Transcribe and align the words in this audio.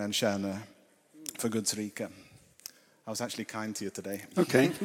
en 0.00 0.12
kärna 0.12 0.58
för 1.38 1.48
Guds 1.48 1.74
rike. 1.74 2.04
I 2.04 3.10
was 3.10 3.20
actually 3.20 3.44
kind 3.44 3.76
to 3.76 3.84
you 3.84 3.90
today. 3.90 4.24
Okay. 4.36 4.70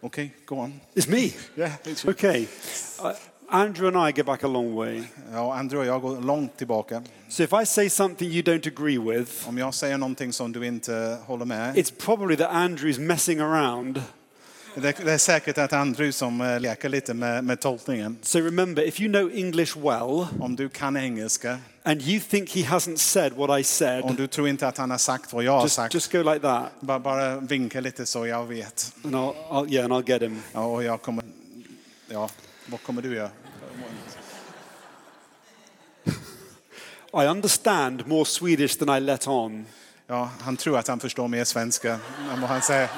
Okay, 0.00 0.30
go 0.46 0.58
on. 0.60 0.80
it's 0.94 1.08
me. 1.08 1.32
Yeah, 1.56 1.72
it's 1.84 2.04
you. 2.04 2.10
Okay. 2.10 2.46
Uh, 3.02 3.14
Andrew 3.50 3.88
and 3.88 3.96
I 3.96 4.12
go 4.12 4.22
back 4.22 4.44
a 4.44 4.48
long 4.48 4.74
way. 4.74 5.02
Ja, 5.32 5.54
Andrew 5.54 5.80
och 5.80 5.86
jag 5.86 6.02
går 6.02 6.20
långt 6.20 6.56
tillbaka. 6.56 7.02
So 7.28 7.42
if 7.42 7.52
I 7.62 7.66
say 7.66 7.88
something 7.90 8.30
you 8.30 8.42
don't 8.42 8.66
agree 8.66 8.98
with, 8.98 9.48
Om 9.48 9.58
jag 9.58 9.74
säger 9.74 9.98
någonting 9.98 10.32
som 10.32 10.52
du 10.52 10.66
inte 10.66 11.18
håller 11.26 11.44
med, 11.44 11.76
it's 11.76 11.92
probably 11.98 12.36
that 12.36 12.50
Andrew's 12.50 13.00
messing 13.00 13.40
around. 13.40 14.02
Det, 14.80 15.04
det 15.04 15.12
är 15.12 15.18
säkert 15.18 15.58
att 15.58 15.72
Andrew 15.72 16.12
som 16.12 16.40
eh, 16.40 16.60
leker 16.60 16.88
lite 16.88 17.14
med, 17.14 17.44
med 17.44 17.60
tolkningen. 17.60 18.18
So 18.22 18.38
remember, 18.38 18.82
if 18.82 19.00
you 19.00 19.12
know 19.12 19.30
English 19.34 19.78
well 19.78 20.26
Om 20.40 20.56
du 20.56 20.68
kan 20.68 20.96
engelska, 20.96 21.58
and 21.82 22.02
you 22.02 22.20
think 22.20 22.50
he 22.50 22.62
hasn't 22.62 22.96
said 22.96 23.32
what 23.32 23.50
I 23.50 23.60
om 23.60 23.64
said, 23.64 24.14
du 24.16 24.26
tror 24.26 24.48
inte 24.48 24.68
att 24.68 24.78
han 24.78 24.90
har 24.90 24.98
sagt 24.98 25.32
vad 25.32 25.44
jag 25.44 25.60
har 25.60 25.68
sagt, 25.68 25.94
just 25.94 26.12
go 26.12 26.18
like 26.18 26.40
that, 26.40 26.72
bara, 26.80 26.98
bara 26.98 27.40
vinka 27.40 27.80
lite 27.80 28.06
så 28.06 28.26
jag 28.26 28.46
vet. 28.46 28.92
and 29.04 29.14
I'll, 29.14 29.34
I'll 29.50 29.72
yeah, 29.72 29.84
and 29.84 29.92
I'll 29.92 30.10
get 30.10 30.22
him. 30.22 30.42
Ja, 30.52 30.64
och 30.64 30.84
jag 30.84 31.02
kommer, 31.02 31.24
ja, 32.08 32.30
vad 32.66 32.82
kommer 32.82 33.02
du 33.02 33.14
göra? 33.14 33.30
I 37.12 37.26
understand 37.26 38.06
more 38.06 38.24
Swedish 38.24 38.78
than 38.78 38.96
I 38.96 39.00
let 39.00 39.28
on. 39.28 39.66
Ja, 40.06 40.30
han 40.40 40.56
tror 40.56 40.78
att 40.78 40.88
han 40.88 41.00
förstår 41.00 41.28
mer 41.28 41.44
svenska 41.44 41.92
än 42.32 42.40
vad 42.40 42.50
han 42.50 42.62
säger. 42.62 42.90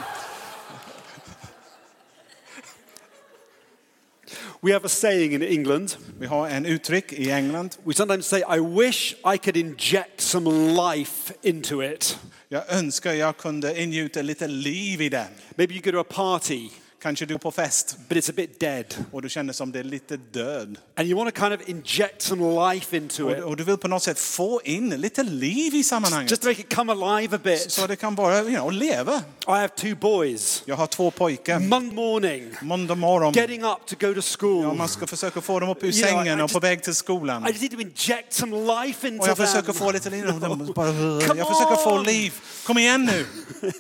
We 4.63 4.73
have 4.73 4.85
a 4.85 4.89
saying 4.89 5.33
in 5.33 5.43
England. 5.43 5.97
Vi 6.19 6.27
har 6.27 6.49
en 6.49 6.67
uttryck 6.67 7.13
i 7.13 7.31
England. 7.31 7.79
We 7.85 7.95
sometimes 7.95 8.27
say, 8.27 8.43
I 8.57 8.61
wish 8.61 9.15
I 9.35 9.39
could 9.39 9.57
inject 9.57 10.21
some 10.21 10.51
life 10.51 11.33
into 11.43 11.83
it. 11.83 12.19
Jag 12.49 12.73
önskar 12.73 13.13
jag 13.13 13.37
kunde 13.37 13.83
ingjuta 13.83 14.23
lite 14.23 14.47
liv 14.47 15.01
i 15.01 15.09
den. 15.09 15.29
Maybe 15.55 15.75
you 15.75 15.83
go 15.83 15.91
to 15.91 16.01
a 16.01 16.05
party, 16.05 16.69
Kanske 17.03 17.27
du 17.27 17.35
är 17.35 17.39
på 17.39 17.51
fest 17.51 17.97
but 18.09 18.19
it's 18.19 18.31
a 18.31 18.33
bit 18.37 18.61
dead. 18.61 18.85
och 19.13 19.23
du 19.23 19.29
känner 19.29 19.53
som 19.53 19.73
det 19.73 19.79
är 19.79 19.85
lite 19.85 20.17
död. 20.17 20.79
And 20.97 21.09
you 21.09 21.19
want 21.25 21.35
to 21.35 21.41
kind 21.41 21.55
of 21.61 21.69
inject 21.69 22.23
some 22.23 22.73
life 22.73 22.97
into 22.97 23.25
Och, 23.25 23.31
it, 23.33 23.45
och 23.45 23.57
du 23.57 23.65
vill 23.65 23.77
på 23.77 23.89
något 23.89 24.03
sätt 24.03 24.19
få 24.19 24.61
in 24.65 24.91
lite 24.91 25.23
liv 25.23 25.75
i 25.75 25.85
sammanhanget. 25.85 26.31
just 26.31 26.43
to 26.43 26.49
make 26.49 26.61
it 26.61 26.75
come 26.75 26.93
alive 26.93 27.37
a 27.37 27.41
bit. 27.45 27.71
Så 27.73 27.87
det 27.87 27.97
kan 27.97 28.15
bara 28.15 28.39
you 28.43 28.51
know, 28.55 28.73
leva. 28.73 29.23
I 29.47 29.51
have 29.51 29.69
two 29.69 29.95
boys. 30.01 30.63
Jag 30.67 30.77
har 30.77 30.87
två 30.87 31.11
pojkar. 31.11 31.59
Monday 31.61 31.95
morning, 31.95 32.55
Måndag 32.63 32.95
morgon. 32.95 33.33
getting 33.33 33.65
up 33.65 33.87
to 33.87 33.95
go 34.01 34.15
to 34.15 34.17
Ja, 34.17 34.23
school. 34.39 34.77
man 34.77 34.89
ska 34.89 35.07
försöka 35.07 35.41
få 35.41 35.61
dem 35.61 35.69
upp 35.69 35.85
ur 35.85 35.89
I 35.89 35.93
sängen 35.93 36.41
och 36.41 36.51
på 36.53 36.61
väg 36.61 36.83
till 36.83 36.95
skolan. 36.95 37.47
I 37.47 37.49
just 37.51 37.61
need 37.63 37.71
to 37.73 37.81
inject 37.81 38.33
some 38.33 38.57
life 38.57 39.07
Och 39.09 39.13
into 39.15 39.27
jag 39.27 39.37
försöker 39.37 39.63
them. 39.63 39.75
få 39.75 39.93
lite 39.93 40.11
liv. 40.11 40.27
De 40.27 40.41
bara, 40.41 40.87
Come 40.93 41.21
Jag 41.39 41.49
försöker 41.49 41.85
få 41.85 41.93
on. 41.99 42.05
liv. 42.05 42.33
Kom 42.67 42.79
igen 42.79 43.05
nu. 43.05 43.27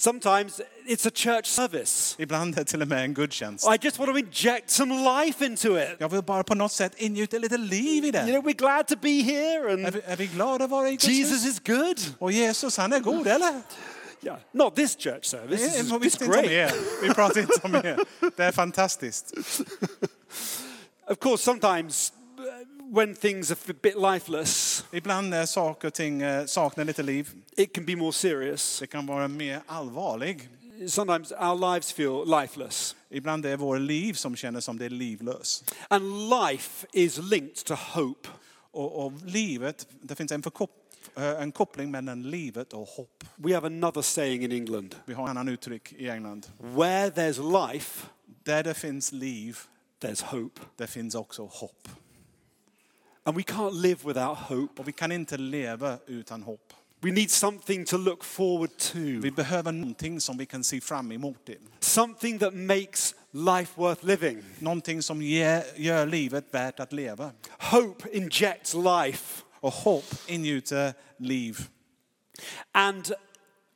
Sometimes 0.00 0.60
it's 0.86 1.06
a 1.06 1.10
church 1.14 1.46
service. 1.46 2.16
Ibland 2.18 2.54
är 2.54 2.58
det 2.58 2.64
till 2.64 2.82
och 2.82 2.88
med 2.88 3.04
en 3.04 3.14
gudstjänst. 3.14 3.66
I 3.66 3.78
just 3.82 3.98
want 3.98 4.10
to 4.10 4.18
inject 4.18 4.70
some 4.70 4.94
life 4.94 5.44
into 5.44 5.78
it. 5.78 5.88
Jag 5.98 6.08
vill 6.08 6.22
bara 6.22 6.44
på 6.44 6.54
något 6.54 6.72
sätt 6.72 6.92
ingjuta 6.96 7.38
lite 7.38 7.56
liv 7.56 8.04
i 8.04 8.08
You 8.08 8.12
know, 8.12 8.44
we're 8.44 8.56
glad 8.56 8.86
to 8.86 8.96
be 9.02 9.22
here, 9.22 9.72
Är 9.72 9.72
and 9.72 9.94
vi, 9.94 10.00
är 10.04 10.16
vi 10.16 10.26
glada 10.26 10.64
att 10.64 10.70
vara 10.70 10.88
i 10.88 10.90
Guds 10.90 11.08
Jesus 11.08 11.46
is 11.46 11.60
good. 11.60 12.00
Och 12.18 12.32
Jesus, 12.32 12.76
han 12.76 12.92
är 12.92 13.00
god, 13.00 13.26
eller? 13.26 13.62
Yeah, 14.22 14.38
not 14.52 14.76
this 14.76 14.96
church 14.96 15.24
service. 15.24 15.60
This 15.60 15.80
is, 15.80 15.92
it's 15.92 15.98
visste 15.98 16.24
inte 16.24 16.38
om 16.38 16.44
great. 16.46 16.74
Vi 17.02 17.08
pratar 17.08 17.40
inte 17.40 17.60
om 17.62 17.74
er. 17.74 17.98
Det 18.36 18.44
är 18.44 18.52
fantastiskt. 18.52 19.32
Of 21.10 21.18
course, 21.18 21.42
sometimes 21.42 22.12
when 22.92 23.14
things 23.14 23.50
are 23.50 23.58
a 23.70 23.74
bit 23.82 23.94
lifeless, 23.96 24.84
Ibland 24.92 25.28
när 25.30 25.46
saker 25.46 25.88
och 25.88 25.94
ting 25.94 26.22
eh, 26.22 26.46
saknar 26.46 26.84
lite 26.84 27.02
liv. 27.02 27.30
it 27.56 27.72
can 27.74 27.84
be 27.86 27.96
more 27.96 28.12
serious. 28.12 28.80
Det 28.80 28.86
kan 28.86 29.06
vara 29.06 29.28
mer 29.28 29.60
allvarlig. 29.66 30.48
Sometimes 30.88 31.32
our 31.32 31.72
lives 31.74 31.92
feel 31.92 32.24
lifeless. 32.40 32.96
Ibland 33.10 33.46
är 33.46 33.50
det 33.50 33.56
vår 33.56 33.78
liv 33.78 34.14
som 34.14 34.36
känner 34.36 34.60
som 34.60 34.78
det 34.78 34.84
är 34.84 34.90
livlös. 34.90 35.64
And 35.88 36.28
life 36.30 36.86
is 36.92 37.18
linked 37.18 37.64
to 37.64 37.74
hope. 37.74 38.28
Och, 38.72 39.06
och 39.06 39.12
livet, 39.26 39.86
det 40.02 40.14
finns 40.14 40.32
en, 40.32 40.42
förkop, 40.42 40.70
eh, 41.16 41.24
en 41.42 41.52
koppling 41.52 41.90
mellan 41.90 42.30
livet 42.30 42.72
och 42.72 42.88
hopp. 42.88 43.24
We 43.36 43.54
have 43.54 43.66
another 43.66 44.02
saying 44.02 44.42
in 44.44 44.52
England 44.52 44.94
Vi 45.04 45.14
har 45.14 45.22
en 45.24 45.30
annan 45.30 45.48
uttryck 45.48 45.92
i 45.92 46.08
England. 46.08 46.46
where 46.58 47.10
there's 47.10 47.70
life, 47.72 48.06
Där 48.44 48.62
det 48.62 48.74
finns 48.74 49.12
liv, 49.12 49.58
there's 50.02 50.24
hope. 50.24 50.60
det 50.76 50.86
finns 50.86 51.14
också 51.14 51.44
hopp. 51.52 51.88
And 53.24 53.36
we 53.36 53.42
can't 53.42 53.74
live 53.82 54.04
without 54.04 54.38
hope. 54.38 54.80
Och 54.82 54.88
vi 54.88 54.92
kan 54.92 55.12
inte 55.12 55.36
leva 55.36 55.98
utan 56.06 56.42
hopp. 56.42 56.72
We 57.02 57.10
need 57.10 57.30
something 57.30 57.84
to 57.84 57.96
look 57.96 58.24
forward 58.24 58.70
to, 58.78 58.98
Vi 58.98 59.30
behöver 59.30 59.72
någonting 59.72 60.20
som 60.20 60.36
vi 60.38 60.46
kan 60.46 60.64
se 60.64 60.80
fram 60.80 61.12
emot 61.12 61.44
till. 61.46 61.58
something 61.80 62.38
that 62.38 62.54
makes 62.54 63.14
life 63.30 63.72
worth 63.80 64.04
living. 64.04 64.42
Någonting 64.58 65.02
som 65.02 65.22
ger, 65.22 65.64
gör 65.76 66.06
livet 66.06 66.44
värt 66.50 66.80
att 66.80 66.92
leva. 66.92 67.32
Hope 67.58 68.08
injects 68.16 68.74
life. 68.74 69.42
Och 69.60 69.72
hopp 69.72 70.14
ingjuter 70.26 70.94
liv. 71.16 71.58
And 72.72 73.12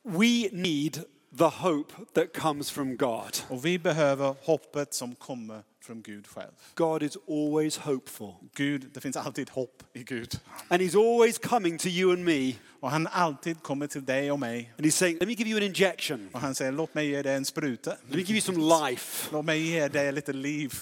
we 0.03 0.49
need 0.51 1.03
the 1.37 1.49
hope 1.49 1.93
that 2.13 2.33
comes 2.33 2.69
from 2.69 2.97
God. 2.97 3.37
Och 3.49 3.65
vi 3.65 3.79
behöver 3.79 4.35
hoppet 4.41 4.93
som 4.93 5.15
kommer 5.15 5.63
från 5.81 6.01
Gud 6.01 6.27
själv. 6.27 6.51
God 6.75 7.03
is 7.03 7.17
always 7.27 7.77
hopeful. 7.77 8.33
Gud, 8.55 8.89
det 8.93 9.01
finns 9.01 9.17
alltid 9.17 9.49
hopp 9.49 9.83
i 9.93 10.03
Gud. 10.03 10.39
And 10.67 10.81
He's 10.81 10.95
always 10.95 11.37
coming 11.37 11.77
to 11.77 11.87
you 11.87 12.13
and 12.13 12.25
me. 12.25 12.53
Och 12.79 12.91
han 12.91 13.07
alltid 13.07 13.63
kommer 13.63 13.87
till 13.87 14.05
dig 14.05 14.31
och 14.31 14.39
mig. 14.39 14.73
And 14.77 14.85
He's 14.85 14.91
saying, 14.91 15.17
Let 15.19 15.27
me 15.27 15.33
give 15.33 15.49
you 15.49 15.57
an 15.57 15.63
injection. 15.63 16.29
Och 16.33 16.39
han 16.39 16.55
säger, 16.55 16.71
låt 16.71 16.93
mig 16.93 17.07
ge 17.07 17.21
dig 17.21 17.35
en 17.35 17.45
spruta. 17.45 17.89
Let 17.89 18.15
me 18.15 18.21
give 18.21 18.33
you 18.33 18.41
some 18.41 18.89
life. 18.89 19.29
Låt 19.31 19.45
mig 19.45 19.61
ge 19.61 19.87
dig 19.87 20.11
lite 20.11 20.33
liv. 20.33 20.73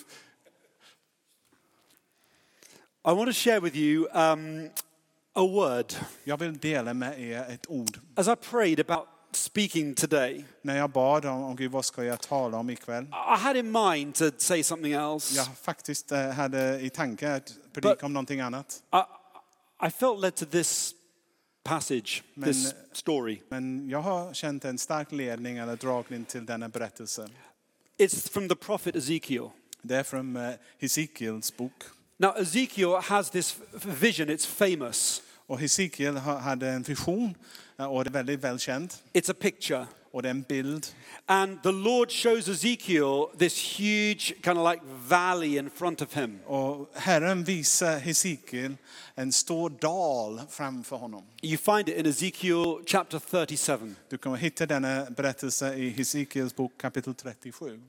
I 3.06 3.12
want 3.12 3.28
to 3.28 3.34
share 3.34 3.60
with 3.60 3.76
you 3.76 4.08
um, 4.14 4.70
a 5.34 5.42
word. 5.42 5.94
Jag 6.24 6.38
vill 6.38 6.58
dela 6.58 6.94
med 6.94 7.22
er 7.22 7.46
ett 7.50 7.70
ord. 7.70 8.00
As 8.16 8.28
I 8.28 8.36
prayed 8.36 8.80
about 8.80 9.13
speaking 9.36 9.96
today, 9.96 10.46
När 10.62 10.78
jag 10.78 10.90
bad 10.90 11.26
om, 11.26 11.44
om 11.44 11.56
Gud, 11.56 11.72
vad 11.72 11.86
ska 11.86 12.04
jag 12.04 12.22
tala 12.22 12.58
om 12.58 12.70
ikväll? 12.70 13.04
I 13.04 13.40
had 13.40 13.58
in 13.58 13.72
mind 13.72 14.16
to 14.16 14.32
say 14.38 14.64
something 14.64 14.94
else. 14.94 15.36
Jag 15.36 15.48
faktiskt 15.62 16.12
eh, 16.12 16.30
hade 16.30 16.80
i 16.82 16.90
tanke 16.90 17.36
att 17.36 17.54
predika 17.74 18.06
om 18.06 18.14
någonting 18.14 18.40
annat. 18.40 18.84
I, 18.94 19.88
I 19.88 19.90
felt 19.92 20.20
led 20.22 20.36
to 20.36 20.46
this 20.46 20.94
passage, 21.64 22.24
this 22.46 22.64
Men- 22.64 22.74
story. 22.94 23.42
Men 23.50 23.90
jag 23.90 24.02
har 24.02 24.34
känt 24.34 24.66
en 24.66 24.78
stark 24.78 25.12
ledning 25.12 25.58
eller 25.58 25.76
dragning 25.76 26.26
till 26.26 26.46
denna 26.46 26.70
berättelse. 26.70 27.30
It's 28.00 28.32
from 28.32 28.50
the 28.50 28.56
prophet 28.56 28.96
Ezekiel. 28.96 29.50
Det 29.82 29.96
är 29.96 30.04
från 30.04 30.36
eh, 30.36 30.52
Hesekiels 30.80 31.58
bok. 31.58 31.84
Now, 32.18 32.38
Ezekiel 32.38 32.90
has 33.04 33.30
this 33.30 33.56
f- 33.76 33.86
vision, 33.86 34.30
it's 34.30 34.48
famous. 34.48 35.22
Och 35.46 35.60
Hesekiel 35.60 36.18
ha- 36.18 36.38
hade 36.40 36.70
en 36.70 36.82
vision 36.84 37.26
eh, 37.26 37.36
och 37.78 38.04
det 38.04 38.10
är 38.10 38.12
väldigt 38.12 38.40
välkänt. 38.40 39.04
It's 39.14 39.32
a 39.32 39.36
picture. 39.40 39.88
Och 40.14 40.22
det 40.22 40.28
är 40.28 40.32
en 40.32 40.42
bild. 40.42 40.88
And 41.26 41.64
the 41.64 41.72
Lord 41.72 42.12
shows 42.12 42.48
Ezekiel 42.48 43.28
this 43.40 43.80
huge, 43.80 44.34
kind 44.44 44.58
of 44.58 44.72
like 44.72 44.82
valley 45.08 45.58
in 45.58 45.70
front 45.70 46.02
of 46.02 46.14
him. 46.14 46.40
Och 46.46 46.90
Herren 46.94 47.44
visar 47.44 48.00
Hesekiel 48.00 48.76
en 49.16 49.32
stor 49.32 49.70
dal 49.70 50.42
framför 50.50 50.96
honom. 50.96 51.24
You 51.42 51.58
find 51.58 51.90
it 51.90 51.98
in 51.98 52.06
Ezekiel 52.06 52.84
chapter 52.86 53.20
37. 53.20 53.96
Du 54.10 54.18
kommer 54.18 54.38
hitta 54.38 54.66
denna 54.66 55.06
berättelse 55.06 55.74
i 55.76 55.90
Hesekiels 55.90 56.56
bok 56.56 56.72
kapitel 56.78 57.16
37. 57.16 57.80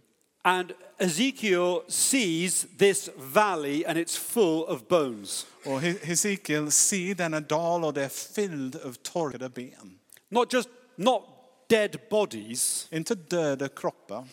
And 0.47 0.72
Ezekiel 0.99 1.82
sees 1.88 2.66
this 2.78 3.09
valley 3.16 3.84
and 3.87 3.99
it's 3.99 4.16
full 4.16 4.65
of 4.65 4.88
bones. 4.88 5.47
Och 5.65 5.81
Hesekiel 5.81 6.71
ser 6.71 7.15
denna 7.15 7.41
dal 7.41 7.84
och 7.84 7.95
det 7.95 8.04
är 8.04 8.09
fylld 8.09 8.77
av 8.77 8.92
torkade 8.95 9.48
ben. 9.48 9.98
Not 10.28 10.53
just, 10.53 10.69
not 10.97 11.22
dead 11.69 11.97
bodies, 12.10 12.89
Inte 12.91 13.15
döda 13.15 13.69
kroppar, 13.69 14.28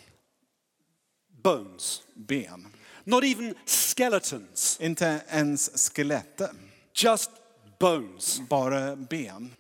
bones. 1.44 2.02
ben. 2.14 2.68
Not 3.04 3.24
even 3.24 3.56
skeletons, 3.66 4.78
Inte 4.82 5.22
ens 5.30 5.90
skelettet, 5.90 6.52
just 6.94 7.30
bones. 7.80 8.40
bara 8.50 8.96
ben. 8.96 9.54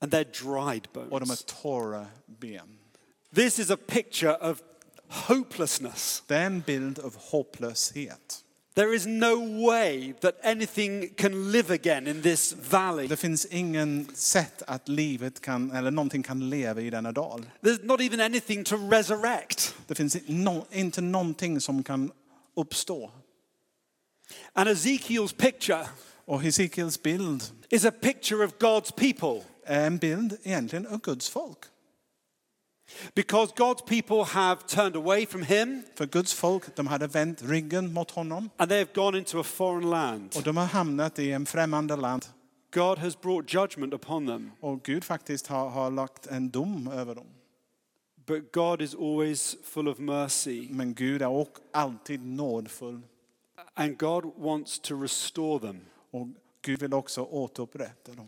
And 0.00 0.12
they're 0.12 0.44
dried 0.44 0.88
Och 1.10 1.20
de 1.20 1.24
är 1.24 1.26
bones. 1.26 1.44
torra 1.46 2.06
ben. 2.26 2.78
This 3.34 3.58
is 3.58 3.70
a 3.70 3.76
picture 3.86 4.36
of 4.36 4.62
hopelessness. 5.08 6.22
Det 6.26 6.36
är 6.36 6.46
en 6.46 6.60
bild 6.60 6.98
av 6.98 7.16
hopplöshet. 7.16 8.42
There 8.74 8.94
is 8.94 9.06
no 9.06 9.66
way 9.66 10.12
that 10.20 10.44
anything 10.44 11.14
can 11.14 11.52
live 11.52 11.74
again 11.74 12.06
in 12.06 12.22
this 12.22 12.56
valley. 12.70 13.06
Det 13.06 13.16
finns 13.16 13.46
ingen 13.46 14.08
sätt 14.14 14.62
att 14.66 14.88
livet 14.88 15.40
kan, 15.40 15.70
eller 15.70 15.90
någonting 15.90 16.22
kan 16.22 16.50
leva 16.50 16.80
i 16.80 16.90
denna 16.90 17.12
dal. 17.12 17.46
There's 17.60 17.84
not 17.86 18.00
even 18.00 18.20
anything 18.20 18.64
to 18.64 18.76
resurrect. 18.76 19.74
Det 19.86 19.94
finns 19.94 20.16
no, 20.26 20.66
inte 20.70 21.00
någonting 21.00 21.60
som 21.60 21.82
kan 21.82 22.12
uppstå. 22.56 23.10
And 24.52 24.68
Ezekiel's 24.68 25.36
picture 25.36 25.86
Och 26.26 26.42
Hesekiels 26.42 27.02
bild 27.02 27.44
is 27.70 27.84
a 27.84 27.90
picture 27.90 28.44
of 28.44 28.58
God's 28.58 28.90
people 28.90 29.44
är 29.64 29.86
en 29.86 29.98
bild 29.98 30.36
egentligen 30.42 30.86
av 30.86 31.00
Guds 31.00 31.28
folk. 31.28 31.58
Because 33.14 33.52
God's 33.56 33.82
people 33.82 34.24
have 34.24 34.66
turned 34.66 34.96
away 34.96 35.26
from 35.26 35.42
him 35.42 35.82
För 35.94 36.06
Guds 36.06 36.32
folk, 36.34 36.74
de 36.76 36.86
hade 36.86 37.06
vänt 37.06 37.42
ryggen 37.42 37.92
mot 37.92 38.10
honom 38.10 38.50
and 38.56 38.68
they 38.70 38.78
have 38.78 38.90
gone 38.94 39.18
into 39.18 39.40
a 39.40 39.44
foreign 39.44 39.90
land. 39.90 40.32
och 40.36 40.42
de 40.42 40.56
har 40.56 40.66
hamnat 40.66 41.18
i 41.18 41.32
en 41.32 41.46
främmande 41.46 41.96
land. 41.96 42.26
God 42.70 42.98
has 42.98 43.20
brought 43.20 43.54
judgment 43.54 43.94
upon 43.94 44.26
them, 44.26 44.50
Och 44.60 44.82
Gud 44.82 45.04
faktiskt 45.04 45.46
har, 45.46 45.68
har 45.70 45.90
lagt 45.90 46.26
en 46.26 46.50
dom 46.50 46.88
över 46.88 47.14
dem. 47.14 47.26
but 48.26 48.52
God 48.52 48.82
is 48.82 48.94
always 48.94 49.56
full 49.62 49.88
of 49.88 49.98
mercy 49.98 50.68
Men 50.70 50.94
Gud 50.94 51.22
är 51.22 51.26
också 51.26 51.62
alltid 51.72 52.26
nådfull. 52.26 53.00
and 53.74 53.98
God 53.98 54.24
wants 54.36 54.78
to 54.78 55.02
restore 55.02 55.58
them. 55.60 55.80
Och 56.10 56.28
Gud 56.62 56.80
vill 56.80 56.94
också 56.94 57.22
återupprätta 57.22 58.12
dem. 58.12 58.26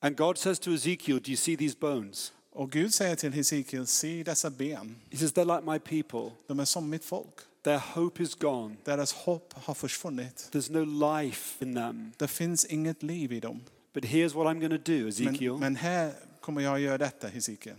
And 0.00 0.16
God 0.16 0.38
says 0.38 0.58
to 0.58 0.70
Ezekiel, 0.74 1.18
Do 1.18 1.30
you 1.30 1.36
see 1.36 1.56
these 1.56 1.76
bones? 1.80 2.32
Och 2.56 2.70
Gud 2.70 2.94
säger 2.94 3.16
till 3.16 3.32
Hesekiel, 3.32 3.86
se 3.86 4.22
dessa 4.22 4.50
ben, 4.50 4.96
He 5.10 5.18
says, 5.18 5.32
They're 5.32 5.56
like 5.56 5.70
my 5.72 5.78
people. 5.78 6.36
de 6.46 6.60
är 6.60 6.64
som 6.64 6.90
mitt 6.90 7.04
folk. 7.04 7.34
Their 7.62 7.78
hope 7.78 8.22
is 8.22 8.34
gone. 8.34 8.76
Deras 8.84 9.12
hopp 9.12 9.54
har 9.64 9.74
försvunnit. 9.74 10.48
There's 10.52 10.72
no 10.72 11.14
life 11.18 11.64
in 11.64 11.74
them. 11.74 12.12
Det 12.16 12.28
finns 12.28 12.64
inget 12.64 13.02
liv 13.02 13.32
i 13.32 13.40
dem. 13.40 13.60
But 13.92 14.04
here's 14.04 14.34
what 14.34 14.46
I'm 14.46 14.58
going 14.58 14.82
to 14.82 14.92
do, 14.92 15.08
Ezekiel. 15.08 15.52
Men, 15.52 15.60
men 15.60 15.76
här 15.76 16.12
kommer 16.40 16.60
jag 16.60 16.80
göra 16.80 16.98
detta, 16.98 17.28
Hesekiel. 17.28 17.76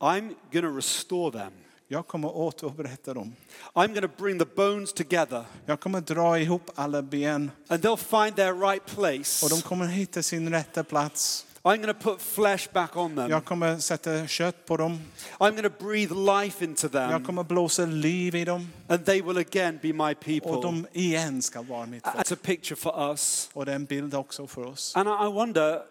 I'm 0.00 0.34
going 0.52 0.64
to 0.64 0.76
restore 0.76 1.32
them. 1.32 1.52
Jag 1.88 2.06
kommer 2.06 2.36
återupprätta 2.36 3.14
dem. 3.14 3.36
I'm 3.74 3.88
going 3.88 4.08
to 4.08 4.22
bring 4.22 4.38
the 4.38 4.46
bones 4.56 4.92
together 4.92 5.44
Jag 5.66 5.80
kommer 5.80 6.00
dra 6.00 6.38
ihop 6.38 6.70
alla 6.74 7.02
ben 7.02 7.50
and 7.68 7.84
they'll 7.84 8.24
find 8.24 8.36
their 8.36 8.70
right 8.70 8.86
place. 8.86 9.46
och 9.46 9.50
de 9.50 9.62
kommer 9.62 9.86
hitta 9.86 10.22
sin 10.22 10.50
rätta 10.50 10.84
plats. 10.84 11.46
I'm 11.66 11.76
going 11.82 11.94
to 11.94 11.94
put 11.94 12.20
flesh 12.20 12.72
back 12.72 12.96
on 12.96 13.16
them. 13.16 13.30
Jag 13.30 13.44
kommer 13.44 13.78
sätta 13.78 14.26
kött 14.26 14.66
på 14.66 14.76
dem. 14.76 15.00
I'm 15.38 15.50
going 15.50 15.62
to 15.62 15.84
breathe 15.84 16.14
life 16.14 16.64
into 16.64 16.86
Jag 16.92 17.10
them 17.10 17.24
kommer 17.24 17.42
blåsa 17.44 17.86
liv 17.86 18.34
i 18.34 18.44
dem. 18.44 18.68
and 18.88 19.04
they 19.06 19.22
will 19.22 19.38
again 19.38 19.78
be 19.82 19.92
my 19.92 20.12
Och 20.12 20.20
people. 20.20 20.62
de 20.62 20.86
igen 20.92 21.42
ska 21.42 21.62
vara 21.62 21.86
mitt 21.86 22.04
folk. 22.04 22.16
That's 22.16 22.34
a 22.34 22.38
picture 22.42 22.76
for 22.76 23.10
us. 23.10 23.50
Och 23.52 23.66
det 23.66 23.72
är 23.72 23.76
en 23.76 23.84
bild 23.84 24.14
också 24.14 24.46
för 24.46 24.66
oss. 24.66 24.96
And 24.96 25.08
I 25.08 25.32
wonder 25.32 25.82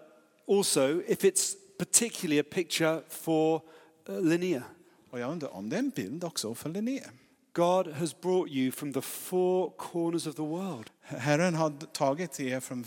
also 0.47 1.01
if 1.07 1.23
it's 1.23 1.53
particularly 1.77 2.39
a 2.39 2.43
picture 2.51 3.01
for 3.09 3.61
uh, 4.09 4.21
Linnea. 4.21 4.63
Och 5.11 5.19
jag 5.19 5.31
undrar 5.31 5.55
om 5.55 5.69
det 5.69 5.75
är 5.75 5.79
en 5.79 5.89
bild 5.89 6.23
också 6.23 6.55
för 6.55 6.69
Linné. 6.69 7.01
God 7.53 7.87
has 7.87 8.21
brought 8.21 8.51
you 8.51 8.71
from 8.71 8.93
the 8.93 9.01
four 9.01 9.69
corners 9.77 10.27
of 10.27 10.35
the 10.35 10.41
world. 10.41 10.89
Herren 11.01 11.53
har 11.55 11.69
tagit 11.93 12.39
er 12.39 12.59
från 12.59 12.85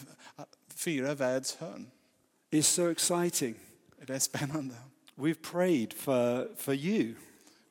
fyra 0.74 1.14
världshörn. 1.14 1.90
It's 2.56 2.66
so 2.66 2.90
exciting. 2.90 3.54
Det 4.06 4.14
är 4.14 4.18
spännande. 4.18 4.74
We've 5.16 5.42
prayed 5.52 5.92
for, 5.92 6.48
for 6.56 6.74
you 6.74 7.14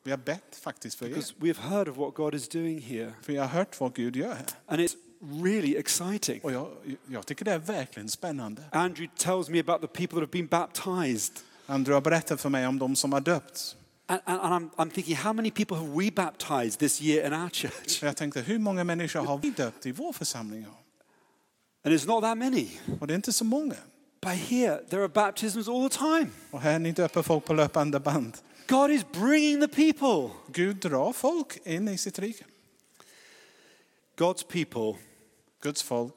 Vi 0.02 0.10
har 0.10 0.18
bett 0.18 0.56
faktiskt 0.60 0.98
för 0.98 1.06
er. 1.06 1.08
because 1.08 1.34
we've 1.38 1.58
heard 1.58 1.88
of 1.88 1.96
what 1.96 2.14
God 2.14 2.34
is 2.34 2.48
doing 2.48 2.80
here. 2.80 3.12
För 3.22 3.32
jag 3.32 3.42
har 3.42 3.48
hört 3.48 3.80
vad 3.80 3.94
Gud 3.94 4.16
gör 4.16 4.34
här. 4.34 4.46
And 4.66 4.80
it's 4.80 4.96
really 5.42 5.76
exciting. 5.76 6.40
Och 6.42 6.52
jag, 6.52 6.68
jag 7.06 7.26
tycker 7.26 7.44
det 7.44 7.52
är 7.52 7.58
verkligen 7.58 8.08
spännande. 8.08 8.62
Andrew 8.72 9.08
tells 9.16 9.48
me 9.48 9.60
about 9.60 9.80
the 9.80 9.86
people 9.86 10.20
that 10.20 10.20
have 10.20 10.32
been 10.32 10.46
baptized. 10.46 11.32
Andrew 11.66 11.94
har 11.94 12.00
berättat 12.00 12.40
för 12.40 12.48
mig 12.48 12.66
om 12.66 12.78
de 12.78 12.96
som 12.96 13.12
har 13.12 13.20
döpts. 13.20 13.76
And, 14.06 14.20
and, 14.24 14.40
and 14.40 14.54
I'm, 14.54 14.70
I'm 14.76 14.90
thinking, 14.90 15.16
how 15.16 15.32
many 15.32 15.50
people 15.50 15.76
have 15.76 15.88
we 15.88 16.10
baptized 16.10 16.78
this 16.78 17.02
year 17.02 17.26
in 17.26 17.32
our 17.32 17.48
church? 17.48 18.02
Jag 18.02 18.16
tänkte, 18.16 18.40
hur 18.40 18.58
många 18.58 18.84
människor 18.84 19.20
har 19.20 19.38
vi 19.38 19.50
döpt 19.50 19.86
i 19.86 19.92
vår 19.92 20.12
församling? 20.12 20.66
And 21.84 21.94
it's 21.94 22.06
not 22.06 22.22
that 22.22 22.38
many. 22.38 22.68
Och 23.00 23.06
det 23.06 23.14
är 23.14 23.16
inte 23.16 23.32
så 23.32 23.44
många. 23.44 23.74
But 24.26 24.34
here, 24.34 24.80
there 24.88 25.02
are 25.02 25.08
baptisms 25.08 25.68
all 25.68 25.88
the 25.88 25.98
time. 25.98 26.26
Och 26.50 26.60
här 26.60 26.78
ni 26.78 26.92
döper 26.92 27.22
folk 27.22 27.44
på 27.44 27.54
löpande 27.54 28.00
band. 28.00 28.38
God 28.68 28.90
is 28.90 29.04
bringing 29.12 29.60
the 29.60 29.68
people. 29.68 30.34
Gud 30.52 30.76
drar 30.76 31.12
folk 31.12 31.58
in 31.66 31.88
i 31.88 31.98
sitt 31.98 32.18
rike. 32.18 32.44
God's 34.16 34.46
people 34.46 35.00
Guds 35.60 35.82
folk 35.82 36.14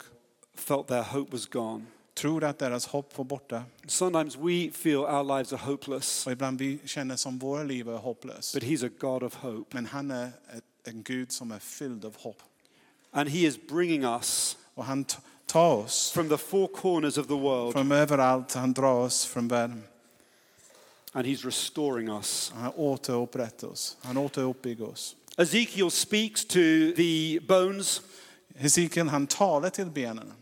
felt 0.55 0.87
their 0.87 1.03
hope 1.03 1.31
was 1.31 1.45
gone. 1.45 1.85
tror 2.13 2.43
att 2.43 2.59
deras 2.59 2.87
hopp 2.87 3.17
var 3.17 3.25
borta. 3.25 3.63
Sometimes 3.87 4.35
we 4.35 4.71
feel 4.71 4.99
our 4.99 5.37
lives 5.37 5.53
are 5.53 5.61
hopeless, 5.61 6.25
Och 6.25 6.31
ibland 6.31 6.59
vi 6.59 6.79
känner 6.85 7.15
som 7.15 7.39
våra 7.39 7.63
liv 7.63 7.89
är 7.89 7.97
hopplösa. 7.97 8.59
but 8.59 8.69
He's 8.69 8.85
a 8.85 8.89
God 8.99 9.23
of 9.23 9.35
hope. 9.35 9.75
Men 9.75 9.85
han 9.85 10.11
är 10.11 10.31
en 10.83 11.03
Gud 11.03 11.31
som 11.31 11.51
är 11.51 11.59
fylld 11.59 12.05
av 12.05 12.17
hopp. 12.17 12.41
And 13.11 13.29
He 13.29 13.39
is 13.39 13.67
bringing 13.67 14.03
us 14.03 14.57
Och 14.73 14.85
han 14.85 15.05
t- 15.53 16.13
from 16.13 16.29
the 16.29 16.37
four 16.37 16.67
corners 16.67 17.17
of 17.17 17.27
the 17.27 17.33
world, 17.37 17.73
från 17.73 17.91
överallt. 17.91 18.53
Han 18.53 18.73
drar 18.73 18.93
oss 18.99 19.25
från 19.25 19.47
världen. 19.47 19.83
and 21.13 21.25
He's 21.25 21.45
restoring 21.45 22.09
us. 22.09 22.51
Han 22.55 22.71
återupprättar 22.75 23.67
oss. 23.67 23.97
Han 24.01 24.17
återuppbygger 24.17 24.89
oss. 24.89 25.15
Ezekiel 25.37 25.91
speaks 25.91 26.45
to 26.45 26.59
the 26.95 27.39
bones, 27.47 28.01
Hesekiel 28.55 29.07
han 29.09 29.27
talar 29.27 29.69
till 29.69 29.85
benen. 29.85 30.33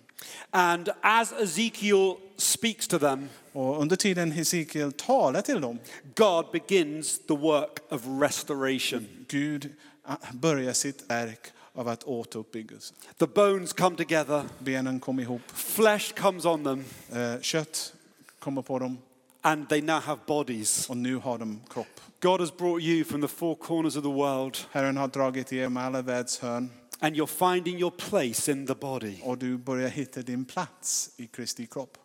and 0.52 0.90
as 1.02 1.32
Ezekiel 1.32 2.16
speaks 2.38 2.88
to 2.88 3.00
them, 3.00 3.30
Och 3.54 3.82
under 3.82 3.96
tiden 3.96 4.32
Hesekiel 4.32 4.92
talar 4.92 5.42
till 5.42 5.62
dem, 5.62 5.80
God 6.16 6.46
begins 6.52 7.20
the 7.28 7.36
work 7.36 7.80
of 7.90 8.02
restoration. 8.22 9.08
Gud 9.28 9.70
ah, 10.04 10.16
börjar 10.34 10.74
sitt 10.74 11.10
verk 11.10 11.52
av 11.78 11.88
att 11.88 12.04
återuppbyggas. 12.04 12.94
The 13.18 13.28
bones 13.28 13.74
come 13.74 13.96
together, 13.98 14.44
Benen 14.60 15.00
kom 15.00 15.20
ihop, 15.20 15.42
flesh 15.54 16.14
comes 16.14 16.46
on 16.46 16.64
them, 16.64 16.86
eh, 17.12 17.42
kött 17.42 17.94
kommer 18.40 18.62
på 18.62 18.80
dem 18.80 18.98
and 19.42 19.70
they 19.70 19.82
now 19.82 20.00
have 20.02 20.20
bodies. 20.28 20.90
och 20.90 20.98
nu 20.98 21.16
har 21.16 21.38
de 21.38 21.62
kropp. 21.70 21.88
God 22.20 22.40
has 22.40 22.58
brought 22.58 22.84
you 22.84 23.04
from 23.04 23.22
the 23.22 23.28
four 23.28 23.56
corners 23.56 23.96
of 23.96 24.04
the 24.04 24.10
world, 24.14 24.58
Herren 24.72 24.98
har 24.98 25.08
dragit 25.08 25.54
er 25.54 25.70
med 25.70 25.84
alla 25.84 26.02
världshörn 26.02 26.70
and 27.00 27.16
you're 27.16 27.54
finding 27.54 27.80
your 27.80 27.92
place 27.92 28.52
in 28.52 28.68
the 28.68 28.76
body 28.76 29.20
och 29.24 29.38
du 29.38 29.58
börjar 29.58 29.90
hitta 29.90 30.22
din 30.22 30.46
plats 30.46 31.10
i 31.18 31.28
Kristi 31.28 31.66
kropp. 31.68 31.98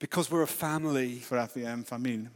because 0.00 0.30
we're 0.30 0.42
a 0.44 0.46
family, 0.46 1.20
För 1.20 1.36
att 1.36 1.56
vi 1.56 1.64
är 1.64 1.70
en 1.70 1.84
familj. 1.84 2.28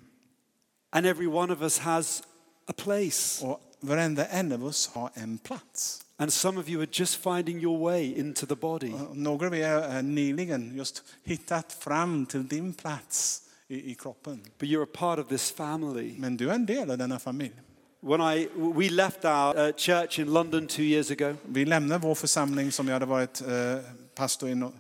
and 0.91 1.07
every 1.07 1.27
one 1.27 1.53
of 1.53 1.63
us 1.63 1.79
has 1.79 2.23
a 2.67 2.73
place. 2.77 3.47
Och 3.47 3.61
varenda 3.81 4.27
en 4.27 4.53
av 4.53 4.65
oss 4.65 4.89
har 4.89 5.11
en 5.15 5.39
plats. 5.39 6.03
And 6.21 6.33
some 6.33 6.61
of 6.61 6.69
you 6.69 6.83
are 6.83 6.89
just 6.93 7.17
finding 7.17 7.61
your 7.61 7.79
way 7.79 8.19
into 8.19 8.47
the 8.47 8.57
body. 8.57 8.93
Några 9.15 9.47
av 9.47 9.55
er 9.55 9.89
har 9.89 10.03
nyligen 10.03 10.77
just 10.77 11.03
hittat 11.25 11.73
fram 11.73 12.27
till 12.27 12.49
din 12.49 12.73
plats 12.73 13.43
i, 13.69 13.95
kroppen. 13.95 14.41
But 14.59 14.69
you're 14.69 14.83
a 14.83 14.97
part 14.99 15.19
of 15.19 15.29
this 15.29 15.51
family. 15.51 16.15
Men 16.19 16.37
du 16.37 16.51
är 16.51 16.55
en 16.55 16.67
del 16.67 16.91
av 16.91 16.99
denna 16.99 17.19
familj. 17.19 17.53
When 18.01 18.21
I 18.21 18.49
we 18.55 18.91
left 18.91 19.25
our 19.25 19.69
uh, 19.69 19.73
church 19.77 20.19
in 20.19 20.33
London 20.33 20.67
two 20.67 20.83
years 20.83 21.11
ago, 21.11 21.37
Vi 21.47 21.65
lämnade 21.65 22.07
vår 22.07 22.15
församling 22.15 22.73
som 22.73 22.87
jag 22.87 22.95
hade 22.95 23.07
varit 23.07 23.43
eh, 23.43 23.79
pastor 24.15 24.49
i 24.49 24.53
I, 24.53 24.71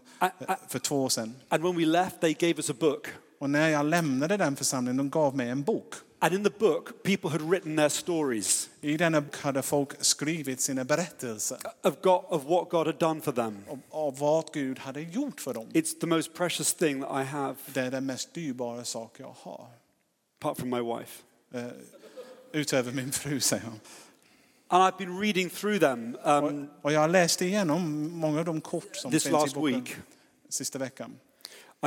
för 0.68 0.78
två 0.78 1.04
år 1.04 1.08
sedan. 1.08 1.34
and 1.48 1.62
when 1.62 1.76
we 1.76 1.86
left, 1.86 2.20
they 2.20 2.32
gave 2.32 2.54
us 2.56 2.70
a 2.70 2.74
book. 2.80 3.06
Och 3.38 3.50
när 3.50 3.68
jag 3.68 3.86
lämnade 3.86 4.36
den 4.36 4.56
församlingen, 4.56 4.96
de 4.96 5.10
gav 5.10 5.36
mig 5.36 5.48
en 5.48 5.62
bok. 5.62 5.94
And 6.22 6.34
in 6.34 6.44
the 6.44 6.50
book, 6.58 7.02
people 7.02 7.30
had 7.30 7.40
written 7.40 7.76
their 7.76 7.88
stories 7.88 8.70
I 8.82 8.96
denna 8.96 9.20
bok 9.20 9.36
hade 9.36 9.62
folk 9.62 9.94
skrivit 10.00 10.60
sina 10.60 10.84
berättelser 10.84 11.58
of, 11.82 12.02
God, 12.02 12.24
of 12.28 12.44
what 12.44 12.70
God 12.70 12.86
had 12.86 12.98
done 12.98 13.20
for 13.20 13.32
them. 13.32 13.64
om, 13.68 13.82
om 13.90 14.14
vad 14.14 14.52
Gud 14.52 14.78
hade 14.78 15.00
gjort 15.00 15.40
för 15.40 15.54
dem. 15.54 15.68
It's 15.72 16.00
the 16.00 16.06
most 16.06 16.34
precious 16.34 16.74
thing 16.74 17.00
that 17.00 17.10
I 17.10 17.24
have, 17.24 17.54
Det 17.66 17.80
är 17.80 17.90
den 17.90 18.06
mest 18.06 18.34
dyrbara 18.34 18.84
sak 18.84 19.20
jag 19.20 19.34
har. 19.38 19.66
apart 20.40 20.58
from 20.58 20.70
my 20.70 20.80
wife. 20.80 21.22
Eh, 21.54 21.66
utöver 22.52 22.92
min 22.92 23.12
fru, 23.12 23.40
säger 23.40 23.62
han. 23.64 23.80
And 24.68 24.82
I've 24.82 24.98
been 24.98 25.18
reading 25.20 25.50
through 25.50 25.78
them 25.80 26.16
um, 26.24 26.68
Och 26.82 26.92
jag 26.92 27.00
har 27.00 27.08
läst 27.08 27.42
igenom 27.42 28.10
många 28.12 28.38
av 28.38 28.44
de 28.44 28.60
kort 28.60 28.96
som 28.96 29.10
this 29.10 29.22
finns 29.22 29.30
i 29.30 29.32
last 29.32 29.54
boken 29.54 29.74
week. 29.74 29.96
sista 30.48 30.78
veckan. 30.78 31.18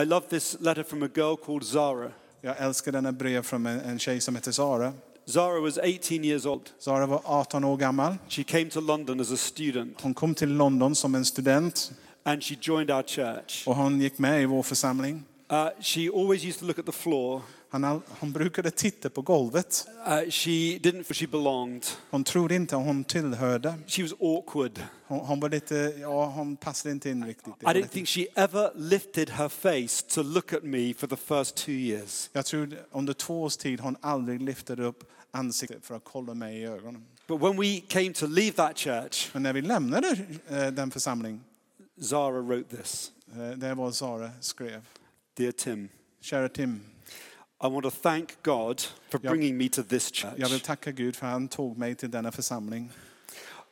I 0.02 0.06
love 0.06 0.28
this 0.30 0.58
letter 0.60 0.84
from 0.84 1.04
a 1.04 1.10
girl 1.16 1.36
called 1.36 1.64
Zara. 1.64 2.12
Jag 2.46 2.56
älskar 2.60 2.92
denna 2.92 3.12
brev 3.12 3.42
från 3.44 3.66
en, 3.66 3.80
en 3.80 4.00
tjej 4.00 4.22
som 4.22 4.36
heter 4.36 4.52
Sara. 4.52 4.94
Zara 5.26 5.60
was 5.60 5.78
18 5.78 6.24
years 6.26 6.46
old. 6.46 6.70
Sara 6.80 7.06
var 7.06 7.22
18 7.26 7.64
år 7.64 7.78
gammal. 7.78 8.16
She 8.30 8.44
came 8.44 8.70
to 8.70 8.82
London 8.82 9.20
as 9.20 9.32
a 9.32 9.38
student 9.38 10.02
Hon 10.02 10.14
kom 10.14 10.36
till 10.36 10.50
London 10.50 10.96
som 10.96 11.16
en 11.16 11.26
student 11.26 11.92
and 12.24 12.44
she 12.44 12.56
joined 12.62 12.92
our 12.92 13.04
church. 13.04 13.68
och 13.68 13.76
hon 13.76 14.02
gick 14.02 14.18
med 14.18 14.42
i 14.42 14.46
vår 14.46 14.64
församling. 14.64 15.24
Uh, 15.52 15.70
she 15.82 16.10
always 16.10 16.44
used 16.46 16.60
to 16.60 16.66
look 16.66 16.80
at 16.80 16.86
the 16.86 16.92
floor. 16.92 17.42
Han, 17.74 18.02
hon 18.20 18.32
brukade 18.32 18.72
titta 18.72 19.10
på 19.10 19.22
golvet. 19.22 19.88
Uh, 20.08 20.30
she 20.30 20.50
didn't 20.78 21.14
she 21.14 21.28
belonged. 21.28 21.86
Hon 22.10 22.24
trodde 22.24 22.56
inte 22.56 22.76
hon 22.76 23.04
tillhörde. 23.04 23.76
She 23.88 24.02
was 24.04 24.14
awkward. 24.20 24.80
Hon, 25.08 25.20
hon 25.20 25.40
var 25.40 25.50
lite, 25.50 25.94
ja, 26.02 26.26
hon 26.26 26.56
passade 26.58 26.92
inte 26.92 27.10
in 27.10 27.26
riktigt. 27.26 27.54
I 27.62 27.66
didn't 27.66 27.88
think 27.88 28.08
she 28.08 28.26
ever 28.36 28.72
lifted 28.76 29.30
her 29.30 29.50
face 29.50 30.06
to 30.08 30.24
look 30.24 30.54
at 30.54 30.64
me 30.64 30.94
for 30.94 31.08
the 31.08 31.16
first 31.16 31.56
two 31.56 31.72
years. 31.72 32.30
Jag 32.34 32.46
tror 32.46 32.70
under 32.92 33.14
två 33.14 33.44
års 33.44 33.58
tid 33.58 33.80
hon 33.80 33.96
aldrig 34.02 34.42
lyfte 34.42 34.74
upp 34.74 35.12
ansiktet 35.32 35.86
för 35.86 35.96
att 35.96 36.04
kolla 36.04 36.34
mig 36.34 36.58
i 36.58 36.66
ögonen. 36.66 37.06
But 37.28 37.42
when 37.42 37.58
we 37.58 37.80
came 37.80 38.14
to 38.14 38.28
leave 38.28 38.52
that 38.52 38.78
church, 38.78 39.30
Men 39.34 39.44
när 39.44 39.54
vi 39.54 39.62
lämnade 39.62 40.18
eh, 40.50 40.68
den 40.68 40.92
församling, 40.92 41.42
Zara 42.02 42.42
wrote 42.42 42.78
this 42.78 43.12
eh, 43.36 43.50
det 43.50 43.74
var 43.74 43.92
Sara 43.92 44.30
skrev. 44.40 44.82
Dear 45.38 45.52
Tim, 45.52 45.90
Kära 46.22 46.50
Tim, 46.50 46.82
I 47.64 47.68
want 47.68 47.84
to 47.84 47.92
thank 47.92 48.44
God 48.44 48.82
for 49.10 49.20
bringing 49.20 49.58
me 49.58 49.70
to 49.70 49.84
this 49.84 50.24
jag 50.24 50.32
vill 50.36 50.48
church. 50.48 50.64
tacka 50.64 50.92
Gud 50.92 51.16
för 51.16 51.28
han 51.28 51.48
tog 51.48 51.78
mig 51.78 51.96
till 51.96 52.12
denna 52.12 52.32
församling. 52.32 52.92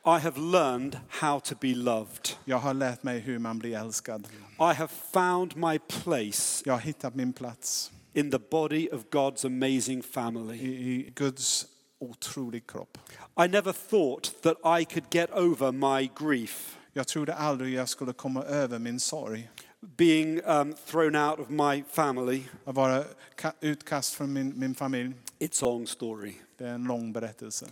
I 0.06 0.18
have 0.18 0.40
learned 0.40 0.98
how 1.08 1.40
to 1.40 1.54
be 1.60 1.74
loved. 1.74 2.28
Jag 2.44 2.58
har 2.58 2.74
lärt 2.74 3.02
mig 3.02 3.18
hur 3.18 3.38
man 3.38 3.58
blir 3.58 3.76
älskad. 3.76 4.28
I 4.58 4.74
have 4.74 4.88
found 5.12 5.56
my 5.56 5.78
place 5.78 6.62
Jag 6.64 6.72
har 6.72 6.80
hittat 6.80 7.14
min 7.14 7.32
plats 7.32 7.92
in 8.12 8.30
the 8.30 8.38
body 8.50 8.88
of 8.92 9.04
God's 9.10 9.46
amazing 9.46 10.02
family. 10.02 10.56
i 10.58 11.12
Guds 11.14 11.66
otrolig 11.98 12.66
kropp. 12.66 12.98
I 13.44 13.48
never 13.48 13.72
thought 13.72 14.42
that 14.42 14.80
I 14.80 14.84
could 14.84 15.04
get 15.10 15.30
over 15.30 15.72
my 15.72 16.10
grief, 16.18 16.78
Jag 16.92 17.08
trodde 17.08 17.34
aldrig 17.34 17.74
jag 17.74 17.88
skulle 17.88 18.12
komma 18.12 18.42
över 18.42 18.78
min 18.78 19.00
sorg. 19.00 19.50
Being 19.96 20.40
um, 20.44 20.74
thrown 20.86 21.16
out 21.16 21.38
of 21.40 21.48
my 21.50 21.84
family. 21.92 22.42
Att 22.64 22.74
vara 22.74 23.04
ka- 23.36 23.52
utkast 23.60 24.14
från 24.14 24.32
min, 24.32 24.58
min 24.58 24.74
familj, 24.74 25.12
It's 25.38 25.62
a 25.62 25.66
long 25.66 25.86
story. 25.86 26.32
det 26.58 26.64
är 26.64 26.74
en 26.74 26.84
lång 26.84 27.12
berättelse. 27.12 27.66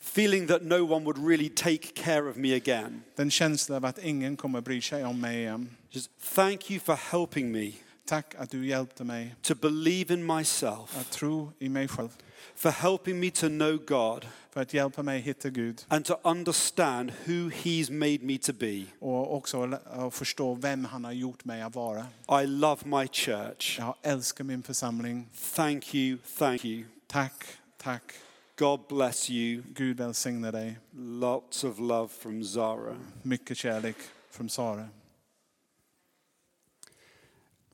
Feeling 0.00 0.46
that 0.46 0.62
no 0.62 0.92
one 0.92 1.04
would 1.04 1.28
really 1.28 1.48
take 1.48 1.78
care 1.94 2.28
of 2.30 2.36
me 2.36 2.54
again. 2.56 3.02
Den 3.16 3.30
känslan 3.30 3.76
av 3.76 3.84
att 3.84 3.98
ingen 4.04 4.36
kommer 4.36 4.60
bry 4.60 4.80
sig 4.80 5.04
om 5.04 5.20
mig 5.20 5.38
igen. 5.38 5.76
Just 5.90 6.10
thank 6.34 6.70
you 6.70 6.80
for 6.80 6.94
helping 6.94 7.52
me 7.52 7.72
Tack 8.04 8.34
att 8.38 8.50
du 8.50 8.66
hjälpte 8.66 9.04
mig 9.04 9.34
to 9.42 9.54
believe 9.54 10.14
in 10.14 10.26
myself, 10.26 10.96
att 11.00 11.10
tro 11.10 11.52
i 11.58 11.68
mig 11.68 11.88
själv. 11.88 12.08
for 12.54 12.70
helping 12.70 13.20
me 13.20 13.30
to 13.30 13.48
know 13.48 13.76
God 13.86 14.26
För 14.52 14.60
att 14.60 14.74
hjälpa 14.74 15.02
mig 15.02 15.20
hitta 15.20 15.50
Gud. 15.50 15.84
and 15.88 16.04
to 16.04 16.14
understand 16.22 17.12
who 17.26 17.32
He's 17.50 17.92
made 17.92 18.18
me 18.22 18.38
to 18.38 18.52
be. 18.52 18.84
Och 18.98 19.36
också 19.36 19.78
att 19.84 20.14
förstå 20.14 20.54
vem 20.54 20.84
han 20.84 21.04
har 21.04 21.12
gjort 21.12 21.44
mig 21.44 21.62
att 21.62 21.74
vara. 21.74 22.06
I 22.42 22.46
love 22.46 22.80
my 22.84 23.08
church. 23.08 23.78
Jag 23.78 23.94
älskar 24.02 24.44
min 24.44 24.62
församling. 24.62 25.28
Thank 25.54 25.94
you, 25.94 26.18
thank 26.38 26.64
you. 26.64 26.84
Tack, 27.06 27.44
tack. 27.76 28.02
God 28.58 28.80
bless 28.88 29.30
you. 29.30 29.62
Gud 29.74 29.96
välsigne 29.96 30.50
dig. 30.50 30.78
Lots 30.96 31.64
of 31.64 31.78
love 31.78 32.08
from 32.08 32.44
Zara. 32.44 32.96
Mycket 33.22 33.56
kärlek 33.56 33.96
från 34.30 34.48
Sara. 34.48 34.88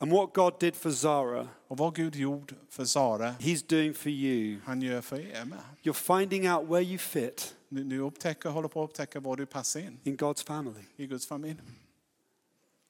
And 0.00 0.12
what 0.12 0.34
God 0.34 0.60
did 0.60 0.76
for 0.76 0.90
Zara, 0.90 1.48
Och 1.68 1.76
vad 1.78 1.94
Gud 1.94 2.16
gjorde 2.16 2.54
för 2.70 2.84
Sara, 2.84 3.34
He's 3.40 3.64
doing 3.68 3.94
for 3.94 4.10
you. 4.10 4.60
han 4.64 4.82
gör 4.82 5.00
för 5.00 5.20
er 5.20 5.44
med. 5.44 5.58
You're 5.82 6.18
finding 6.18 6.50
out 6.52 6.70
where 6.70 6.82
you 6.82 6.98
fit 6.98 7.54
du 7.68 7.98
upptäcker, 7.98 8.48
håller 8.50 8.68
på 8.68 8.84
att 8.84 8.90
upptäcka 8.90 9.20
var 9.20 9.36
du 9.36 9.46
passar 9.46 9.80
in 9.80 10.00
in 10.04 10.16
God's 10.16 10.46
family. 10.46 10.80
i 10.96 11.06
Guds 11.06 11.26
familj. 11.26 11.56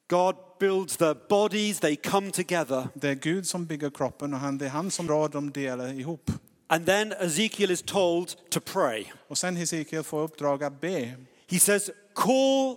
God 0.07 0.35
builds 0.59 0.97
the 0.97 1.15
bodies, 1.29 1.79
they 1.79 1.95
come 1.95 2.31
together. 2.31 2.87
Det 2.93 3.09
är 3.09 3.15
Gud 3.15 3.47
som 3.47 3.65
bygger 3.65 3.89
kroppen 3.89 4.33
och 4.33 4.39
han, 4.39 4.57
det 4.57 4.65
är 4.65 4.69
han 4.69 4.91
som 4.91 5.07
drar 5.07 5.29
de 5.29 5.51
delar 5.51 5.93
ihop. 5.93 6.31
And 6.67 6.85
then 6.85 7.11
Ezekiel 7.11 7.71
is 7.71 7.81
told 7.81 8.35
to 8.49 8.59
pray. 8.59 9.05
Och 9.27 9.37
sen 9.37 9.55
Hesekiel 9.55 10.03
får 10.03 10.21
uppdrag 10.21 10.63
att 10.63 10.81
be. 10.81 11.13
He 11.47 11.59
says, 11.59 11.89
Call 12.13 12.75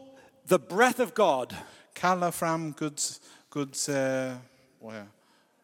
the 0.48 0.58
breath 0.58 1.00
of 1.00 1.14
God. 1.14 1.56
Kalla 1.92 2.32
fram 2.32 2.72
Guds, 2.72 3.20
Guds 3.54 3.88
eh, 3.88 4.37
vad 4.78 4.94
är 4.97 5.00
det? 5.00 5.09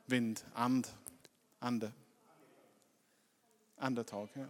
vind, 0.06 0.44
and, 0.54 0.88
ande. 1.58 1.92
Andetag. 3.78 4.28
Ja. 4.32 4.44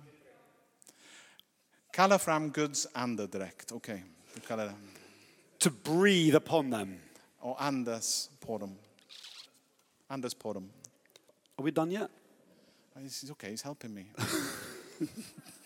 Kalla 1.91 2.19
fram 2.19 2.51
Guds 2.51 2.87
andedräkt. 2.93 3.73
Okej, 3.73 4.05
vi 4.35 4.41
kallar 4.41 4.65
det. 4.65 4.75
to 5.59 5.71
breathe 5.71 6.37
upon 6.37 6.71
them. 6.71 6.99
Och 7.39 7.63
andas 7.63 8.31
på 8.41 8.59
dem. 8.59 8.79
Andas 10.07 10.35
på 10.35 10.53
dem. 10.53 10.71
Are 11.57 11.65
we 11.65 11.71
done 11.71 11.95
yet? 11.95 12.11
He's 12.95 13.31
okay, 13.31 13.53
he's 13.53 13.65
helping 13.65 13.95
me. 13.95 14.05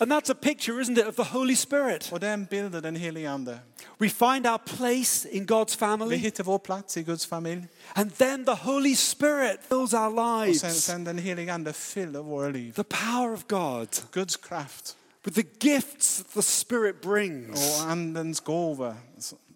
And 0.00 0.10
that's 0.12 0.30
a 0.30 0.34
picture, 0.34 0.80
isn't 0.80 0.98
it, 0.98 1.06
of 1.06 1.16
the 1.16 1.22
Holy 1.22 1.56
Spirit? 1.56 2.12
Och 2.12 2.20
det 2.20 2.28
är 2.28 2.32
en 2.34 2.44
bild 2.44 2.74
av 2.74 2.82
den 2.82 2.96
helige 2.96 3.30
Ande. 3.30 3.58
We 3.98 4.08
find 4.10 4.46
our 4.46 4.58
place 4.58 5.28
in 5.28 5.46
God's 5.46 5.72
Vi 5.74 5.76
family, 5.78 6.16
hittar 6.16 6.44
vår 6.44 6.58
plats 6.58 6.96
i 6.96 7.02
Guds 7.02 7.26
familj. 7.26 7.66
and 7.94 8.14
then 8.16 8.44
the 8.44 8.54
Holy 8.54 8.96
Spirit 8.96 9.60
fills 9.68 9.94
our 9.94 10.08
Och 10.08 10.56
sen, 10.56 10.68
lives. 10.68 10.84
sen 10.84 11.04
den 11.04 11.18
helige 11.18 11.54
Ande 11.54 11.72
fyller 11.72 12.20
våra 12.22 12.48
liv. 12.48 12.72
The 12.72 12.84
power 12.84 13.32
of 13.32 13.46
God, 13.48 13.88
Guds 14.12 14.36
kraft 14.36 14.96
with 15.24 15.34
the 15.40 15.68
gifts 15.68 16.16
that 16.18 16.32
the 16.34 16.42
Spirit 16.42 17.00
brings. 17.02 17.58
och 17.80 17.90
Andens 17.90 18.40
gåva. 18.40 18.96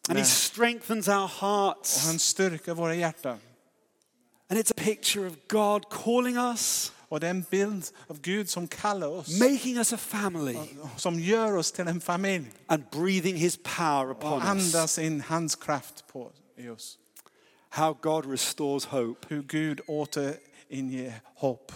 And 0.09 0.19
He 0.19 0.25
strengthens 0.25 1.09
our 1.09 1.25
Och 1.25 1.31
hearts. 1.31 2.07
han 2.07 2.19
styrker 2.19 2.75
våra 2.75 2.95
hjärtan. 2.95 3.39
And 4.51 4.61
it's 4.61 4.71
a 4.71 4.75
picture 4.85 5.27
of 5.27 5.35
God 5.49 5.85
calling 5.91 6.37
us, 6.37 6.93
Och 7.09 7.21
det 7.21 7.27
är 7.27 7.31
en 7.31 7.43
bild 7.51 7.87
av 8.07 8.21
Gud 8.21 8.51
som 8.51 8.69
kallar 8.69 9.07
oss. 9.09 9.41
making 9.41 9.77
us 9.77 9.93
a 9.93 9.97
family, 9.97 10.59
Som 10.97 11.21
gör 11.21 11.57
oss 11.57 11.73
till 11.73 11.89
en 11.89 12.01
familj. 12.01 12.51
and 12.67 12.85
breathing 12.91 13.37
His 13.37 13.57
power 13.63 14.11
upon 14.11 14.33
us, 14.33 14.49
Och 14.49 14.57
us. 14.57 14.75
andas 14.75 14.99
in 14.99 15.21
hans 15.21 15.57
kraft 15.57 16.05
på 16.13 16.33
oss. 16.75 16.99
How 17.71 17.93
God 18.03 18.27
restores 18.31 18.85
hope. 18.85 19.27
Hur 19.29 19.43
Gud 19.43 19.81
återinger 19.87 21.21
hopp. 21.35 21.73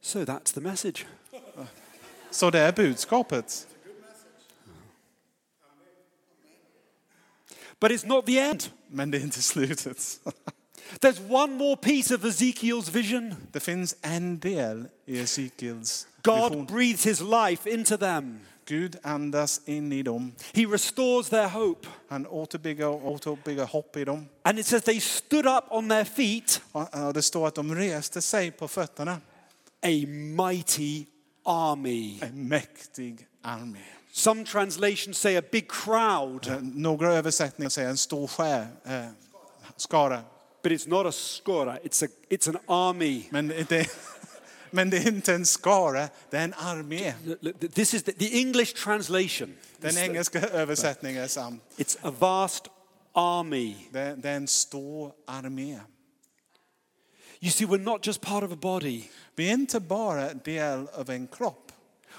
So 0.00 0.24
that's 0.24 0.54
the 0.54 0.60
message. 0.60 1.06
Så 2.30 2.50
det 2.50 2.58
är 2.58 2.72
budskapet. 2.72 3.66
But 7.80 7.90
it's 7.90 8.06
not 8.06 8.26
the 8.26 8.38
end. 8.38 8.70
Men 8.88 9.10
det 9.10 9.18
är 9.18 9.22
inte 9.22 9.42
slutet. 9.42 10.20
There's 11.00 11.20
one 11.30 11.52
more 11.56 11.76
piece 11.76 12.14
of 12.14 12.24
Ezekiel's 12.24 12.88
vision. 12.88 13.34
Det 13.52 13.60
finns 13.62 13.96
en 14.02 14.38
del 14.38 14.88
i 15.06 15.18
Ezekiels 15.18 16.06
God 16.22 16.50
vision. 16.50 16.66
breathes 16.66 17.04
his 17.04 17.20
life 17.20 17.70
into 17.70 17.96
them. 17.96 18.40
Gud 18.68 18.96
andas 19.02 19.60
in 19.66 19.92
i 19.92 20.02
dem. 20.02 20.32
He 20.54 20.66
restores 20.66 21.28
their 21.28 21.48
hope. 21.48 21.88
Han 22.08 22.26
återbygger, 22.26 22.86
återbygger 23.06 23.64
hopp 23.64 23.96
i 23.96 24.04
dem. 24.04 24.26
And 24.44 24.58
it 24.58 24.66
says 24.66 24.82
they 24.82 25.00
stood 25.00 25.46
up 25.46 25.64
on 25.70 25.88
their 25.88 26.04
feet, 26.04 26.60
Och 26.72 27.14
det 27.14 27.22
står 27.22 27.46
att 27.48 27.54
de 27.54 27.74
reste 27.74 28.22
sig 28.22 28.50
på 28.50 28.68
fötterna. 28.68 29.20
a 29.82 30.06
mighty 30.46 31.04
army. 31.44 32.18
En 32.22 32.48
mäktig 32.48 33.26
armé. 33.42 33.78
Some 34.12 34.44
translations 34.44 35.18
say 35.18 35.36
a 35.36 35.42
big 35.52 35.68
crowd, 35.70 36.46
Eh, 36.48 36.58
Några 36.62 37.12
översättningar 37.14 37.70
säger 37.70 37.88
en 37.88 37.96
stor 37.96 38.26
skär, 38.26 38.66
eh, 38.84 39.06
skara. 39.76 40.22
But 40.66 40.72
it's 40.72 40.88
not 40.88 41.06
a 41.06 41.12
skora, 41.12 41.78
it's, 41.84 42.02
a, 42.02 42.08
it's 42.28 42.48
an 42.48 42.58
army. 42.68 43.28
Men 43.30 43.48
det, 43.68 43.88
men 44.70 44.90
det 44.90 44.96
är 44.96 45.08
inte 45.08 45.34
en 45.34 45.46
skara, 45.46 46.08
det 46.30 46.36
är 46.36 46.44
en 46.44 46.54
armé. 46.54 47.14
This 47.74 47.94
is 47.94 48.02
the, 48.02 48.12
the 48.12 48.40
English 48.40 48.74
translation. 48.74 49.54
Den 49.78 49.98
engelska 49.98 50.40
översättningen 50.40 51.22
är 51.22 51.28
sann. 51.28 51.60
It's 51.76 51.98
a 52.02 52.14
vast 52.18 52.68
army. 53.12 53.74
Det, 53.92 54.16
det 54.18 54.28
är 54.28 54.36
en 54.36 54.48
stor 54.48 55.12
armé. 55.26 55.80
You 57.40 57.50
see, 57.50 57.66
we're 57.66 57.84
not 57.84 58.06
just 58.06 58.20
part 58.20 58.44
of 58.44 58.52
a 58.52 58.58
body. 58.60 59.02
Vi 59.34 59.48
är 59.48 59.52
inte 59.52 59.80
bara 59.80 60.34
del 60.34 60.88
av 60.88 61.10
en 61.10 61.26
kropp. 61.26 61.72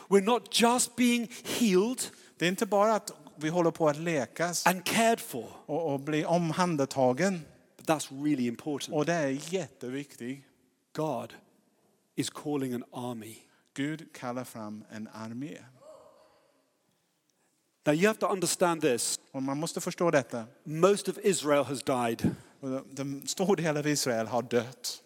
We're 0.07 0.23
not 0.23 0.61
just 0.61 0.95
being 0.95 1.31
healed 1.43 2.01
Det 2.37 2.45
är 2.45 2.49
inte 2.49 2.65
bara 2.65 2.95
att 2.95 3.11
vi 3.35 3.49
håller 3.49 3.71
på 3.71 3.89
att 3.89 3.97
lekas 3.97 4.67
and 4.67 4.85
cared 4.85 5.19
for, 5.19 5.49
och, 5.65 5.93
och 5.93 5.99
bli 5.99 6.25
omhändertagen. 6.25 7.45
That's 7.87 8.23
really 8.23 8.47
important. 8.47 8.95
Och 8.95 9.05
det 9.05 9.13
är 9.13 9.53
jätteviktigt. 9.53 10.43
God 10.93 11.33
is 12.15 12.29
calling 12.29 12.73
an 12.73 12.83
army. 12.91 13.35
Gud 13.73 14.13
kallar 14.13 14.43
fram 14.43 14.83
en 14.91 15.09
armé. 15.13 15.57
Now 17.85 17.93
you 17.93 18.07
have 18.07 18.19
to 18.19 18.27
understand 18.27 18.81
this. 18.81 19.19
Och 19.31 19.43
man 19.43 19.57
måste 19.57 19.81
förstå 19.81 20.11
detta. 20.11 20.45
Most 20.63 21.09
of 21.09 21.17
Israel 21.23 21.63
has 21.63 21.83
died. 21.83 22.35
Och 22.59 22.83
Den 22.91 23.27
stor 23.27 23.55
del 23.55 23.77
av 23.77 23.87
Israel 23.87 24.27
har 24.27 24.41
dött. 24.41 25.03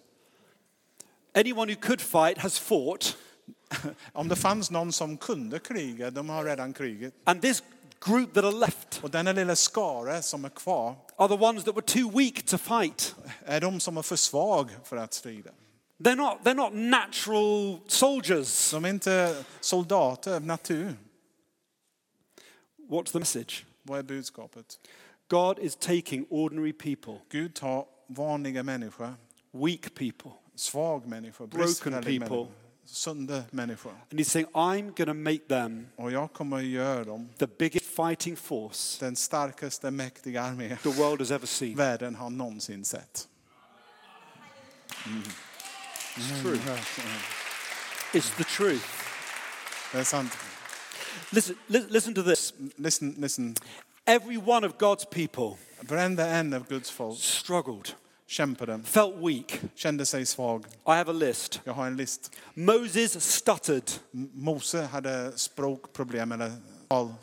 Anyone 1.34 1.74
who 1.74 1.82
could 1.82 2.02
fight 2.02 2.38
has 2.38 2.60
fought. 2.60 3.18
Om 4.14 4.28
det 4.28 4.36
fanns 4.36 4.72
någon 4.72 4.92
som 4.92 5.18
kunde 5.18 5.60
kriga, 5.60 6.12
de 6.12 6.30
har 6.30 6.46
redan 6.46 6.74
krigat. 6.74 7.14
And 7.24 7.42
this 7.42 7.64
group 8.06 8.34
that 8.34 8.44
are 8.44 8.52
left 8.52 9.04
Och 9.04 9.12
denna 9.12 9.32
lilla 9.32 9.56
skara 9.56 10.22
som 10.22 10.46
är 10.46 10.50
kvar 10.50 10.96
are 11.16 11.28
the 11.38 11.44
ones 11.44 11.64
that 11.64 11.76
were 11.76 11.86
too 11.86 12.10
weak 12.18 12.46
to 12.46 12.58
fight. 12.58 13.16
är 13.46 13.62
de 13.62 13.80
som 13.80 13.98
är 13.98 14.02
för 14.02 14.16
svag 14.16 14.70
för 14.84 14.98
att 14.98 15.14
strida. 15.14 15.52
They're 16.00 16.16
not, 16.16 16.38
they're 16.44 16.54
not 16.54 16.74
natural 16.74 17.80
soldiers. 17.88 18.72
De 18.72 18.86
är 18.86 18.90
inte 18.90 19.44
soldater 19.60 20.36
av 20.36 20.46
natur. 20.46 20.94
What's 22.90 23.12
the 23.12 23.20
message? 23.20 23.66
Vad 23.84 24.00
är 24.00 24.04
budskapet? 24.04 24.80
God 25.28 25.60
is 25.60 25.76
taking 25.76 26.26
ordinary 26.30 26.74
people, 26.74 27.14
Gud 27.30 27.56
tar 27.56 27.86
vanliga 28.08 28.64
människor, 28.64 29.14
weak 29.52 29.96
people, 29.96 30.32
svag 30.56 31.08
människor, 31.08 31.48
Broken 31.48 31.66
bristfällig 31.66 32.04
people. 32.04 32.20
människor, 32.20 32.48
sunda 32.92 33.44
människor. 33.52 33.92
And 34.12 34.20
he's 34.20 34.32
saying, 34.32 34.48
I'm 34.54 34.92
going 34.92 35.08
to 35.08 35.14
make 35.14 35.48
them 35.48 35.88
Och 35.96 36.12
jag 36.12 36.34
kommer 36.34 36.58
att 36.58 36.64
göra 36.64 37.04
dem 37.04 37.30
the 37.38 37.48
biggest 37.48 37.86
fighting 37.86 38.36
force 38.36 39.06
den 39.06 39.16
starkaste, 39.16 39.92
mäktiga 39.92 40.42
armé 40.42 40.78
the 40.84 40.90
world 40.90 41.20
has 41.20 41.32
ever 41.32 41.48
seen. 41.48 41.76
världen 41.76 42.16
har 42.16 42.30
någonsin 42.30 42.86
sett. 42.86 43.28
Mm. 45.06 45.24
It's 46.18 46.32
mm. 46.32 46.42
true. 46.42 46.60
It's 48.14 48.38
the 48.38 48.44
truth. 48.44 48.86
Det 49.92 50.00
är 50.00 50.04
sant. 50.04 50.32
Listen, 51.30 51.56
li- 51.68 51.86
listen 51.90 52.14
to 52.14 52.24
this. 52.24 52.54
Listen, 52.76 53.16
listen. 53.18 53.56
Every 54.06 54.38
one 54.38 54.68
of 54.68 54.78
God's 54.78 55.06
people 55.06 55.58
Varenda 55.82 56.28
en 56.28 56.54
av 56.54 56.68
Guds 56.68 56.92
folk 56.92 57.20
struggled, 57.20 57.90
kämpade, 58.32 58.80
felt 58.84 59.16
weak. 59.16 59.62
kände 59.76 60.06
sig 60.06 60.26
svag. 60.26 60.66
I 60.66 60.92
have 60.92 61.12
a 61.12 61.14
list. 61.14 61.62
Jag 61.64 61.74
har 61.74 61.88
en 61.88 61.98
list. 61.98 62.32
Moses 62.54 63.36
stuttered. 63.36 63.92
Mose 64.34 64.82
hade 64.82 65.32
språkproblem 65.36 66.32
eller 66.32 66.52
tal. 66.88 67.14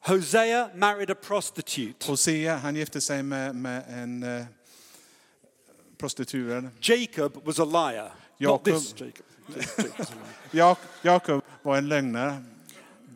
Hosea 0.00 0.70
married 0.74 1.10
a 1.10 1.14
prostitute. 1.14 2.06
Hosea, 2.06 2.56
han 2.56 2.76
gifte 2.76 3.00
sig 3.00 3.22
med, 3.22 3.54
med 3.54 3.84
en 3.88 4.22
eh, 4.22 4.44
prostituerad. 5.98 6.68
Jacob 6.80 7.46
was 7.46 7.58
a 7.58 7.64
liar. 7.64 8.12
Not 8.38 8.64
this 8.64 8.94
Jacob. 10.50 10.86
Jacob 11.02 11.42
var 11.62 11.76
en 11.76 11.88
lögnare. 11.88 12.42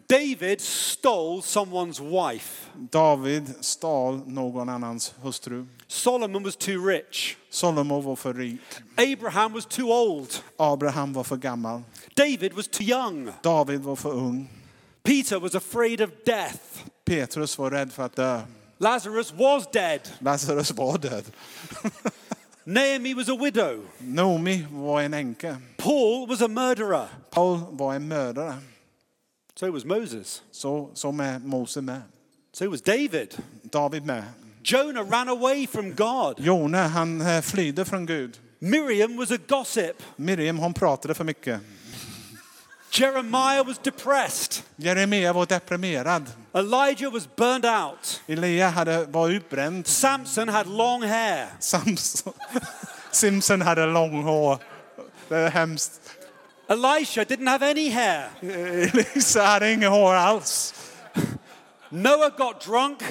David 0.08 0.60
stole 0.60 1.42
someone's 1.42 2.00
wife. 2.00 2.70
David 2.90 3.54
stal 3.60 4.22
någon 4.26 4.68
annans 4.68 5.14
hustru. 5.22 5.66
Solomon 5.86 6.42
was 6.42 6.56
too 6.56 6.86
rich. 6.86 7.36
Salomo 7.50 8.00
var 8.00 8.16
för 8.16 8.34
rik. 8.34 8.60
Abraham 8.96 9.52
was 9.52 9.66
too 9.66 9.92
old. 9.92 10.42
Abraham 10.56 11.12
var 11.12 11.24
för 11.24 11.36
gammal. 11.36 11.82
David 12.14 12.52
was 12.52 12.68
too 12.68 12.84
young. 12.84 13.30
David 13.42 13.80
var 13.80 13.96
för 13.96 14.12
ung. 14.12 14.48
Peter 15.02 15.40
was 15.40 15.54
afraid 15.54 16.00
of 16.00 16.10
death. 16.24 16.84
Petrus 17.04 17.58
var 17.58 17.70
rädd 17.70 17.92
för 17.92 18.02
att 18.02 18.16
dö. 18.16 18.40
Lazarus 18.78 19.32
was 19.32 19.66
dead. 19.72 20.00
Lazarus 20.18 20.70
var 20.70 20.98
död. 20.98 21.24
Naomi 22.64 23.14
was 23.14 23.28
a 23.28 23.36
widow. 23.36 23.84
Nomi 23.98 24.66
var 24.70 25.02
en 25.02 25.14
änka. 25.14 25.56
Paul 25.76 26.28
was 26.28 26.40
a 26.42 26.48
murderer. 26.48 27.08
Paul 27.30 27.58
var 27.70 27.94
en 27.94 28.08
mördare. 28.08 28.54
So 29.60 29.70
was 29.72 29.84
Moses. 29.84 30.42
Så, 30.50 30.90
så 30.94 31.12
med 31.12 31.44
Mose 31.44 31.82
med. 31.82 32.02
So 32.52 32.70
was 32.70 32.82
David. 32.82 33.34
David 33.62 34.04
med. 34.04 34.22
Jonah 34.62 35.10
ran 35.10 35.28
away 35.28 35.66
from 35.66 35.94
God. 35.94 36.34
Jona 36.38 36.86
han 36.86 37.20
eh, 37.20 37.40
flydde 37.40 37.84
från 37.84 38.06
Gud. 38.06 38.38
Miriam 38.58 39.16
was 39.16 39.30
a 39.30 39.38
gossip. 39.48 40.02
Miriam 40.16 40.58
hon 40.58 40.74
pratade 40.74 41.14
för 41.14 41.24
mycket. 41.24 41.60
Jeremiah 42.90 43.66
was 43.66 43.78
depressed. 43.78 44.62
Jeremia 44.76 45.32
var 45.32 45.46
deprimerad. 45.46 46.30
Elijah 46.54 47.12
was 47.12 47.36
burned 47.36 47.66
out. 47.66 48.22
Elia 48.26 48.68
hade, 48.68 49.04
var 49.04 49.28
utbränd. 49.28 49.86
Samson 49.86 50.48
had 50.48 50.66
long 50.66 51.02
hair. 51.02 51.46
Samson, 51.60 52.32
Simpson 53.10 53.62
hade 53.62 53.86
lång 53.86 54.22
hår. 54.22 54.58
Det 55.28 55.36
är 55.36 55.50
hemskt. 55.50 56.17
Elisha 56.68 57.24
didn't 57.24 57.46
have 57.46 57.62
any 57.70 57.88
hair. 57.88 58.30
Elisa 58.42 59.42
hade 59.42 59.72
inget 59.72 59.90
hår 59.90 60.14
alls. 60.14 60.74
Noah 61.90 62.30
got 62.36 62.60
drunk. 62.60 63.02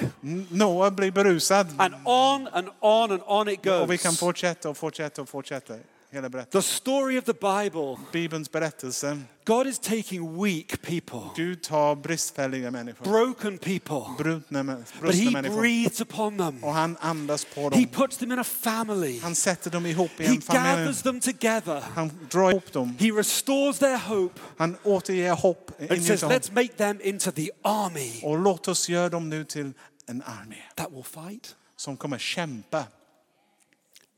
Noah 0.50 0.90
blir 0.90 1.10
berusad. 1.10 1.66
And 1.78 1.94
on 2.04 2.48
and 2.52 2.68
on 2.80 3.12
and 3.12 3.22
on 3.26 3.48
it 3.48 3.62
goes. 3.62 3.82
Och 3.82 3.92
vi 3.92 3.98
kan 3.98 4.12
fortsätta 4.12 4.68
och 4.70 4.76
fortsätta 4.76 5.22
och 5.22 5.28
fortsätta. 5.28 5.74
Hela 6.10 6.28
berättelsen. 6.28 6.62
The 6.62 6.68
story 6.76 7.18
of 7.18 7.24
the 7.24 7.32
Bible. 7.32 7.96
Bibelns 8.12 8.52
berättelse. 8.52 9.18
God 9.44 9.66
is 9.66 9.78
taking 9.78 10.42
weak 10.42 10.82
people, 10.82 11.20
Gud 11.36 11.62
tar 11.62 11.94
bristfälliga 11.96 12.70
människor. 12.70 13.04
broken 13.04 13.58
people, 13.58 14.00
Brutna, 14.18 14.64
but 15.02 15.14
He 15.14 15.30
människor. 15.30 15.60
breathes 15.60 16.00
upon 16.00 16.38
them. 16.38 16.64
Och 16.64 16.72
han 16.72 16.96
andas 17.00 17.44
på 17.54 17.60
He 17.62 17.68
dem. 17.70 17.86
puts 17.86 18.16
them 18.16 18.32
in 18.32 18.38
a 18.38 18.44
family. 18.44 19.20
Han 19.20 19.34
sätter 19.34 19.70
dem 19.70 19.86
ihop 19.86 20.10
i 20.20 20.22
He 20.26 20.34
en 20.34 20.40
familj. 20.40 20.64
gathers 20.64 21.02
them 21.02 21.20
together. 21.20 21.80
Han 21.94 22.10
drar 22.30 22.50
ihop 22.50 22.72
dem. 22.72 22.96
He 22.98 23.10
restores 23.10 23.78
their 23.78 23.96
hope 23.98 24.40
Han 24.58 24.76
återger 24.84 25.32
hopp. 25.34 25.70
and 25.90 26.04
says, 26.04 26.22
hopp. 26.22 26.32
let's 26.32 26.52
make 26.54 26.68
them 26.76 27.00
into 27.02 27.30
the 27.32 27.50
army 27.62 28.20
Och 28.22 28.38
låt 28.38 28.68
oss 28.68 28.88
göra 28.88 29.08
dem 29.08 29.28
nu 29.28 29.44
till 29.44 29.72
en 30.06 30.22
armé 30.22 30.56
that 30.74 30.92
will 30.92 31.04
fight. 31.04 31.56
som 31.76 31.96
kommer 31.96 32.18
kämpa. 32.18 32.84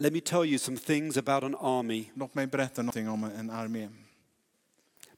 Let 0.02 0.12
me 0.12 0.20
tell 0.20 0.44
you 0.46 0.58
some 0.58 0.76
things 0.78 1.16
about 1.16 1.44
an 1.44 1.54
army 1.54 2.10
Låt 2.14 2.34
mig 2.34 2.46
berätta 2.46 2.82
någonting 2.82 3.08
om 3.08 3.24
en 3.24 3.50
armé. 3.50 3.88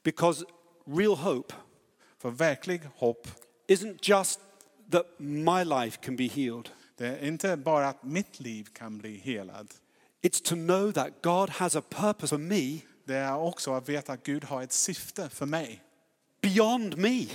because 0.03 0.45
real 0.85 1.15
hope 1.15 1.53
För 2.17 2.29
verklig 2.31 2.81
hopp, 2.95 3.27
isn't 3.67 3.97
just 4.01 4.39
that 4.91 5.05
my 5.19 5.63
life 5.63 5.97
can 6.01 6.15
be 6.15 6.27
healed. 6.27 6.69
det 6.97 7.07
är 7.07 7.27
inte 7.27 7.57
bara 7.57 7.87
att 7.87 8.03
mitt 8.03 8.39
liv 8.39 8.67
kan 8.73 8.97
bli 8.97 9.17
helad. 9.17 9.73
It's 10.21 10.43
to 10.43 10.55
know 10.55 10.91
that 10.91 11.09
God 11.21 11.49
has 11.49 11.75
a 11.75 11.81
purpose 11.89 12.27
for 12.27 12.37
me 12.37 12.79
Det 13.05 13.15
är 13.15 13.37
också 13.37 13.73
att 13.73 13.89
veta 13.89 14.13
att 14.13 14.23
Gud 14.23 14.43
har 14.43 14.61
ett 14.63 14.71
syfte 14.71 15.29
för 15.29 15.45
mig. 15.45 15.81
beyond 16.41 16.97
me. 16.97 17.25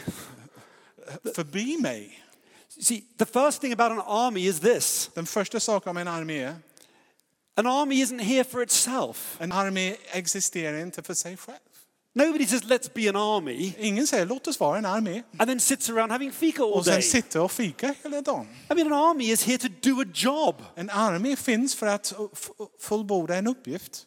Förbi 1.34 1.78
mig. 1.82 2.24
See, 2.68 3.00
the 3.18 3.24
first 3.26 3.60
thing 3.60 3.72
about 3.72 3.92
an 3.92 4.00
army 4.06 4.48
is 4.48 4.60
this 4.60 5.10
Den 5.14 5.26
första 5.26 5.60
saken 5.60 5.90
om 5.90 5.96
en 5.96 6.08
armé, 6.08 6.54
an 7.58 7.66
army 7.66 8.02
isn't 8.02 8.20
here 8.20 8.44
for 8.44 8.62
itself. 8.62 9.36
en 9.40 9.52
armé 9.52 9.96
existerar 10.12 10.78
inte 10.78 11.02
för 11.02 11.14
sig 11.14 11.36
själv. 11.36 11.58
Nobody 12.14 12.46
says, 12.46 12.64
let's 12.64 12.90
be 12.94 13.08
an 13.08 13.16
army, 13.16 13.74
Ingen 13.78 14.06
säger 14.06 14.26
låt 14.26 14.46
oss 14.46 14.60
vara 14.60 14.78
en 14.78 14.84
armé 14.86 15.22
and 15.38 15.48
then 15.48 15.60
sits 15.60 15.90
around 15.90 16.12
having 16.12 16.32
fika 16.32 16.62
all 16.62 16.72
och 16.72 16.84
day. 16.84 17.02
sen 17.02 17.22
sitter 17.22 17.40
och 17.40 17.52
fika 17.52 17.94
hela 18.02 18.20
dagen. 18.20 18.46
I 18.70 18.74
mean, 18.74 18.86
an 18.86 18.92
army 18.92 19.30
is 19.32 19.42
here 19.42 19.58
to 19.58 19.68
do 19.82 20.00
a 20.00 20.04
job. 20.14 20.54
En 20.74 20.90
armé 20.90 21.36
finns 21.36 21.74
för 21.74 21.86
att 21.86 22.14
fullborda 22.80 23.36
en 23.36 23.46
uppgift. 23.46 24.06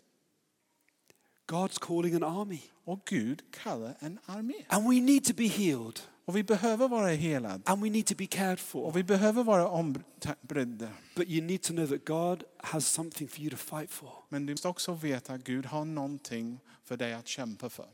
God's 1.48 1.80
calling 1.80 2.16
an 2.16 2.24
army. 2.24 2.60
Och 2.86 3.00
Gud 3.06 3.42
kallar 3.64 3.96
en 4.00 4.20
armé. 4.26 4.54
And 4.68 4.90
we 4.90 5.02
need 5.02 5.24
to 5.26 5.34
be 5.34 5.48
healed, 5.48 6.00
Och 6.26 6.36
vi 6.36 6.44
behöver 6.44 6.88
vara 6.88 7.08
helade. 7.08 7.62
and 7.66 7.84
we 7.84 7.90
need 7.90 8.06
to 8.06 8.16
be 8.18 8.26
cared 8.28 8.60
for. 8.60 8.82
Och 8.86 8.98
vi 8.98 9.04
behöver 9.04 9.44
vara 9.44 9.68
ombrydda. 9.70 10.88
But 11.16 11.28
you 11.28 11.42
need 11.46 11.62
to 11.62 11.74
know 11.74 11.88
that 11.88 12.06
God 12.06 12.44
has 12.58 12.88
something 12.88 13.28
for 13.28 13.40
you 13.40 13.50
to 13.50 13.58
fight 13.58 13.92
for. 13.92 14.14
Men 14.30 14.46
du 14.46 14.54
måste 14.54 14.68
också 14.68 14.94
veta 14.94 15.34
att 15.34 15.44
Gud 15.44 15.66
har 15.66 15.86
någonting 15.86 16.60
för 16.84 16.98
dig 16.98 17.14
att 17.14 17.28
kämpa 17.28 17.70
för. 17.70 17.86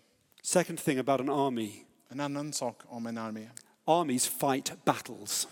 Second 0.42 0.80
thing 0.80 0.98
about 1.00 1.20
an 1.22 1.30
army 1.30 1.72
En 2.10 2.20
annan 2.20 2.54
sak 2.54 2.82
om 2.86 3.08
en 3.08 3.18
armé. 3.18 3.50
armies 3.86 4.28
fight 4.28 4.86
battles. 4.86 5.48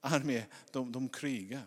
Armé, 0.00 0.42
de, 0.72 0.92
de 0.92 1.08
krigar. 1.08 1.62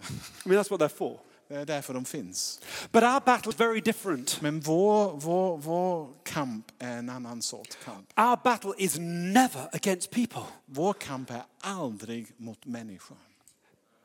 I 0.46 0.50
mean, 0.50 0.64
that's 0.64 0.72
what 0.72 0.82
they're 0.82 0.98
for. 0.98 1.20
Eh, 1.50 1.56
Det 1.56 1.62
är 1.62 1.66
därför 1.66 1.94
de 1.94 2.06
finns. 2.06 2.60
But 2.92 3.04
our 3.04 3.20
battle 3.26 3.50
is 3.52 3.60
very 3.60 3.82
different. 3.82 4.42
Men 4.42 4.60
vår, 4.60 5.18
vår, 5.18 5.58
vår 5.58 6.10
kamp 6.24 6.72
är 6.80 6.98
en 6.98 7.10
annan 7.10 7.42
sorts 7.42 7.78
kamp. 7.86 8.20
Our 8.20 8.38
battle 8.44 8.74
is 8.78 8.96
never 9.00 9.70
against 9.76 10.12
people. 10.12 10.44
Vår 10.66 10.94
kamp 10.94 11.30
är 11.32 11.44
aldrig 11.62 12.28
mot 12.38 12.66
människor. 12.66 13.18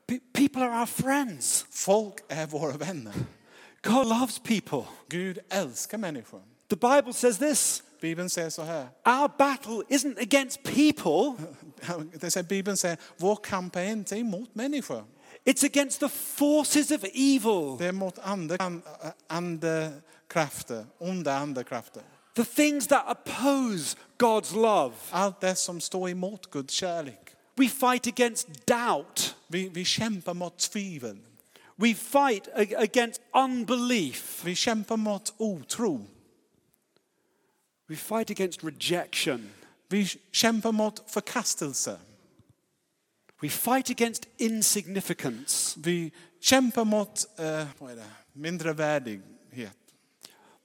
Pe- 0.07 0.19
people 0.33 0.61
are 0.63 0.79
our 0.79 0.85
friends. 0.85 1.65
Folk 1.69 2.13
är 2.27 2.47
våra 2.47 2.77
vänner. 2.77 3.13
God 3.83 4.07
loves 4.07 4.39
people. 4.39 4.83
Gud 5.09 5.39
älskar 5.49 5.97
människor. 5.97 6.41
The 6.69 6.75
Bible 6.75 7.13
says 7.13 7.37
this 7.37 7.83
Bibeln 8.01 8.29
säger 8.29 8.49
så 8.49 8.61
här. 8.63 8.87
our 9.05 9.27
battle 9.37 9.83
isn't 9.89 10.19
against 10.21 10.63
people, 10.63 11.43
Det 12.19 12.31
säger, 12.31 12.43
Bibeln 12.47 12.77
säger 12.77 12.97
vår 13.17 13.35
kamp 13.35 13.75
är 13.75 13.83
inte 13.85 14.15
emot 14.17 14.55
människor. 14.55 15.05
It's 15.45 15.63
against 15.63 15.99
the 15.99 16.09
forces 16.09 16.91
of 16.91 17.03
evil, 17.13 17.77
Det 17.77 17.85
är 17.85 17.91
mot 17.91 18.19
ande, 18.19 18.57
andekrafter, 19.27 20.85
onda 20.99 21.33
andekrafter. 21.37 22.03
the 22.35 22.45
things 22.45 22.87
that 22.87 23.05
oppose 23.07 23.95
God's 24.17 24.53
love. 24.55 24.93
Allt 25.11 25.41
det 25.41 25.55
som 25.55 25.81
står 25.81 26.09
emot 26.09 26.51
Guds 26.51 26.73
kärlek. 26.73 27.35
We 27.57 27.69
fight 27.69 28.07
against 28.07 28.47
doubt. 28.67 29.35
Vi, 29.47 29.69
vi 29.69 29.85
kämpar 29.85 30.33
mot 30.33 30.57
tvivel. 30.57 31.17
We 31.77 31.93
fight 31.93 32.47
against 32.77 33.21
unbelief. 33.33 34.41
Vi 34.45 34.55
kämpar 34.55 34.97
mot 34.97 35.33
otro. 35.37 36.05
We 37.87 37.95
fight 37.95 38.29
against 38.29 38.63
rejection. 38.63 39.49
Vi 39.89 40.05
kämpar 40.31 40.71
mot 40.71 41.03
förkastelse. 41.11 41.97
We 43.41 43.49
fight 43.49 43.89
against 43.89 44.27
insignificance. 44.37 45.79
Vi 45.79 46.11
kämpar 46.39 46.85
mot 46.85 47.39
eh, 47.39 47.67
vad 47.79 47.91
är 47.91 47.95
det? 47.95 48.05
mindre 48.33 48.73
värdighet. 48.73 49.77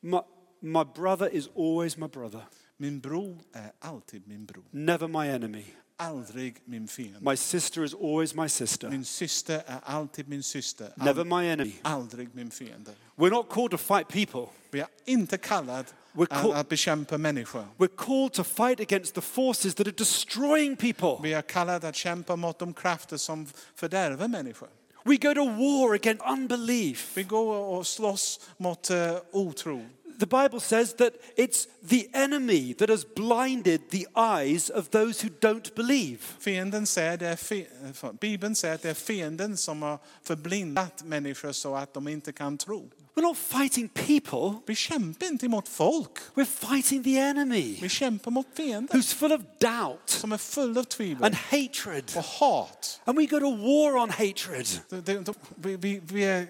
My, 0.00 0.20
my 0.60 0.84
brother 0.94 1.34
is 1.34 1.48
always 1.56 1.96
my 1.96 2.08
brother, 2.08 2.40
Min 2.76 3.00
bror 3.00 3.38
är 3.52 3.72
alltid 3.78 4.28
min 4.28 4.46
bror. 4.46 4.64
never 4.70 5.08
my 5.08 5.28
enemy. 5.28 5.64
Aldrig 5.96 6.56
min 6.64 6.88
fiende. 6.88 7.20
My 7.30 7.36
sister 7.36 7.84
is 7.84 7.94
always 7.94 8.34
my 8.34 8.48
sister, 8.48 8.90
Min 8.90 9.04
syster 9.04 9.62
är 9.66 9.80
alltid 9.82 10.28
min 10.28 10.42
syster. 10.42 10.92
never 10.96 11.24
my 11.24 11.46
enemy. 11.46 11.74
aldrig 11.82 12.34
min 12.34 12.50
fiende. 12.50 12.94
We're 13.16 13.30
not 13.30 13.48
called 13.50 13.70
to 13.70 13.76
fight 13.78 14.08
people. 14.08 14.46
Vi 14.70 14.80
är 14.80 14.86
inte 15.04 15.38
kallad 15.38 15.78
We're 15.78 15.80
att, 15.80 15.94
call- 16.14 16.52
att 16.54 16.68
bekämpa 16.68 17.18
människor. 17.18 17.64
We're 17.78 17.96
called 17.96 18.32
to 18.32 18.44
fight 18.44 18.80
against 18.80 19.14
the 19.14 19.20
forces 19.20 19.74
that 19.74 19.86
are 19.86 19.94
destroying 19.96 20.76
people. 20.76 21.16
Vi 21.22 21.32
är 21.32 21.42
kallade 21.42 21.88
att 21.88 21.96
kämpa 21.96 22.36
mot 22.36 22.58
de 22.58 22.74
krafter 22.74 23.16
som 23.16 23.46
fördärvar 23.74 24.28
människor. 24.28 24.68
We 25.04 25.16
go 25.16 25.34
to 25.34 25.44
war 25.44 25.94
against 25.94 26.22
unbelief. 26.32 27.10
Vi 27.14 27.22
går 27.22 27.54
och 27.54 27.86
slåss 27.86 28.40
mot 28.56 28.90
uh, 28.90 29.16
otro. 29.32 29.80
The 30.20 30.26
Bible 30.26 30.60
says 30.60 30.92
that 30.94 31.14
it's 31.36 31.66
the 31.82 32.10
enemy 32.12 32.74
that 32.74 32.90
has 32.90 33.04
blinded 33.04 33.90
the 33.90 34.06
eyes 34.14 34.70
of 34.70 34.90
those 34.90 35.22
who 35.22 35.30
don't 35.40 35.74
believe. 35.74 36.18
Fienden 36.38 36.86
säger 36.86 37.16
det 37.16 37.26
är 37.26 37.66
eh, 38.04 38.12
Bibeln 38.20 38.54
säger 38.54 38.74
att 38.74 38.82
det 38.82 38.90
är 38.90 38.94
fienden 38.94 39.56
som 39.56 39.82
har 39.82 39.98
förblindat 40.22 41.02
människor 41.04 41.52
så 41.52 41.74
att 41.74 41.94
de 41.94 42.08
inte 42.08 42.32
kan 42.32 42.58
tro. 42.58 42.90
We're 43.20 43.26
not 43.28 43.36
fighting 43.36 43.88
people, 43.88 44.60
Vi 44.66 44.74
kämpar 44.74 45.26
inte 45.26 45.48
mot 45.48 45.68
folk. 45.68 46.18
we're 46.34 46.44
fighting 46.44 47.04
the 47.04 47.18
enemy 47.18 47.78
Vi 47.80 47.88
kämpar 47.88 48.30
mot 48.30 48.46
fienden 48.54 48.88
who's 49.00 49.14
full 49.14 49.32
of 49.32 49.40
doubt 49.60 50.00
som 50.10 50.32
är 50.32 50.36
full 50.38 50.78
av 50.78 50.84
tvivel 50.84 51.24
and 51.24 51.34
hatred. 51.34 52.12
och 52.16 52.24
hat. 52.24 53.00
And 53.04 53.18
we 53.18 53.26
go 53.26 53.40
to 53.40 53.50
war 53.56 53.96
on 53.96 54.10
hatred. 54.10 54.66
Det- 54.88 55.00
det- 55.00 55.20
de- 55.20 55.34
Vi, 55.56 55.76
vi, 55.76 56.00
vi 56.04 56.46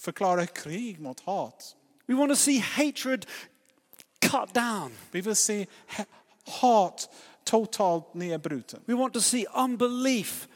förklarar 0.00 0.46
krig 0.46 1.00
mot 1.00 1.20
hat. 1.20 1.76
We 2.06 2.14
want 2.14 2.30
to 2.32 2.36
see 2.36 2.58
hatred 2.58 3.26
cut 4.20 4.54
down. 4.54 4.92
Vi 5.10 5.20
vill 5.20 5.36
se 5.36 5.66
ha- 5.86 6.04
hat 6.60 7.08
totalt 7.44 8.14
nedbruten. 8.14 8.80
We 8.86 8.94
want 8.94 9.14
to 9.14 9.20
see 9.20 9.46
unbelief 9.56 10.48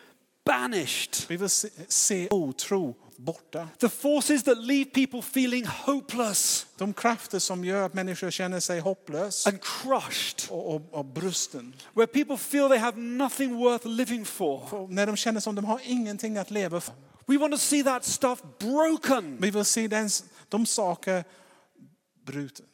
banished. 0.45 1.17
Vi 1.29 1.37
vill 1.37 1.49
se, 1.51 1.69
se 1.89 2.29
otro 2.31 2.95
borta. 3.25 3.69
The 3.79 3.89
forces 3.89 4.43
that 4.43 4.59
leave 4.59 4.85
people 4.85 5.19
feeling 5.19 5.67
hopeless 5.67 6.67
De 6.77 6.93
krafter 6.93 7.39
som 7.39 7.65
gör 7.65 7.87
att 7.87 7.95
människor 7.95 8.31
känner 8.31 8.61
sig 8.61 8.81
hopplösa 8.81 9.51
and 9.51 9.61
crushed, 9.61 10.51
och, 10.51 10.75
och, 10.75 10.83
och 10.91 11.05
brusten. 11.05 11.75
where 11.95 12.07
people 12.07 12.37
feel 12.37 12.69
they 12.69 12.79
have 12.79 13.01
nothing 13.01 13.57
worth 13.57 13.87
living 13.87 14.25
for. 14.25 14.67
För 14.67 14.87
när 14.87 15.07
de 15.07 15.17
känner 15.17 15.41
som 15.41 15.55
de 15.55 15.65
har 15.65 15.81
ingenting 15.85 16.37
att 16.37 16.51
leva 16.51 16.81
för. 16.81 16.95
We 17.27 17.39
want 17.39 17.53
to 17.53 17.59
see 17.59 17.83
that 17.83 18.05
stuff 18.05 18.43
broken. 18.59 19.39
Vi 19.41 19.51
vill 19.51 19.65
se 19.65 19.89
den, 19.89 20.11
de 20.49 20.67
saker 20.67 21.25
bruten. 22.25 22.67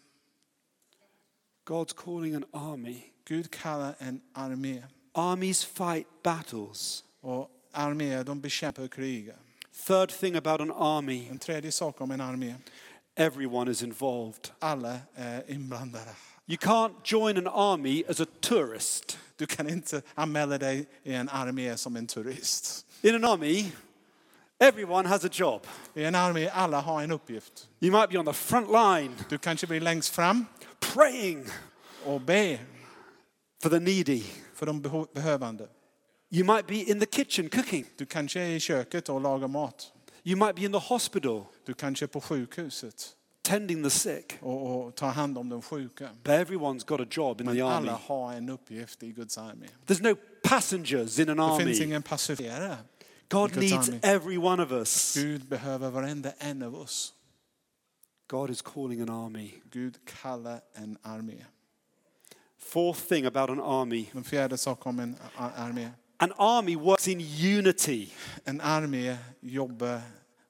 God's 1.68 1.92
calling 1.92 2.34
an 2.34 2.44
army. 2.52 3.02
Gud 3.24 3.50
kallar 3.50 3.94
en 3.98 4.20
armé. 4.34 4.82
Armies 5.12 5.64
fight 5.64 6.06
battles. 6.22 7.04
Och 7.20 7.50
arméer 7.72 8.24
de 8.24 8.40
bekämpar 8.40 8.88
kriget. 8.88 9.36
Third 9.86 10.10
thing 10.10 10.36
about 10.36 10.60
an 10.60 10.70
army 10.70 11.28
En 11.30 11.38
tredje 11.38 11.72
sak 11.72 12.00
om 12.00 12.10
en 12.10 12.20
armé. 12.20 12.54
everyone 13.16 13.70
is 13.70 13.82
involved. 13.82 14.50
Alla 14.60 14.98
är 15.14 15.50
inblandade. 15.50 16.14
You 16.46 16.56
can't 16.56 16.92
join 17.04 17.36
an 17.36 17.46
army 17.46 18.04
as 18.08 18.20
a 18.20 18.26
tourist. 18.40 19.18
Du 19.36 19.46
kan 19.46 19.68
inte 19.68 20.02
anmäla 20.14 20.58
dig 20.58 20.86
i 21.02 21.12
en 21.14 21.28
armé 21.28 21.76
som 21.76 21.96
en 21.96 22.06
turist. 22.06 22.86
In 23.02 23.14
an 23.14 23.24
army, 23.24 23.64
everyone 24.60 25.08
has 25.08 25.24
a 25.24 25.28
job. 25.32 25.66
I 25.94 26.04
en 26.04 26.14
armé 26.14 26.48
alla 26.48 26.80
har 26.80 27.02
en 27.02 27.10
uppgift. 27.10 27.68
You 27.80 27.92
might 27.92 28.10
be 28.10 28.18
on 28.18 28.24
the 28.26 28.32
front 28.32 28.68
line 28.70 29.14
Du 29.28 29.38
kanske 29.38 29.66
blir 29.66 29.80
längst 29.80 30.08
fram 30.14 30.46
praying 30.80 31.46
och 32.04 32.20
be 32.20 32.58
for 33.62 33.70
the 33.70 33.78
needy. 33.80 34.22
för 34.54 34.66
de 34.66 34.82
behövande. 35.14 35.68
You 36.30 36.44
might 36.44 36.66
be 36.66 36.74
in 36.90 37.00
the 37.00 37.06
kitchen 37.06 37.48
cooking. 37.48 37.84
Du 37.96 38.06
kanske 38.06 38.40
är 38.40 38.50
i 38.50 38.60
köket 38.60 39.08
och 39.08 39.20
lagar 39.20 39.48
mat. 39.48 39.92
You 40.24 40.36
might 40.46 40.56
be 40.56 40.62
in 40.62 40.72
the 40.72 40.78
hospital 40.78 41.44
Du 41.64 41.74
kanske 41.74 42.04
är 42.04 42.06
på 42.06 42.20
sjukhuset 42.20 43.14
tending 43.42 43.82
the 43.84 43.90
sick. 43.90 44.32
och, 44.40 44.86
och 44.86 44.94
tar 44.94 45.08
hand 45.10 45.38
om 45.38 45.48
de 45.48 45.62
sjuka. 45.62 46.08
But 46.22 46.32
everyone's 46.32 46.86
got 46.86 47.00
a 47.00 47.06
job 47.10 47.40
in 47.40 47.46
Men 47.46 47.54
the 47.56 47.62
army. 47.62 47.88
alla 47.88 47.92
har 48.06 48.32
en 48.32 48.48
uppgift 48.48 49.02
i 49.02 49.12
Guds 49.12 49.38
armé. 49.38 49.66
There's 49.86 50.02
no 50.02 50.16
passengers 50.42 51.18
in 51.18 51.28
an 51.28 51.36
Det 51.36 51.64
finns 51.64 51.78
army. 51.78 51.84
ingen 51.86 52.02
passagerare. 52.02 52.76
God 53.28 53.56
needs 53.56 53.88
armé. 53.88 53.98
every 54.02 54.36
one 54.38 54.62
of 54.62 54.72
us. 54.72 55.14
Gud 55.14 55.44
behöver 55.44 55.90
varenda 55.90 56.32
en 56.38 56.62
av 56.62 56.74
oss. 56.76 57.14
God 58.26 58.50
is 58.50 58.62
calling 58.62 59.00
an 59.00 59.08
army. 59.10 59.50
Gud 59.70 59.98
kallar 60.22 60.60
en 60.74 60.98
armé. 61.02 61.44
Fourth 62.58 63.00
thing 63.08 63.26
about 63.26 63.50
an 63.50 63.60
army 63.60 64.06
Den 64.12 64.24
fjärde 64.24 64.56
sak 64.56 64.86
om 64.86 64.98
en 64.98 65.16
armé. 65.36 65.90
An 66.18 66.32
army 66.38 66.76
works 66.76 67.08
in 67.08 67.20
unity. 67.56 68.08
En 68.44 68.60
armé 68.60 69.16
jobbar 69.40 70.00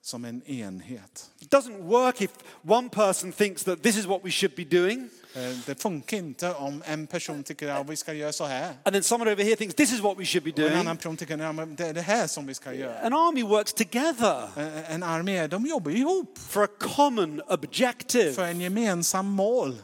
som 0.03 0.25
en 0.25 0.43
enhet. 0.47 1.31
It 1.41 1.51
doesn't 1.55 1.79
work 1.83 2.21
if 2.23 2.31
one 2.69 2.89
person 2.91 3.33
thinks 3.33 3.65
that 3.65 3.83
this 3.83 3.97
is 3.97 4.07
what 4.07 4.25
we 4.25 4.31
should 4.31 4.55
be 4.57 4.65
doing, 4.65 5.11
Eh, 5.35 5.57
Det 5.67 5.83
funkar 5.83 6.17
inte 6.17 6.55
om 6.55 6.83
en 6.87 7.07
person 7.07 7.43
tycker 7.45 7.69
att 7.69 7.89
vi 7.91 7.97
ska 7.97 8.13
göra 8.13 8.33
så 8.33 8.45
här. 8.45 8.67
and 8.85 8.93
then 8.95 9.03
someone 9.03 9.33
over 9.33 9.45
here 9.45 9.57
thinks 9.57 9.75
this 9.75 9.93
is 9.93 10.01
what 10.01 10.19
we 10.19 10.25
should 10.25 10.45
be 10.45 10.51
Och 10.53 10.59
en 10.59 10.65
doing. 10.65 10.81
annan 10.81 10.97
person 10.97 11.17
tycker 11.17 11.39
att 11.39 11.77
det 11.77 11.87
är 11.87 11.95
det 11.95 12.01
här 12.03 12.27
som 12.27 12.47
vi 12.47 12.55
ska 12.55 12.73
göra. 12.75 12.99
An 13.01 13.13
army 13.13 13.43
works 13.43 13.73
together 13.73 14.49
Eh, 14.57 14.95
En 14.95 15.03
armé, 15.03 15.47
de 15.47 15.67
jobbar 15.67 15.91
ihop 15.91 16.39
for 16.39 16.65
a 16.65 16.69
common 16.79 17.43
objective. 17.49 18.33
för 18.33 18.45
en 18.47 18.61
gemensam 18.61 19.27
mål. 19.27 19.77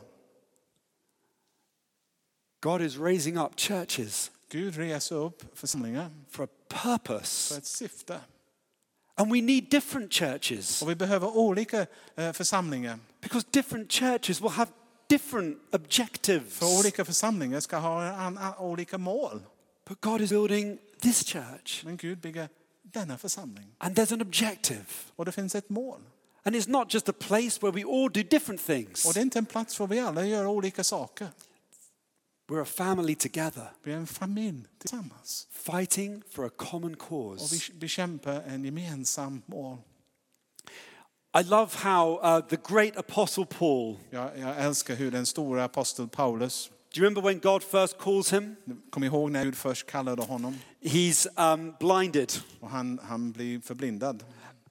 God 2.61 2.83
is 2.83 2.97
raising 2.97 3.37
up 3.39 3.53
churches 3.61 4.31
Gud 4.55 4.77
reser 4.77 5.17
upp 5.17 5.45
församlingar 5.59 6.11
for 6.31 6.45
a 6.45 6.49
för 6.71 6.77
purpose. 6.99 7.57
ett 7.59 7.67
syfte. 7.67 8.21
And 9.15 9.33
we 9.33 9.41
need 9.43 9.71
different 9.71 10.13
churches 10.13 10.83
Och 10.83 10.91
vi 10.91 10.95
behöver 10.95 11.37
olika 11.37 11.87
eh, 12.17 12.33
församlingar. 12.33 12.99
because 13.21 13.47
different 13.51 13.93
churches 13.93 14.41
will 14.41 14.51
have 14.51 14.71
different 15.09 15.59
objectives. 15.75 16.55
För 16.55 16.79
olika 16.79 17.05
församlingar 17.05 17.61
ska 17.61 17.77
ha 17.77 18.03
an, 18.03 18.39
an, 18.39 18.55
olika 18.59 18.99
mål. 18.99 19.43
But 19.89 20.01
God 20.01 20.21
is 20.21 20.31
building 20.31 20.79
this 21.01 21.25
church, 21.25 21.85
Men 21.85 21.97
Gud 21.97 22.19
bygger 22.19 22.49
denna 22.83 23.19
församling. 23.19 23.75
and 23.79 23.99
there's 23.99 24.13
an 24.15 24.21
objective. 24.21 24.85
Och 25.17 25.25
det 25.25 25.33
finns 25.33 25.55
ett 25.55 25.69
mål. 25.69 26.01
And 26.43 26.57
it's 26.57 26.71
not 26.71 26.95
just 26.95 27.09
a 27.09 27.13
place 27.19 27.59
where 27.63 27.73
we 27.73 27.83
all 27.85 28.11
do 28.13 28.23
different 28.23 28.67
things. 28.67 29.07
Och 29.07 29.15
det 29.15 29.21
är 29.21 29.23
inte 29.23 29.39
en 29.39 29.47
plats 29.47 29.79
där 29.79 29.87
vi 29.87 30.01
alla 30.01 30.27
gör 30.27 30.47
olika 30.47 30.85
saker. 30.85 31.29
We're 32.49 32.61
a 32.63 32.65
family 32.65 33.15
together, 33.15 33.71
Vi 33.83 33.93
är 33.93 33.97
en 33.97 34.07
familj 34.07 34.65
tillsammans. 34.79 35.49
fighting 35.51 36.23
for 36.31 36.47
a 36.47 36.51
common 36.57 36.93
Och 36.95 36.99
cause. 37.39 37.55
vi 37.73 37.79
bekämpar 37.79 38.43
en 38.47 38.65
gemensam 38.65 39.43
mål. 39.47 39.79
I 41.41 41.43
love 41.43 41.71
how 41.75 42.21
uh, 42.23 42.41
the 42.49 42.57
great 42.69 42.97
apostle 42.97 43.47
Paul, 43.47 43.97
Jag, 44.11 44.39
jag 44.39 44.57
älskar 44.65 44.95
hur 44.95 45.11
den 45.11 45.27
stora 45.27 45.65
aposteln 45.65 46.09
Paulus, 46.09 46.71
do 46.95 47.01
you 47.01 47.05
remember 47.05 47.23
when 47.23 47.39
God 47.41 47.63
first 47.63 47.99
calls 47.99 48.33
him? 48.33 48.57
kom 48.91 49.05
ihåg 49.05 49.31
när 49.31 49.45
Gud 49.45 49.57
först 49.57 49.87
kallade 49.87 50.23
honom 50.23 50.59
He's 50.81 51.53
um, 51.55 51.75
blinded 51.81 52.33
och 52.61 52.71
han, 52.71 52.99
han 53.03 53.33
blir 53.33 53.61
förblindad. 53.61 54.25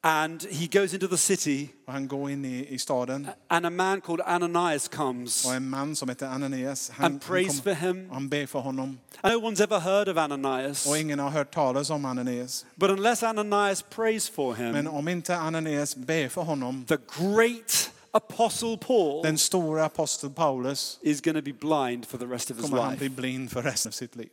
And 0.06 0.44
he 0.44 0.68
goes 0.68 0.94
into 0.94 1.08
the 1.08 1.18
city, 1.18 1.70
Och 1.88 1.94
han 1.94 2.08
går 2.08 2.30
in 2.32 2.46
i, 2.46 2.68
i 2.74 2.80
staden 2.80 3.28
and 3.48 3.66
a 3.66 3.70
man 3.70 4.02
called 4.02 4.22
Ananias 4.26 4.88
comes 4.88 5.46
och 5.46 5.54
en 5.54 5.70
man 5.70 5.96
som 5.96 6.10
heter 6.10 6.28
Ananias, 6.28 6.89
han, 6.89 7.06
and 7.12 7.22
prays 7.22 7.62
for 7.62 7.74
him. 7.74 8.10
han 8.10 8.30
ber 8.30 8.46
för 8.46 8.60
honom. 8.60 9.00
No 9.24 9.30
one's 9.30 9.63
ever 9.63 9.80
heard 9.80 10.08
of 10.10 10.18
Ananias, 10.18 10.86
Och 10.88 10.98
ingen 10.98 11.20
har 11.20 11.30
hört 11.30 11.54
talas 11.54 11.89
om 11.89 12.06
Ananias. 12.06 12.66
but 12.76 12.89
unless 12.89 13.24
Ananias 13.24 13.82
prays 13.82 14.30
for 14.30 14.56
him. 14.56 14.72
Men 14.72 14.88
om 14.88 15.08
inte 15.08 15.38
Ananias 15.38 15.96
ber 15.96 16.30
för 16.30 16.42
honom, 16.42 16.86
the 16.86 16.98
great 17.20 17.92
apostle 18.12 18.78
Paul 18.78 19.24
den 19.24 19.38
stora 19.38 19.86
aposteln 19.86 20.34
Paulus, 20.34 21.00
is 21.02 21.22
going 21.22 21.36
to 21.36 21.42
be 21.42 21.54
blind 21.54 22.06
for 22.06 22.18
the 22.18 22.26
rest 22.26 22.52
of 22.52 22.58
his 22.58 22.66
kommer 22.66 22.82
han 22.82 22.92
life. 22.92 23.00
bli 23.00 23.10
blind 23.10 23.52
för 23.52 23.62
resten 23.62 23.89
av 23.89 23.94
sitt 23.94 24.16
liv. 24.16 24.30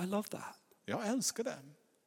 I 0.00 0.06
love 0.06 0.28
that. 0.28 0.58
Jag 0.86 1.06
älskar 1.06 1.44
det. 1.44 1.54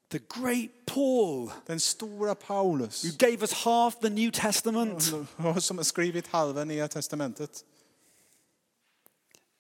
The 0.10 0.20
great 0.20 0.70
Paul, 0.86 1.52
Den 1.68 1.80
stora 1.80 2.36
Paulus, 2.36 3.04
who 3.04 3.12
gave 3.12 3.41
us 3.44 3.52
half 3.63 4.00
the 4.00 4.10
New 4.10 4.32
Testament, 4.32 5.02
som 5.60 5.78
har 5.78 5.84
skrivit 5.84 6.28
halva 6.28 6.63
Nya 6.63 6.88
Testamentet. 6.88 7.65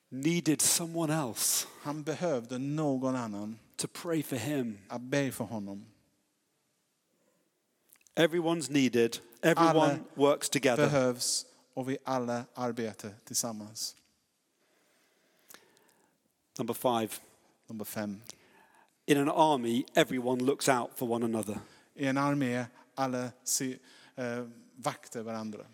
needed 0.09 0.61
someone 0.61 1.09
else 1.09 1.67
Han 1.81 2.03
behövde 2.03 2.57
någon 2.57 3.15
annan 3.15 3.59
to 3.77 3.87
pray 3.87 4.23
for 4.23 4.35
him. 4.35 4.77
att 4.89 5.01
be 5.01 5.31
för 5.31 5.43
honom. 5.43 5.85
Everyone's 8.15 8.71
needed, 8.71 9.19
everyone 9.41 9.79
Alla 9.79 9.99
works 10.15 10.49
together. 10.49 10.85
Behövs 10.85 11.45
och 11.73 11.89
vi 11.89 11.97
alla 12.03 12.45
arbetar 12.53 13.13
tillsammans. 13.25 13.95
Number 16.57 16.73
five. 16.73 17.09
Number 17.67 17.85
fem. 17.85 18.21
In 19.07 19.17
an 19.17 19.29
army, 19.29 19.85
everyone 19.95 20.43
looks 20.43 20.69
out 20.69 20.97
for 20.97 21.07
one 21.09 21.25
another. 21.25 21.59
I 21.95 22.05
en 22.05 22.17
armé, 22.17 22.65
alla 22.95 23.29
se, 23.43 23.77
eh, 24.15 24.45
vakter 24.75 25.23
varandra. 25.23 25.65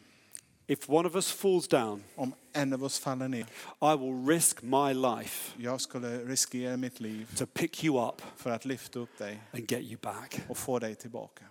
If 0.68 0.90
one 0.90 1.08
of 1.08 1.16
us 1.16 1.32
falls 1.32 1.68
down, 1.68 2.04
Om 2.16 2.34
en 2.54 2.74
av 2.74 2.84
oss 2.84 3.00
faller 3.00 3.28
ner, 3.28 3.46
I 3.82 3.96
will 3.96 4.26
risk 4.28 4.62
my 4.62 4.94
life 4.94 5.54
jag 5.58 5.82
skulle 5.82 6.26
riskera 6.26 6.78
mitt 6.78 7.00
liv 7.00 7.36
to 7.38 7.46
pick 7.46 7.84
you 7.84 8.08
up 8.08 8.22
för 8.36 8.52
att 8.52 8.66
lyfta 8.66 9.00
upp 9.00 9.18
dig 9.18 9.42
and 9.52 9.72
get 9.72 9.82
you 9.82 9.98
back. 10.02 10.42
och 10.50 10.58
få 10.58 10.80
dig 10.80 10.96
tillbaka. 10.96 11.44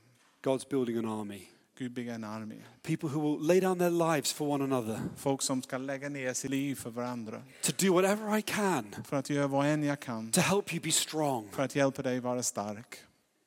God's 0.43 0.69
building 0.71 0.97
an 0.99 1.21
army. 1.21 1.43
Gud 1.81 1.93
bygga 1.93 2.15
en 2.15 2.25
armé. 2.25 2.55
People 2.83 3.09
who 3.09 3.21
will 3.21 3.47
lay 3.47 3.61
down 3.61 3.79
their 3.79 3.91
lives 4.15 4.33
for 4.33 4.49
one 4.49 4.65
another, 4.65 5.01
Folk 5.17 5.43
som 5.43 5.63
ska 5.63 5.79
lägga 5.79 6.09
ner 6.09 6.33
sitt 6.33 6.51
liv 6.51 6.75
för 6.75 6.91
varandra. 6.91 7.43
to 7.63 7.73
do 7.79 7.93
whatever 7.95 8.39
I 8.39 8.43
can 8.43 8.95
För 9.05 9.17
att 9.17 9.31
göra 9.31 9.47
vad 9.47 9.67
än 9.67 9.83
jag 9.83 10.01
kan. 10.01 10.31
to 10.31 10.41
help 10.41 10.73
you 10.75 10.83
be 10.83 10.91
strong, 10.91 11.49
För 11.53 11.63
att 11.63 11.77
hjälpa 11.77 12.03
dig 12.03 12.21
vara 12.21 12.43
stark. 12.43 12.97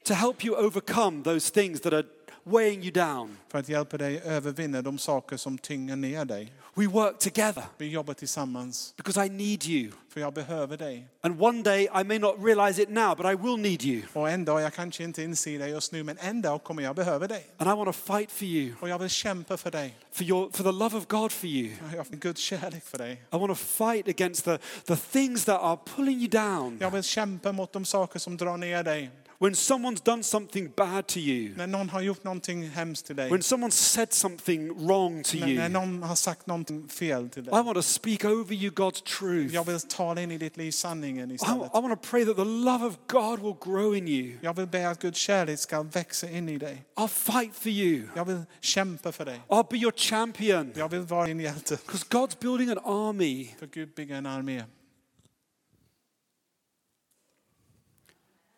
to 0.03 0.13
help 0.13 0.45
you 0.45 0.65
overcome 0.65 1.23
those 1.23 1.53
things 1.53 1.81
that 1.81 1.93
are 1.93 2.03
weighing 2.43 2.81
you 2.83 2.91
down. 2.91 3.37
För 3.51 3.59
att 3.59 3.69
hjälpa 3.69 3.97
dig 3.97 4.21
övervinna 4.25 4.81
de 4.81 4.97
saker 4.97 5.37
som 5.37 5.57
tynger 5.57 5.95
ner 5.95 6.25
dig. 6.25 6.53
We 6.75 6.87
work 6.87 7.19
together 7.19 7.63
Vi 7.77 7.87
jobbar 7.89 8.13
tillsammans. 8.13 8.93
because 8.97 9.25
I 9.25 9.29
need 9.29 9.65
you. 9.65 9.91
För 10.09 10.19
jag 10.21 10.33
behöver 10.33 10.77
dig. 10.77 11.07
And 11.21 11.41
one 11.41 11.61
day 11.63 11.83
I 12.01 12.03
may 12.03 12.19
not 12.19 12.35
realize 12.45 12.81
it 12.81 12.89
now, 12.89 13.15
but 13.15 13.25
I 13.25 13.35
will 13.35 13.57
need 13.57 13.83
you. 13.83 14.01
Och 14.13 14.29
en 14.29 14.45
dag, 14.45 14.61
jag 14.61 14.73
kanske 14.73 15.03
inte 15.03 15.23
inser 15.23 15.59
det 15.59 15.67
just 15.67 15.91
nu, 15.91 16.03
men 16.03 16.17
en 16.17 16.41
dag 16.41 16.63
kommer 16.63 16.83
jag 16.83 16.95
behöva 16.95 17.27
dig. 17.27 17.47
And 17.57 17.69
I 17.69 17.73
want 17.73 17.85
to 17.97 18.13
fight 18.13 18.31
for 18.31 18.43
you, 18.47 18.73
Och 18.79 18.89
jag 18.89 18.99
vill 18.99 19.09
kämpa 19.09 19.57
för 19.57 19.71
dig. 19.71 19.95
for, 20.11 20.23
your, 20.23 20.49
for 20.51 20.63
the 20.63 20.71
love 20.71 20.97
of 20.97 21.07
God 21.07 21.31
for 21.31 21.49
you. 21.49 21.71
Jag 21.91 21.97
har 21.97 22.05
Guds 22.15 22.41
kärlek 22.41 22.83
för 22.85 22.97
dig. 22.97 23.11
I 23.13 23.37
want 23.37 23.47
to 23.49 23.55
fight 23.55 24.07
against 24.07 24.45
the, 24.45 24.57
the 24.85 24.95
things 24.95 25.45
that 25.45 25.61
are 25.61 25.77
pulling 25.95 26.19
you 26.19 26.27
down. 26.29 26.77
Jag 26.81 26.91
vill 26.91 27.03
kämpa 27.03 27.51
mot 27.51 27.73
de 27.73 27.85
saker 27.85 28.19
som 28.19 28.37
drar 28.37 28.57
ner 28.57 28.83
dig. 28.83 29.09
When 29.43 29.55
someone's 29.55 29.99
done 30.03 30.23
something 30.23 30.71
bad 30.75 31.07
to 31.07 31.19
you, 31.19 31.55
När 31.57 31.67
någon 31.67 31.89
har 31.89 32.01
gjort 32.01 32.23
någonting 32.23 32.69
hemskt 32.69 33.05
till 33.05 33.15
dig. 33.15 33.29
when 33.29 33.43
someone 33.43 33.71
said 33.71 34.13
something 34.13 34.87
wrong 34.87 35.23
to 35.23 35.37
När, 35.37 35.47
när 35.47 35.63
you, 35.63 35.69
någon 35.69 36.03
har 36.03 36.15
sagt 36.15 36.47
någonting 36.47 36.87
fel 36.87 37.29
till 37.29 37.47
I 37.47 37.49
want 37.49 37.75
to 37.75 37.81
speak 37.81 38.25
over 38.25 38.53
you 38.53 38.71
God's 38.71 39.03
truth. 39.03 39.53
Jag 39.53 39.63
vill 39.65 39.81
tala 39.81 40.21
in 40.21 40.31
i 40.31 40.37
ditt 40.37 40.57
liv 40.57 40.71
sanningen 40.71 41.31
I, 41.31 41.33
istället. 41.33 41.71
I 41.73 41.81
want 41.81 42.01
to 42.03 42.09
pray 42.09 42.25
that 42.25 42.35
the 42.35 42.45
love 42.45 42.85
of 42.85 42.97
God 43.07 43.39
will 43.39 43.55
grow 43.61 43.95
in 43.95 44.07
you. 44.07 44.37
Jag 44.41 44.55
vill 44.55 44.67
be 44.67 44.89
att 44.89 45.01
Guds 45.01 45.19
kärlek 45.19 45.59
ska 45.59 45.83
växa 45.83 46.29
in 46.29 46.49
i 46.49 46.57
dig. 46.57 46.83
I'll 46.95 47.07
fight 47.07 47.55
for 47.55 47.71
you. 47.71 48.07
Jag 48.15 48.25
vill 48.25 48.41
kämpa 48.61 49.11
för 49.11 49.25
dig. 49.25 49.41
I'll 49.47 49.67
be 49.71 49.77
your 49.77 49.93
champion. 49.95 50.71
Jag 50.75 50.89
vill 50.89 51.01
vara 51.01 51.25
din 51.25 51.39
hjälte. 51.39 51.77
Because 51.85 52.05
God's 52.09 52.39
building 52.39 52.69
an 52.69 52.79
army. 52.85 53.47
För 53.59 53.67
Gud 53.67 53.93
bygger 53.95 54.15
en 54.15 54.25
armé. 54.25 54.63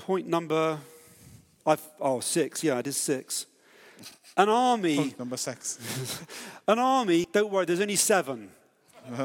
Point 0.05 0.27
number 0.27 0.77
I've, 1.65 1.81
oh, 1.99 2.19
six. 2.21 2.63
Yeah, 2.63 2.79
it 2.79 2.87
is 2.87 2.97
six. 2.97 3.47
An 4.37 4.49
army, 4.49 4.95
Punkt 4.97 5.19
nummer 5.19 5.37
sex. 5.37 5.79
an 6.67 6.79
army, 6.79 7.25
don't 7.31 7.49
worry, 7.51 7.65
there's 7.65 7.81
only 7.81 7.95
seven. 7.97 8.49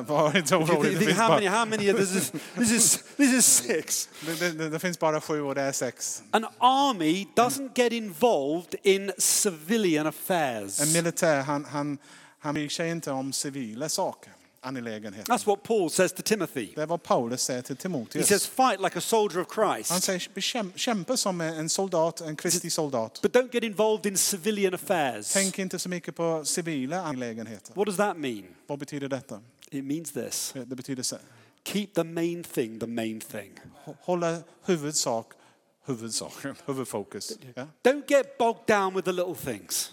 Var 0.07 0.37
inte 0.37 0.55
You 0.55 0.67
think, 0.67 0.79
orolig. 0.79 0.85
you 0.85 0.91
Det 0.93 0.99
think, 0.99 1.09
finns, 1.11 1.19
how 1.19 1.29
many, 1.35 1.47
how 1.47 1.65
many, 1.65 1.93
this 1.93 2.15
is, 2.15 2.31
this 2.59 2.71
is, 2.71 3.03
this 3.17 3.33
is 3.33 3.45
six. 3.45 4.09
det, 4.27 4.59
det, 4.59 4.69
det 4.71 4.79
finns 4.79 4.99
bara 4.99 5.21
sju 5.21 5.43
och 5.43 5.55
det 5.55 5.63
är 5.63 5.73
sex. 5.73 6.23
An 6.31 6.47
army 6.59 7.27
doesn't 7.37 7.71
get 7.75 7.93
involved 7.93 8.75
in 8.83 9.13
civilian 9.19 10.07
affairs. 10.07 10.81
En 10.81 10.93
militär, 10.93 11.43
han, 11.43 11.65
han, 11.65 11.99
han 12.39 12.55
bryr 12.55 12.69
sig 12.69 12.91
inte 12.91 13.11
om 13.11 13.33
civila 13.33 13.89
saker, 13.89 14.33
angelägenheter. 14.61 15.33
That's 15.33 15.47
what 15.47 15.63
Paul 15.63 15.91
says 15.91 16.13
to 16.13 16.23
Timothy. 16.23 16.69
Det 16.75 16.83
är 16.83 16.87
vad 16.87 17.03
Paulus 17.03 17.43
säger 17.43 17.63
till 17.63 17.77
He 17.77 17.83
Timoteus. 17.83 18.27
says, 18.29 18.47
fight 18.47 18.81
like 18.81 18.99
a 18.99 19.01
soldier 19.01 19.41
of 19.41 19.47
Han 19.57 19.75
Christ, 19.85 20.05
säger 20.05 20.29
"Bekäm- 20.35 20.73
kämpa 20.77 21.17
som 21.17 21.41
en 21.41 21.69
soldat, 21.69 22.21
en 22.21 22.37
Kristi 22.37 22.71
soldat. 22.71 23.19
but 23.23 23.33
don't 23.37 23.49
get 23.53 23.65
involved 23.65 24.07
in 24.07 24.17
civilian 24.17 24.75
affairs. 24.75 25.33
Tänk 25.33 25.59
inte 25.59 25.79
så 25.79 25.89
mycket 25.89 26.17
på 26.17 26.45
civila 26.45 27.03
angelägenheter. 27.03 27.75
What 27.75 27.87
does 27.87 27.97
that 27.97 28.17
mean? 28.17 28.45
Vad 28.67 28.79
betyder 28.79 29.09
detta? 29.09 29.41
It 29.71 29.85
means 29.85 30.13
this 30.13 30.53
Det 30.53 30.77
betyder 30.77 31.03
så. 31.03 31.17
keep 31.65 31.87
the 31.95 32.05
main 32.05 32.45
thing 32.45 32.81
the 32.81 32.87
main 32.87 33.21
thing. 33.21 33.53
Hålla 34.01 34.39
huvudsak, 34.65 35.27
huvudsak, 35.87 36.33
huvudfokus. 36.67 37.33
Don't 37.83 38.03
get 38.09 38.39
bogged 38.39 38.67
down 38.67 38.95
with 38.95 39.05
the 39.05 39.13
little 39.13 39.35
things. 39.35 39.93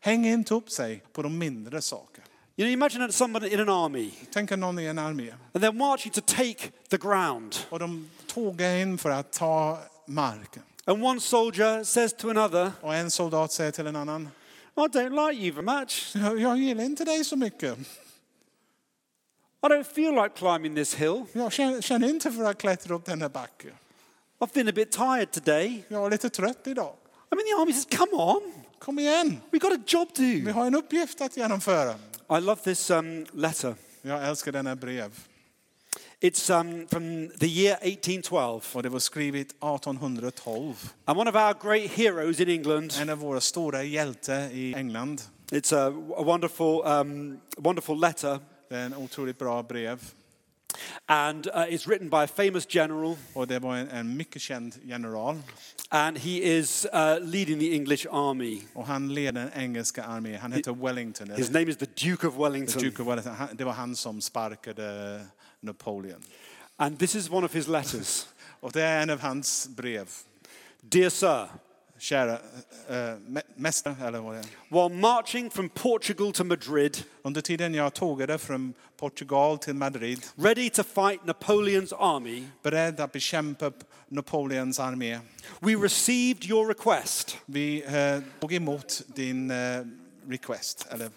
Häng 0.00 0.26
inte 0.26 0.54
upp 0.54 0.70
sig 0.70 1.02
på 1.12 1.22
de 1.22 1.38
mindre 1.38 1.82
saker. 1.82 2.24
You 2.58 2.66
know, 2.66 2.72
imagine 2.72 3.00
that 3.06 3.14
someone 3.14 3.48
in 3.48 3.60
an 3.60 3.68
army 3.68 4.10
Tänk 4.32 4.50
någon 4.50 4.78
i 4.78 4.86
en 4.86 4.98
armé 4.98 5.34
and 5.52 5.64
they're 5.64 5.72
marching 5.72 6.12
to 6.12 6.20
take 6.20 6.70
the 6.88 6.96
ground. 6.98 7.56
och 7.70 7.78
de 7.78 8.10
tågar 8.26 8.76
in 8.76 8.98
för 8.98 9.10
att 9.10 9.32
ta 9.32 9.78
marken. 10.06 10.62
And 10.84 11.04
one 11.04 11.20
soldier 11.20 11.84
says 11.84 12.12
to 12.12 12.30
another, 12.30 12.72
Och 12.80 12.94
en 12.94 13.10
soldat 13.10 13.52
säger 13.52 13.70
till 13.70 13.86
en 13.86 13.96
annan, 13.96 14.28
I 14.76 14.80
don't 14.80 15.28
like 15.30 15.42
you 15.42 15.52
very 15.52 15.80
much. 15.80 16.10
jag, 16.14 16.40
jag 16.40 16.58
gillar 16.58 16.84
inte 16.84 17.04
dig 17.04 17.24
så 17.24 17.36
mycket. 17.36 17.78
I 19.62 19.68
don't 19.68 19.84
feel 19.84 20.14
like 20.14 20.28
climbing 20.36 20.74
this 20.74 20.94
hill. 20.94 21.24
Jag 21.32 21.52
känner, 21.52 21.80
känner 21.80 22.08
inte 22.08 22.32
för 22.32 22.44
att 22.44 22.58
klättra 22.58 22.94
upp 22.94 23.04
den 23.04 23.22
här 23.22 23.28
backen. 23.28 23.72
I've 24.38 24.54
been 24.54 24.68
a 24.68 24.72
bit 24.74 24.92
tired 24.92 25.30
today. 25.32 25.84
Jag 25.88 26.06
är 26.06 26.10
lite 26.10 26.30
trött 26.30 26.66
idag. 26.66 26.94
I 27.32 27.34
mean, 27.34 27.46
the 27.46 27.62
army 27.62 27.72
says, 27.72 27.86
come 27.98 28.12
on, 28.22 28.52
Kom 28.78 28.98
igen, 28.98 29.40
"We've 29.50 29.58
got 29.58 29.72
a 29.72 29.82
job 29.86 30.08
to 30.14 30.22
vi 30.22 30.40
do. 30.40 30.52
har 30.52 30.66
en 30.66 30.74
uppgift 30.74 31.20
att 31.20 31.36
genomföra. 31.36 31.94
I 32.28 32.40
love 32.40 32.62
this 32.62 32.90
um, 32.90 33.26
letter. 33.32 33.74
Jag 34.02 34.28
älskar 34.28 34.52
denna 34.52 34.76
brev. 34.76 35.28
It's 36.20 36.60
um, 36.60 36.86
from 36.88 37.28
the 37.38 37.46
year 37.46 37.74
1812. 37.82 38.70
Och 38.72 38.82
det 38.82 38.88
var 38.88 38.98
skrivet 38.98 39.46
1812. 39.46 40.92
And 41.04 41.18
one 41.18 41.30
of 41.30 41.36
our 41.36 41.54
great 41.62 41.90
heroes 41.90 42.40
in 42.40 42.48
England, 42.48 42.92
En 43.00 43.10
av 43.10 43.18
våra 43.18 43.40
stora 43.40 43.82
hjältar 43.82 44.50
i 44.52 44.74
England. 44.74 45.22
it's 45.50 45.72
a, 45.76 45.86
a 46.16 46.22
wonderful, 46.22 46.82
um, 46.84 47.40
wonderful 47.56 48.00
letter. 48.00 48.38
Det 48.68 48.76
är 48.76 48.86
en 48.86 48.94
otroligt 48.94 49.38
bra 49.38 49.62
brev. 49.62 50.12
And 51.06 51.46
uh, 51.46 51.52
it's 51.68 51.86
written 51.88 52.08
by 52.10 52.16
a 52.16 52.26
famous 52.26 52.66
general. 52.68 53.16
Och 53.32 53.46
det 53.46 53.58
var 53.58 53.76
en, 53.76 53.88
en 53.88 54.16
mycket 54.16 54.42
känd 54.42 54.74
general. 54.82 55.38
And 55.88 56.18
he 56.18 56.30
is 56.58 56.86
uh, 56.92 57.18
leading 57.20 57.58
the 57.58 57.74
English 57.74 58.06
army. 58.10 58.62
Och 58.74 58.86
han 58.86 59.14
leder 59.14 59.32
den 59.40 59.50
engelska 59.62 60.04
armén. 60.04 60.38
Han 60.40 60.52
heter 60.52 60.72
Wellington. 60.72 61.30
His 61.30 61.50
name 61.50 61.70
is 61.70 61.76
the 61.76 61.86
Duke 62.06 62.26
of 62.26 62.34
The 62.34 62.40
Wellington. 62.42 62.82
Duke 62.82 63.02
of 63.02 63.08
Wellington. 63.08 63.34
Han- 63.34 63.56
Det 63.56 63.64
var 63.64 63.72
han 63.72 63.96
som 63.96 64.20
sparkade 64.20 65.20
Napoleon. 65.60 66.22
And 66.76 66.98
this 66.98 67.14
is 67.14 67.30
one 67.30 67.46
of 67.46 67.54
his 67.54 67.68
letters. 67.68 68.26
Och 68.60 68.72
det 68.72 68.82
är 68.82 69.02
en 69.02 69.10
av 69.10 69.20
hans 69.20 69.68
brev. 69.68 70.08
Dear 70.80 71.10
Sir, 71.10 71.48
Kära 71.98 72.32
äh, 72.88 73.14
mästare, 73.56 73.96
eller 74.06 74.18
vad 74.20 74.34
det 74.34 74.38
är. 74.38 74.46
while 74.88 75.00
marching 75.00 75.50
from 75.50 75.68
Portugal 75.68 76.32
to 76.32 76.44
Madrid, 76.44 77.04
Under 77.22 77.40
tiden 77.40 77.74
jag 77.74 77.94
tågade 77.94 78.38
från 78.38 78.74
Portugal 78.96 79.58
till 79.58 79.74
Madrid, 79.74 80.26
ready 80.36 80.70
to 80.70 80.82
fight 80.82 81.20
Napoleon's 81.24 81.94
army, 81.98 82.44
beredd 82.62 83.00
att 83.00 83.12
bekämpa 83.12 83.72
Napoleons 84.08 84.80
armé. 84.80 85.20
we 85.60 85.74
received 85.76 86.44
your 86.44 86.68
request 86.68 87.36
Vi 87.46 87.82
eh, 87.86 88.20
tog 88.40 88.52
emot 88.52 89.02
din 89.06 89.50
eh, 89.50 89.84
request, 90.28 90.86
eller 90.90 91.10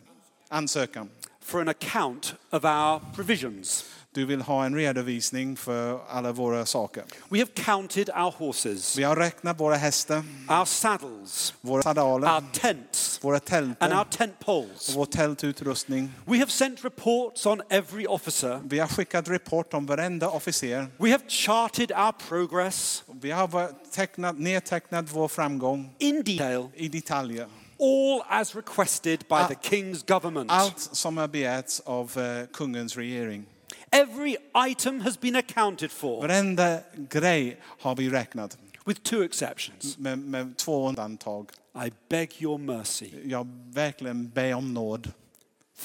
ansökan. 0.47 1.09
for 1.41 1.61
an 1.61 1.67
account 1.69 2.35
of 2.51 2.63
our 2.63 2.99
provisions. 3.15 3.85
Du 4.11 4.25
vill 4.25 4.41
ha 4.41 4.65
en 4.65 4.75
redovisning 4.75 5.55
för 5.55 5.99
alla 6.07 6.31
våra 6.31 6.65
saker. 6.65 7.03
We 7.29 7.39
have 7.39 7.51
counted 7.53 8.09
our 8.09 8.31
horses, 8.37 8.97
Vi 8.97 9.03
har 9.03 9.15
räknat 9.15 9.59
våra 9.59 9.75
hästar, 9.75 10.23
our 10.49 10.65
saddles, 10.65 11.53
våra 11.61 11.81
sadaler, 11.81 12.27
our 12.27 12.43
tents, 12.53 13.19
våra 13.23 13.39
and 13.79 13.93
our 13.93 14.03
tent 14.03 14.33
och 14.39 14.45
poles. 14.45 14.95
vår 14.95 15.05
tältutrustning. 15.05 16.11
We 16.25 16.37
have 16.37 16.51
sent 16.51 16.85
reports 16.85 17.45
on 17.45 17.61
every 17.69 18.05
officer. 18.07 18.59
Vi 18.63 18.79
har 18.79 18.87
skickat 18.87 19.27
rapport 19.27 19.73
om 19.73 19.85
varenda 19.85 20.29
officer. 20.29 20.87
We 20.97 21.11
have 21.11 21.23
charted 21.27 21.91
our 21.91 22.11
progress 22.29 23.03
Vi 23.21 23.31
har 23.31 23.71
tecknat, 23.91 24.39
nedtecknat 24.39 25.05
vår 25.11 25.27
framgång 25.27 25.95
in 25.99 26.23
detail, 26.23 26.67
i 26.75 26.87
detaljer. 26.87 27.47
all 27.79 28.23
as 28.29 28.55
requested 28.55 29.19
by 29.19 29.47
the 29.55 29.69
king's 29.69 30.03
government. 30.07 30.51
Allt 30.51 30.79
som 30.79 31.17
har 31.17 31.27
begärts 31.27 31.79
av 31.85 32.17
eh, 32.17 32.47
kungens 32.53 32.97
regering. 32.97 33.45
Every 33.91 34.37
item 34.71 35.01
has 35.01 35.19
been 35.19 35.35
accounted 35.35 35.91
for, 35.91 36.21
Varenda 36.21 36.79
grej 37.09 37.57
har 37.63 37.95
vi 37.95 38.09
räknat 38.09 38.57
with 38.85 39.03
two 39.03 39.23
exceptions. 39.23 39.97
med, 39.97 40.19
med 40.19 40.57
två 40.57 40.87
undantag. 40.89 41.49
I 41.85 41.91
beg 42.09 42.41
your 42.41 42.57
mercy. 42.57 43.09
Jag 43.25 43.47
verkligen 43.73 44.29
ber 44.29 44.53
om 44.53 44.73
nåd. 44.73 45.11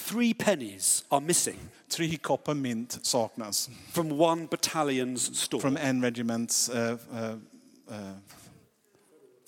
Three 0.08 0.34
pennies 0.34 1.04
are 1.08 1.20
missing 1.20 1.58
Tre 1.88 2.16
koppar 2.16 2.54
mynt 2.54 2.98
saknas 3.02 3.70
from 3.92 4.20
one 4.20 4.46
battalion's 4.46 5.34
store, 5.34 5.60
från 5.60 5.76
en 5.76 6.02
regiments 6.02 6.68
eh, 6.68 6.96
eh, 7.14 7.30
eh, 7.90 8.16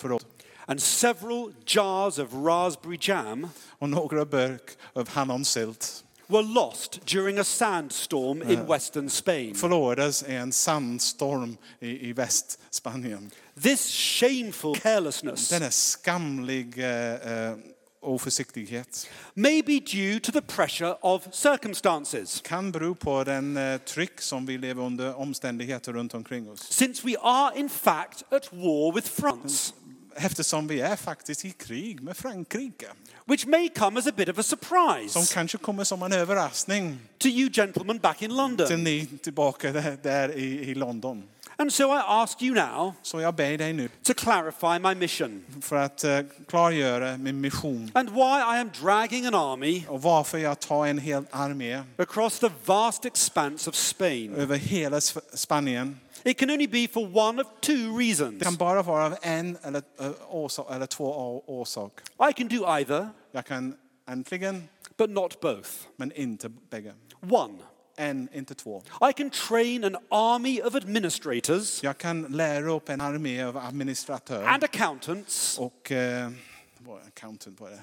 förråd. 0.01 0.25
and 0.66 0.83
several 0.83 1.53
jars 1.66 2.19
of 2.19 2.29
raspberry 2.33 2.99
jam 3.01 3.49
Och 3.79 3.88
några 3.88 4.25
burk 4.25 4.77
av 4.92 5.09
hallonsylt 5.09 6.05
were 6.29 6.43
lost 6.43 7.01
during 7.07 7.39
a 7.39 7.45
sandstorm 7.45 8.43
in 8.43 8.67
western 8.67 9.11
Spain. 9.11 9.55
förlorades 9.55 10.23
i 10.29 10.35
en 10.35 10.53
sandstorm 10.53 11.57
i, 11.81 12.09
i 12.09 12.12
Västspanien. 12.12 13.31
This 13.62 13.87
shameful 13.89 14.75
carelessness 14.75 15.49
Denna 15.49 15.71
skamlig 15.71 16.79
eh, 16.79 17.15
eh, 17.15 17.57
oförsiktighet 18.01 19.09
may 19.35 19.62
be 19.62 19.81
due 19.81 20.21
to 20.21 20.33
the 20.33 20.41
pressure 20.41 20.97
of 21.01 21.23
circumstances. 21.33 22.41
kan 22.45 22.73
bero 22.73 22.95
på 22.95 23.25
den 23.25 23.57
eh, 23.57 23.79
tryck 23.79 24.21
som 24.21 24.47
vi 24.47 24.59
lever 24.59 24.83
under 24.83 25.15
omständigheter 25.15 25.93
runt 25.93 26.15
omkring 26.15 26.51
oss. 26.51 26.73
Since 26.73 27.07
we 27.07 27.17
are 27.21 27.59
in 27.59 27.69
fact 27.69 28.33
at 28.33 28.53
war 28.53 28.95
with 28.95 29.09
France, 29.09 29.75
Eftersom 30.19 30.67
vi 30.69 30.81
är 30.81 30.97
faktiskt 30.97 31.45
i 31.45 31.51
krig 31.51 32.03
med 32.03 32.17
Frankrike. 32.17 32.87
which 33.25 33.47
may 33.47 33.69
come 33.69 33.99
as 34.01 34.07
a 34.07 34.13
bit 34.17 34.29
of 34.29 34.39
a 34.39 34.43
Som 34.43 34.59
surprise 34.59 35.35
kanske 35.35 35.59
kommer 35.59 35.85
som 35.85 36.03
en 36.03 36.13
överraskning 36.13 36.99
to 37.19 37.29
you 37.29 37.51
gentlemen 37.53 37.99
back 37.99 38.23
in 38.23 38.29
till 38.29 38.37
London. 38.37 38.85
ni 38.85 39.07
tillbaka 39.07 39.73
där, 39.73 39.99
där 40.03 40.37
i, 40.37 40.45
i 40.71 40.75
London. 40.75 41.23
And 41.59 41.73
so 41.73 41.97
I 41.97 42.01
ask 42.07 42.43
you 42.43 42.55
now 42.55 42.93
Så 43.03 43.21
jag 43.21 43.35
ber 43.35 43.59
dig 43.59 43.73
nu 43.73 43.89
to 44.03 44.15
clarify 44.15 44.79
my 44.79 44.95
mission 44.95 45.45
för 45.63 45.77
att 45.77 46.05
eh, 46.05 46.21
klargöra 46.49 47.17
min 47.17 47.41
mission 47.41 47.91
and 47.95 48.11
why 48.11 48.39
I 48.57 48.61
am 48.61 48.71
dragging 48.83 49.27
an 49.27 49.35
army 49.35 49.85
och 49.89 50.03
varför 50.03 50.39
jag 50.39 50.61
tar 50.61 50.87
en 50.87 50.99
hel 50.99 51.25
armé 51.31 51.83
across 51.99 52.39
the 52.39 52.49
vast 52.65 53.05
expanse 53.05 53.71
of 53.71 53.77
Spain. 53.77 54.35
över 54.35 54.57
hela 54.57 54.99
Sp- 54.99 55.21
Spanien. 55.35 56.01
It 56.27 56.39
can 56.39 56.51
only 56.51 56.67
be 56.67 56.89
for 56.89 57.07
one 57.17 57.43
of 57.43 57.47
two 57.61 57.99
reasons. 57.99 58.39
Det 58.39 58.45
kan 58.45 58.57
bara 58.57 58.83
vara 58.83 59.05
av 59.07 59.17
en 59.23 59.59
eller, 59.62 59.83
eh, 60.01 60.11
orsak, 60.29 60.67
eller 60.71 60.87
två 60.87 61.43
orsaker. 61.47 62.05
I 62.31 62.33
can 62.33 62.49
do 62.49 62.67
either, 62.79 63.09
Jag 63.33 63.47
kan 63.47 63.77
äntligen, 64.09 64.69
but 64.97 65.11
not 65.11 65.41
both. 65.41 65.71
men 65.97 66.12
inte 66.12 66.49
bägge. 66.49 66.95
One, 67.31 67.59
En, 67.99 68.29
inte 68.35 68.55
två. 68.55 68.83
I 69.11 69.12
can 69.12 69.31
train 69.31 69.85
an 69.85 69.97
army 70.11 70.61
of 70.62 70.75
administrators 70.75 71.83
Jag 71.83 71.99
kan 71.99 72.23
lära 72.23 72.73
upp 72.73 72.89
en 72.89 73.01
armé 73.01 73.43
av 73.43 73.57
administratörer 73.57 74.47
and 74.47 74.65
accountants 74.65 75.59
och 75.59 75.93
eh, 75.93 76.31
vad 76.79 77.01
accountant 77.07 77.59
det? 77.59 77.81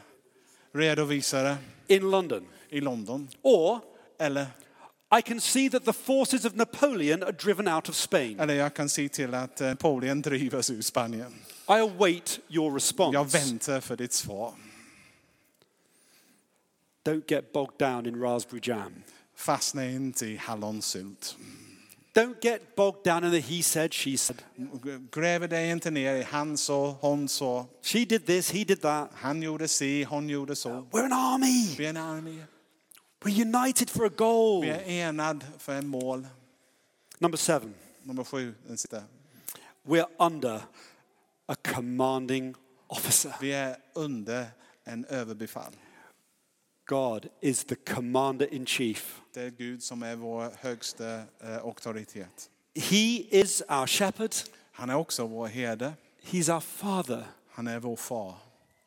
redovisare 0.80 1.56
in 1.88 2.12
London. 2.12 2.48
i 2.70 2.82
London. 2.82 3.30
Or 3.42 3.80
Eller, 4.20 4.48
I 5.20 5.22
can 5.22 5.40
see 5.40 5.70
that 5.70 5.86
the 5.86 5.94
forces 5.94 6.46
of 6.46 6.56
Napoleon 6.56 7.24
are 7.24 7.32
driven 7.32 7.68
out 7.68 7.90
of 7.90 7.96
Spain. 7.96 8.40
eller 8.40 8.54
jag 8.54 8.74
kan 8.74 8.90
se 8.90 9.10
till 9.10 9.34
att 9.34 9.62
eh, 9.62 9.68
Napoleon 9.68 10.22
drivs 10.22 10.70
ur 10.70 10.82
Spanien. 10.82 11.34
I 11.70 11.72
await 11.74 12.40
your 12.50 12.70
Jag 12.70 12.76
response. 12.76 13.38
väntar 13.38 13.82
för 13.82 13.96
ditt 13.98 14.14
svar. 14.14 14.54
Don't 17.06 17.24
get 17.28 17.54
bogged 17.54 17.78
down 17.80 18.06
in 18.06 18.22
raspberry 18.22 18.62
jam. 18.64 18.94
Fastna 19.36 19.86
inte 19.86 20.26
i 20.26 20.38
hallonsylt. 20.38 21.38
Don't 22.14 22.36
get 22.42 22.76
bogged 22.76 23.04
down 23.04 23.24
in 23.24 23.32
the 23.32 23.56
he 23.56 23.64
said, 23.64 23.94
she 23.94 24.18
said. 24.18 24.42
Gräv 25.12 25.50
dig 25.50 25.70
inte 25.72 25.92
ner 25.92 26.16
i 26.16 26.24
han 26.24 26.58
så, 26.58 26.98
hon 27.02 27.28
så. 27.30 27.66
She 27.82 28.06
did 28.06 28.26
this, 28.26 28.52
he 28.52 28.64
did 28.64 28.82
that. 28.82 29.10
Han 29.14 29.44
gjorde 29.44 29.68
si, 29.68 30.04
hon 30.04 30.30
gjorde 30.30 30.56
så. 30.56 30.70
We're 30.92 31.06
an 31.06 31.14
army. 31.14 31.76
Vi 31.78 31.86
är 31.86 31.90
en 31.90 31.98
armé. 31.98 32.44
We're 33.24 33.42
united 33.58 33.90
for 33.90 34.06
a 34.06 34.10
goal. 34.10 34.62
Vi 34.62 34.70
är 34.70 34.88
enad 34.90 35.46
för 35.58 35.74
en 35.76 35.88
mål. 35.88 36.28
Number 37.20 37.38
seven, 37.38 37.74
Nummer 38.04 38.24
sju, 38.24 38.54
den 38.68 38.78
sista. 38.78 39.04
we're 39.86 40.08
under 40.20 40.62
a 41.46 41.56
commanding 41.74 42.56
officer. 42.88 43.36
Vi 43.42 43.52
är 43.54 43.76
under 43.94 44.46
en 44.84 45.06
överbefall. 45.06 45.74
God 46.86 47.28
is 47.42 47.64
the 47.64 47.76
commander 47.76 48.54
in 48.54 48.66
chief. 48.66 49.22
Det 49.34 49.42
är 49.42 49.50
Gud 49.50 49.84
som 49.84 50.04
är 50.04 50.16
vår 50.16 50.52
högsta 50.58 51.16
eh, 51.44 51.58
auktoritet. 51.64 52.50
He 52.76 53.18
is 53.32 53.62
our 53.70 53.88
shepherd, 53.88 54.36
Han 54.72 54.90
är 54.90 54.96
också 54.96 55.28
vår 55.28 55.48
herde. 55.48 55.94
he's 56.24 56.54
our 56.54 56.60
father, 56.60 57.26
Han 57.50 57.68
är 57.68 57.80
vår 57.80 57.96
far. 57.96 58.34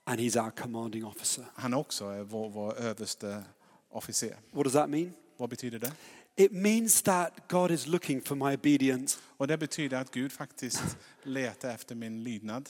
and 0.04 0.20
he's 0.20 0.44
our 0.44 0.50
commanding 0.50 1.04
officer. 1.04 1.44
Han 1.54 1.74
också 1.74 2.04
är 2.08 2.22
vår, 2.22 2.48
vår 2.48 2.74
överste 2.78 3.44
officer. 3.90 4.36
What 4.52 4.64
does 4.64 4.72
that 4.72 4.90
mean? 4.90 5.12
Vad 5.36 5.50
betyder 5.50 5.78
det? 5.78 5.92
It 6.36 6.52
means 6.52 7.02
that 7.02 7.48
God 7.48 7.70
is 7.70 7.86
looking 7.86 8.20
for 8.22 8.34
my 8.34 8.54
obedience. 8.54 9.18
Och 9.36 9.46
det 9.46 9.56
betyder 9.56 10.00
att 10.00 10.10
Gud 10.10 10.32
faktiskt 10.32 10.96
letar 11.22 11.70
efter 11.74 11.94
min 11.94 12.22
lydnad. 12.24 12.68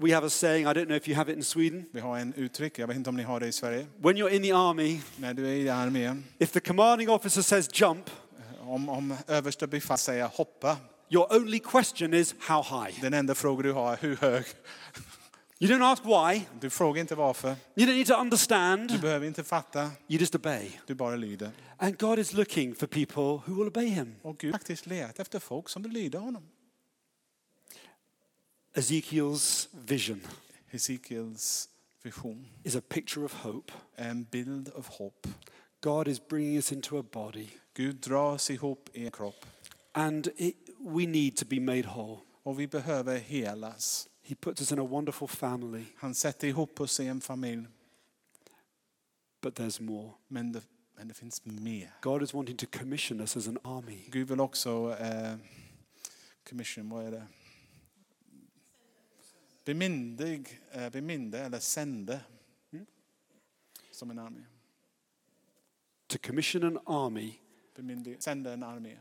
We 0.00 0.14
have 0.14 0.26
a 0.26 0.30
saying, 0.30 0.66
I 0.66 0.70
don't 0.70 0.86
know 0.86 0.96
if 0.96 1.08
you 1.08 1.16
have 1.16 1.32
it 1.32 1.36
in 1.36 1.44
Sweden. 1.44 1.84
Vi 1.92 2.00
har 2.00 2.18
en 2.18 2.34
uttryck, 2.34 2.78
jag 2.78 2.86
vet 2.86 2.96
inte 2.96 3.10
om 3.10 3.16
ni 3.16 3.22
har 3.22 3.40
det 3.40 3.46
i 3.46 3.52
Sverige. 3.52 3.86
When 4.02 4.16
you're 4.16 4.30
in 4.30 4.42
the 4.42 4.52
army, 4.52 5.00
När 5.16 5.34
du 5.34 5.46
är 5.46 5.52
i 5.52 5.68
armén, 5.68 6.24
if 6.38 6.52
the 6.52 6.60
commanding 6.60 7.10
officer 7.10 7.42
says 7.42 7.68
jump, 7.80 8.10
om, 8.60 8.88
om 8.88 9.16
överste 9.28 9.66
befäl 9.66 9.98
säger 9.98 10.26
hoppa, 10.26 10.76
your 11.10 11.36
only 11.36 11.58
question 11.58 12.14
is 12.14 12.34
how 12.38 12.62
high. 12.62 13.00
den 13.00 13.14
enda 13.14 13.34
frågan 13.34 13.62
du 13.62 13.72
har 13.72 13.92
är 13.92 13.96
hur 14.00 14.16
hög. 14.16 14.44
You 15.64 15.72
don't 15.72 15.82
ask 15.82 16.04
why, 16.04 16.46
Du 16.60 16.70
frågar 16.70 17.00
inte 17.00 17.14
varför, 17.14 17.48
you 17.76 17.86
don't 17.88 17.94
need 17.96 18.06
to 18.06 18.12
du 18.14 18.20
understand, 18.20 19.00
behöver 19.00 19.26
inte 19.26 19.44
fatta, 19.44 19.82
you 20.08 20.20
just 20.20 20.34
obey. 20.34 20.70
du 20.86 20.94
bara 20.94 21.16
lyder. 21.16 21.50
And 21.76 21.98
God 21.98 22.18
is 22.18 22.32
looking 22.32 22.74
for 22.74 22.86
people 22.86 23.22
who 23.22 23.58
will 23.58 23.66
obey 23.68 23.86
him. 23.86 24.14
Och 24.22 24.38
Gud 24.38 24.52
faktiskt 24.52 24.86
letar 24.86 25.22
efter 25.22 25.38
folk 25.38 25.68
som 25.68 25.82
vill 25.82 25.92
lyda 25.92 26.18
honom. 26.18 26.42
Ezekiel's 28.74 29.68
vision 29.86 30.20
Hesekiels 30.66 31.68
vision, 32.02 32.46
is 32.64 32.76
a 32.76 32.80
picture 32.88 33.24
of 33.24 33.32
hope. 33.32 33.72
en 33.96 34.24
bild 34.24 34.68
av 34.68 34.86
hopp. 34.86 35.26
God 35.80 36.08
is 36.08 36.28
bringing 36.28 36.56
us 36.56 36.72
into 36.72 36.98
a 36.98 37.02
body, 37.12 37.48
Gud 37.74 37.96
dras 37.96 38.50
ihop 38.50 38.88
i 38.92 39.04
en 39.04 39.10
kropp 39.10 39.46
and 39.92 40.28
it, 40.36 40.56
we 40.78 41.06
need 41.06 41.36
to 41.36 41.44
be 41.46 41.60
made 41.60 41.82
whole. 41.86 42.20
och 42.42 42.60
vi 42.60 42.66
behöver 42.66 43.18
helas. 43.18 44.08
He 44.26 44.34
puts 44.34 44.60
us 44.60 44.72
in 44.72 44.78
a 44.78 44.84
wonderful 44.84 45.28
family, 45.28 45.84
Han 45.96 46.14
sätter 46.14 46.48
ihop 46.48 46.80
oss 46.80 47.00
i 47.00 47.06
en 47.06 47.20
familj, 47.20 47.66
but 49.40 49.58
there's 49.58 49.82
more. 49.82 50.12
men 50.28 50.52
det, 50.52 50.62
men 50.96 51.08
det 51.08 51.14
finns 51.14 51.44
mer. 51.44 51.90
God 52.00 52.22
is 52.22 52.34
wanting 52.34 52.56
to 52.56 52.66
commission 52.66 53.20
us 53.20 53.36
as 53.36 53.48
an 53.48 53.58
army. 53.64 54.04
Gud 54.08 54.28
vill 54.28 54.40
också 54.40 54.96
eh, 55.00 55.36
commission, 56.48 56.88
vad 56.88 57.06
är 57.06 57.10
det? 57.10 57.26
Bemyndig, 59.64 60.60
eh, 60.72 60.90
bemynda 60.90 61.38
eller 61.38 61.58
sända 61.58 62.20
som 63.90 64.10
en 64.10 64.18
armé. 64.18 64.44
To 66.06 66.18
commission 66.18 66.64
an 66.64 66.78
army 66.86 67.34
Bemyndig, 67.74 68.22
sända 68.22 68.52
en 68.52 68.62
armé 68.62 68.98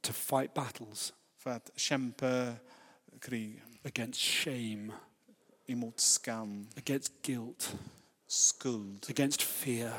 to 0.00 0.12
fight 0.12 0.54
battles 0.54 1.14
för 1.36 1.50
att 1.50 1.70
kämpa 1.76 2.52
krig 3.20 3.62
against 3.86 4.20
shame, 4.20 4.92
emot 5.68 6.00
skam, 6.00 6.66
against 6.76 7.12
guilt, 7.22 7.74
skuld, 8.26 9.06
against 9.10 9.42
fear, 9.42 9.92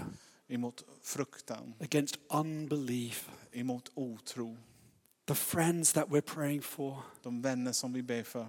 emot 0.50 0.84
fruktan, 1.02 1.74
against 1.80 2.18
unbelief. 2.30 3.30
emot 3.54 3.90
otro. 3.96 4.58
The 5.26 5.36
friends 5.36 5.94
that 5.94 6.10
we're 6.10 6.22
praying 6.22 6.62
for, 6.62 7.04
De 7.24 7.42
vänner 7.42 7.72
som 7.72 7.94
vi 7.94 8.02
ber 8.02 8.24
för. 8.24 8.48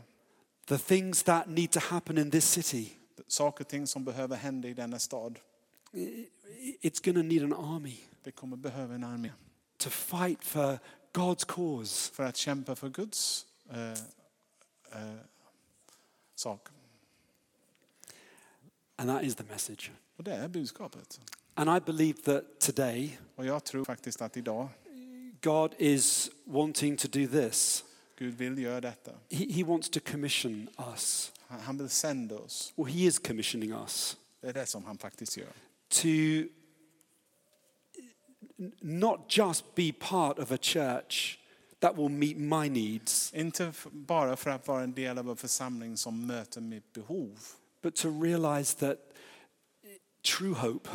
the 0.67 0.79
things 0.79 1.23
that 1.23 1.49
need 1.49 1.71
to 1.73 1.81
happen 1.81 2.19
in 2.19 2.31
this 2.31 2.45
city. 2.45 2.93
Saker 3.27 3.65
och 3.65 3.69
ting 3.69 3.87
som 3.87 4.05
behöver 4.05 4.37
hända 4.37 4.69
i 4.69 4.75
denna 4.75 4.99
stad. 4.99 5.39
It's 6.83 7.01
going 7.05 7.17
to 7.17 7.23
need 7.23 7.43
an 7.43 7.53
army 7.53 7.97
Det 8.25 8.33
kommer 8.33 8.57
behöva 8.57 8.95
en 8.95 9.05
armé 9.05 9.33
to 9.79 9.91
fight 9.91 10.45
for 10.45 10.79
God's 11.13 11.45
cause. 11.47 12.13
för 12.15 12.25
att 12.25 12.37
kämpa 12.37 12.77
för 12.77 12.89
Guds 12.89 13.47
eh, 13.71 13.93
eh, 13.93 13.99
Eh, 14.93 15.15
sak. 16.35 16.69
And 18.97 19.09
that 19.11 19.23
is 19.23 19.35
the 19.35 19.45
message. 19.45 19.91
Och 20.17 20.25
det 20.25 20.33
är 20.35 20.49
budskapet. 20.49 21.21
And 21.55 21.77
I 21.77 21.81
believe 21.87 22.23
that 22.23 22.61
today, 22.61 23.19
Och 23.37 23.47
jag 23.47 23.65
tror 23.65 23.85
faktiskt 23.85 24.23
att 24.23 24.37
idag 24.37 24.69
God 25.41 25.75
is 25.79 26.31
wanting 26.45 26.97
to 26.97 27.09
do 27.09 27.27
this. 27.27 27.85
Gud 28.17 28.35
vill 28.35 28.59
göra 28.59 28.81
detta. 28.81 29.13
He, 29.31 29.45
he 29.53 29.65
wants 29.65 29.91
to 29.91 30.01
commission 30.01 30.69
us, 30.93 31.33
Han 31.47 31.61
han 31.61 31.79
vill 31.79 31.89
sända 31.89 32.39
oss. 32.39 32.73
or 32.77 32.87
He 32.87 32.99
is 33.07 33.19
commissioning 33.19 33.73
us 33.73 34.17
Det 34.41 34.49
är 34.49 34.53
det 34.53 34.67
som 34.67 34.85
han 34.85 34.99
faktiskt 34.99 35.37
gör. 35.37 35.53
to 35.89 36.09
n- 38.59 38.73
not 38.81 39.21
just 39.39 39.75
be 39.75 39.93
part 39.93 40.39
of 40.39 40.51
a 40.53 40.59
church 40.61 41.39
that 41.81 41.97
will 41.99 42.09
meet 42.09 42.37
my 42.37 42.69
needs, 42.69 43.33
Inte 43.35 43.73
bara 43.93 44.37
för 44.37 44.51
att 44.51 44.69
vara 44.69 44.83
en 44.83 44.95
del 44.95 45.19
av 45.19 45.31
en 45.31 45.37
församling 45.37 45.97
som 45.97 46.27
möter 46.27 46.61
mitt 46.61 46.93
behov. 46.93 47.39
but 47.83 47.95
to 47.97 48.21
realize 48.23 48.77
that 48.79 48.99
true 50.39 50.55
hope 50.55 50.89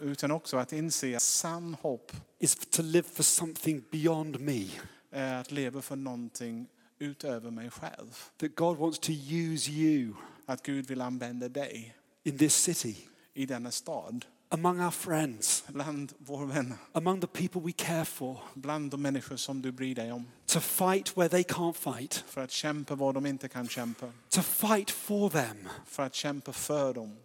Utan 0.00 0.30
också 0.30 0.56
att 0.56 0.72
inse 0.72 1.16
att 1.16 1.22
sann 1.22 1.74
hopp 1.82 2.12
is 2.38 2.54
to 2.70 2.82
live 2.82 3.08
for 3.08 3.22
something 3.22 3.84
beyond 3.90 4.40
me. 4.40 4.66
är 5.10 5.34
att 5.34 5.50
leva 5.52 5.82
för 5.82 5.96
någonting 5.96 6.66
utöver 6.98 7.50
mig 7.50 7.70
själv. 7.70 8.24
That 8.36 8.54
God 8.54 8.76
wants 8.78 8.98
to 8.98 9.12
use 9.12 9.70
you 9.70 10.14
Att 10.46 10.62
Gud 10.62 10.86
vill 10.86 11.00
använda 11.00 11.48
dig 11.48 11.94
in 12.22 12.38
this 12.38 12.54
city, 12.54 12.96
i 13.34 13.46
denna 13.46 13.70
stad. 13.70 14.24
Among 14.52 14.80
our 14.80 14.90
friends, 14.90 15.64
Bland 15.68 16.12
våra 16.18 16.44
vänner. 16.46 16.76
among 16.92 17.20
the 17.20 17.26
people 17.26 17.60
we 17.60 17.72
care 17.72 18.04
for, 18.04 18.38
Bland 18.54 18.90
de 18.90 19.02
människor 19.02 19.36
som 19.36 19.62
du 19.62 19.72
bryr 19.72 19.94
dig 19.94 20.12
om. 20.12 20.26
to 20.46 20.60
fight 20.60 21.16
where 21.16 21.28
they 21.28 21.42
can't 21.42 21.72
fight, 21.98 22.14
För 22.14 22.40
att 22.40 22.50
kämpa 22.50 22.94
vad 22.94 23.14
de 23.14 23.26
inte 23.26 23.48
kan 23.48 23.68
kämpa. 23.68 24.12
to 24.28 24.42
fight 24.42 24.90
for 24.90 25.30
them 25.30 25.68
För 25.86 26.02
att 26.02 26.14
kämpa 26.14 26.52
för 26.52 26.94
dem. 26.94 27.16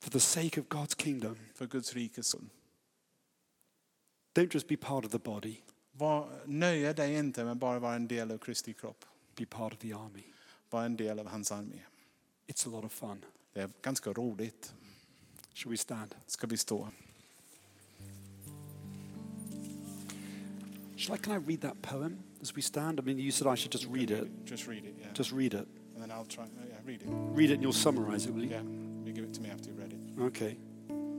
for 0.00 0.10
the 0.10 0.20
sake 0.20 0.60
of 0.60 0.66
God's 0.66 1.02
kingdom. 1.02 1.36
För 1.54 1.66
Guds 1.66 1.94
rikes 1.94 2.26
skull. 2.26 2.48
Don't 4.34 4.54
just 4.54 4.68
be 4.68 4.76
part 4.76 5.04
of 5.04 5.10
the 5.12 5.18
body, 5.18 5.56
Var, 5.92 6.28
nöja 6.46 6.92
dig 6.92 7.14
inte 7.14 7.44
med 7.44 7.56
bara 7.56 7.78
vara 7.78 7.94
en 7.94 8.08
del 8.08 8.30
av 8.30 8.38
Kristi 8.38 8.74
kropp. 8.74 9.04
be 9.36 9.46
part 9.46 9.72
of 9.72 9.78
the 9.78 9.92
army. 9.92 10.22
vara 10.70 10.84
en 10.84 10.96
del 10.96 11.18
av 11.18 11.26
hans 11.26 11.52
armé. 11.52 11.78
It's 12.46 12.66
a 12.68 12.70
lot 12.70 12.84
of 12.84 12.92
fun. 12.92 13.24
Det 13.52 13.60
är 13.60 13.70
ganska 13.82 14.12
roligt. 14.12 14.74
Shall 15.54 15.70
we 15.70 15.76
stand? 15.76 16.14
Ska 16.26 16.46
vi 16.46 16.56
stå? 16.56 16.88
Shall 20.96 21.14
I, 21.14 21.18
can 21.18 21.32
I 21.32 21.38
read 21.38 21.60
that 21.60 21.82
poem 21.82 22.18
as 22.42 22.56
we 22.56 22.62
stand? 22.62 23.00
I 23.00 23.02
mean, 23.02 23.18
you 23.18 23.32
said 23.32 23.52
I 23.52 23.56
should 23.56 23.72
just 23.72 23.86
read 23.90 24.10
it. 24.10 24.28
Just 24.44 24.68
read 24.68 24.84
it, 24.84 24.94
yeah. 25.00 25.12
Just 25.14 25.32
read 25.32 25.54
it. 25.54 25.66
And 25.94 26.02
then 26.02 26.10
I'll 26.10 26.24
try, 26.24 26.44
oh, 26.44 26.66
yeah, 26.68 26.76
read 26.86 27.02
it. 27.02 27.08
Read 27.36 27.50
it 27.50 27.54
and 27.54 27.62
you'll 27.62 27.72
summarize 27.72 28.26
it, 28.26 28.34
will 28.34 28.44
you? 28.44 28.50
Yeah, 28.50 28.62
you 29.04 29.12
give 29.12 29.24
it 29.24 29.34
to 29.34 29.40
me 29.40 29.50
after 29.50 29.68
you've 29.68 29.78
read 29.78 29.92
it. 29.92 30.22
Okay. 30.22 30.56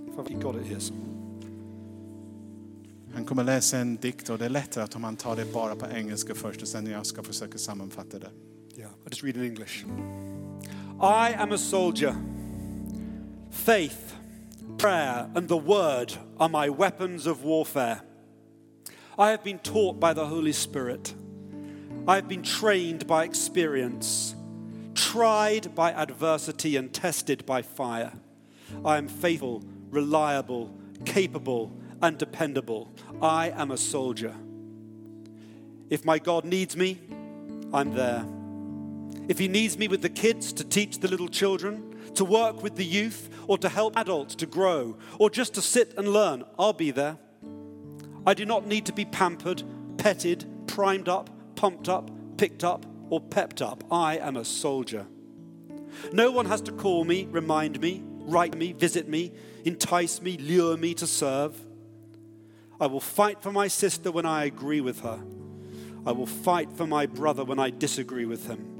If 0.07 0.19
I've 0.19 0.39
got 0.39 0.55
it 0.55 0.65
here. 0.65 0.79
Han 3.13 3.25
kommer 3.25 3.43
läsa 3.43 3.77
en 3.77 3.95
dikt 3.95 4.29
och 4.29 4.37
det 4.37 4.45
är 4.45 4.49
lättare 4.49 4.83
att 4.83 4.95
om 4.95 5.03
han 5.03 5.15
tar 5.15 5.35
det 5.35 5.53
bara 5.53 5.75
på 5.75 5.85
engelska 5.87 6.35
först 6.35 6.61
och 6.61 6.67
sen 6.67 6.85
jag 6.85 7.05
ska 7.05 7.23
försöka 7.23 7.57
sammanfatta 7.57 8.19
det. 8.19 8.31
Yeah, 8.75 8.89
I'll 9.05 9.09
just 9.09 9.23
read 9.23 9.37
in 9.37 9.43
English. 9.43 9.85
I 10.99 11.33
am 11.33 11.51
a 11.51 11.57
soldier. 11.57 12.15
Faith, 13.51 14.15
prayer, 14.83 15.29
and 15.33 15.47
the 15.47 15.55
word 15.55 16.13
are 16.41 16.49
my 16.49 16.67
weapons 16.67 17.25
of 17.25 17.41
warfare. 17.41 18.01
I 19.17 19.31
have 19.31 19.41
been 19.41 19.59
taught 19.59 19.97
by 19.97 20.11
the 20.11 20.25
Holy 20.25 20.51
Spirit. 20.51 21.13
I 22.05 22.15
have 22.15 22.27
been 22.27 22.43
trained 22.43 23.07
by 23.07 23.23
experience, 23.23 24.35
tried 24.93 25.73
by 25.73 25.93
adversity, 25.93 26.75
and 26.75 26.93
tested 26.93 27.45
by 27.45 27.61
fire. 27.61 28.11
I 28.83 28.97
am 28.97 29.07
faithful, 29.07 29.63
reliable, 29.89 30.75
capable, 31.05 31.71
and 32.01 32.17
dependable. 32.17 32.91
I 33.21 33.51
am 33.51 33.71
a 33.71 33.77
soldier. 33.77 34.35
If 35.89 36.03
my 36.03 36.19
God 36.19 36.43
needs 36.43 36.75
me, 36.75 36.99
I'm 37.73 37.93
there. 37.93 38.25
If 39.29 39.39
he 39.39 39.47
needs 39.47 39.77
me 39.77 39.87
with 39.87 40.01
the 40.01 40.09
kids 40.09 40.51
to 40.51 40.65
teach 40.65 40.99
the 40.99 41.07
little 41.07 41.29
children, 41.29 41.92
to 42.15 42.25
work 42.25 42.63
with 42.63 42.75
the 42.75 42.85
youth, 42.85 43.29
or 43.47 43.57
to 43.57 43.69
help 43.69 43.97
adults 43.97 44.35
to 44.35 44.45
grow, 44.45 44.97
or 45.19 45.29
just 45.29 45.53
to 45.55 45.61
sit 45.61 45.93
and 45.97 46.07
learn, 46.07 46.43
I'll 46.57 46.73
be 46.73 46.91
there. 46.91 47.17
I 48.25 48.33
do 48.33 48.45
not 48.45 48.67
need 48.67 48.85
to 48.85 48.93
be 48.93 49.05
pampered, 49.05 49.63
petted, 49.97 50.45
primed 50.67 51.09
up, 51.09 51.29
pumped 51.55 51.89
up, 51.89 52.09
picked 52.37 52.63
up, 52.63 52.85
or 53.09 53.19
pepped 53.19 53.61
up. 53.61 53.83
I 53.91 54.17
am 54.17 54.37
a 54.37 54.45
soldier. 54.45 55.05
No 56.11 56.31
one 56.31 56.45
has 56.45 56.61
to 56.61 56.71
call 56.71 57.03
me, 57.03 57.27
remind 57.29 57.79
me, 57.79 58.01
write 58.05 58.55
me, 58.55 58.73
visit 58.73 59.07
me, 59.07 59.31
entice 59.65 60.21
me, 60.21 60.37
lure 60.37 60.77
me 60.77 60.93
to 60.95 61.07
serve. 61.07 61.59
I 62.79 62.87
will 62.87 62.99
fight 62.99 63.41
for 63.41 63.51
my 63.51 63.67
sister 63.67 64.11
when 64.11 64.25
I 64.25 64.45
agree 64.45 64.81
with 64.81 65.01
her. 65.01 65.23
I 66.05 66.11
will 66.11 66.25
fight 66.25 66.71
for 66.73 66.87
my 66.87 67.05
brother 67.05 67.43
when 67.43 67.59
I 67.59 67.69
disagree 67.69 68.25
with 68.25 68.47
him. 68.47 68.72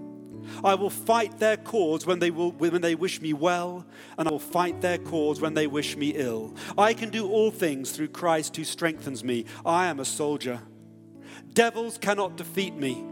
I 0.64 0.76
will 0.76 0.89
fight 0.89 1.39
their 1.39 1.58
cause 1.58 2.06
when 2.06 2.20
they, 2.20 2.32
will, 2.32 2.52
when 2.52 2.82
they 2.82 2.96
wish 2.96 3.22
me 3.22 3.34
well, 3.34 3.86
and 4.18 4.28
I 4.28 4.32
will 4.32 4.39
fight 4.39 4.82
their 4.82 4.98
cause 4.98 5.41
when 5.41 5.54
they 5.54 5.68
wish 5.68 5.96
me 5.98 6.10
ill. 6.10 6.54
I 6.78 6.94
can 6.94 7.10
do 7.10 7.30
all 7.30 7.52
things 7.52 7.91
through 7.91 8.10
Christ 8.10 8.56
who 8.56 8.64
strengthens 8.64 9.24
me. 9.24 9.46
I 9.66 9.88
am 9.88 10.00
a 10.00 10.06
soldier. 10.06 10.62
Devils 11.54 11.98
cannot 11.98 12.36
defeat 12.36 12.76
me. 12.76 13.04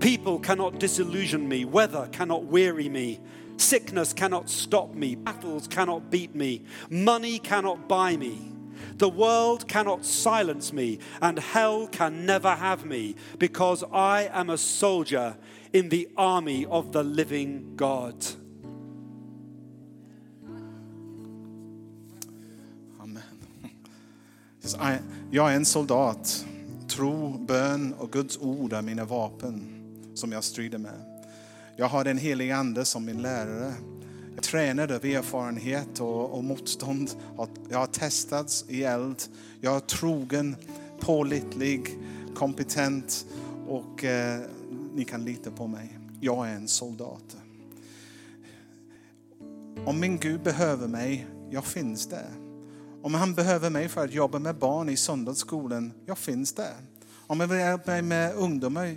People 0.00 0.38
cannot 0.38 0.78
disillusion 0.78 1.48
me. 1.48 1.64
Weather 1.64 2.08
cannot 2.12 2.44
weary 2.44 2.88
me. 2.88 3.20
Sickness 3.56 4.12
cannot 4.12 4.50
stop 4.50 4.94
me. 4.94 5.14
Battles 5.14 5.68
cannot 5.68 6.10
beat 6.10 6.34
me. 6.34 6.64
Money 6.90 7.38
cannot 7.38 7.88
buy 7.88 8.16
me. 8.16 8.53
The 8.98 9.08
world 9.08 9.68
cannot 9.68 10.04
silence 10.04 10.72
me, 10.72 10.98
and 11.20 11.38
hell 11.38 11.88
can 11.92 12.26
never 12.26 12.50
have 12.50 12.84
me, 12.84 13.14
because 13.38 13.84
I 13.92 14.28
am 14.32 14.50
a 14.50 14.56
soldier 14.56 15.34
in 15.72 15.88
the 15.88 16.08
army 16.16 16.66
of 16.66 16.92
the 16.92 17.02
living 17.02 17.76
God. 17.76 18.24
Amen. 23.00 23.22
Jag 25.30 25.52
är 25.52 25.56
en 25.56 25.64
soldat. 25.64 26.46
Tro, 26.88 27.38
bön 27.38 27.94
och 27.98 28.12
Guds 28.12 28.38
ord 28.38 28.72
är 28.72 28.82
mina 28.82 29.04
vapen 29.04 29.62
som 30.14 30.32
jag 30.32 30.44
strider 30.44 30.78
med. 30.78 31.24
Jag 31.76 31.86
har 31.86 32.04
den 32.04 32.18
helige 32.18 32.56
Ande 32.56 32.84
som 32.84 33.04
min 33.04 33.22
lärare. 33.22 33.74
Jag 34.34 34.42
tränar 34.42 34.92
av 34.92 35.04
erfarenhet 35.04 36.00
och, 36.00 36.30
och 36.30 36.44
motstånd. 36.44 37.10
Jag 37.70 37.78
har 37.78 37.86
testats 37.86 38.64
i 38.68 38.84
eld. 38.84 39.22
Jag 39.60 39.76
är 39.76 39.80
trogen, 39.80 40.56
pålitlig, 41.00 41.98
kompetent 42.34 43.26
och 43.68 44.04
eh, 44.04 44.40
ni 44.94 45.04
kan 45.04 45.24
lita 45.24 45.50
på 45.50 45.66
mig. 45.66 45.98
Jag 46.20 46.48
är 46.48 46.54
en 46.54 46.68
soldat. 46.68 47.36
Om 49.86 50.00
min 50.00 50.18
Gud 50.18 50.42
behöver 50.42 50.88
mig, 50.88 51.26
jag 51.50 51.64
finns 51.64 52.06
där. 52.06 52.30
Om 53.02 53.14
han 53.14 53.34
behöver 53.34 53.70
mig 53.70 53.88
för 53.88 54.04
att 54.04 54.12
jobba 54.12 54.38
med 54.38 54.56
barn 54.56 54.88
i 54.88 54.96
söndagsskolan, 54.96 55.92
jag 56.06 56.18
finns 56.18 56.52
där. 56.52 56.74
Om 57.26 57.40
han 57.40 57.48
vill 57.48 57.58
hjälpa 57.58 57.90
mig 57.90 58.02
med 58.02 58.34
ungdomar 58.34 58.96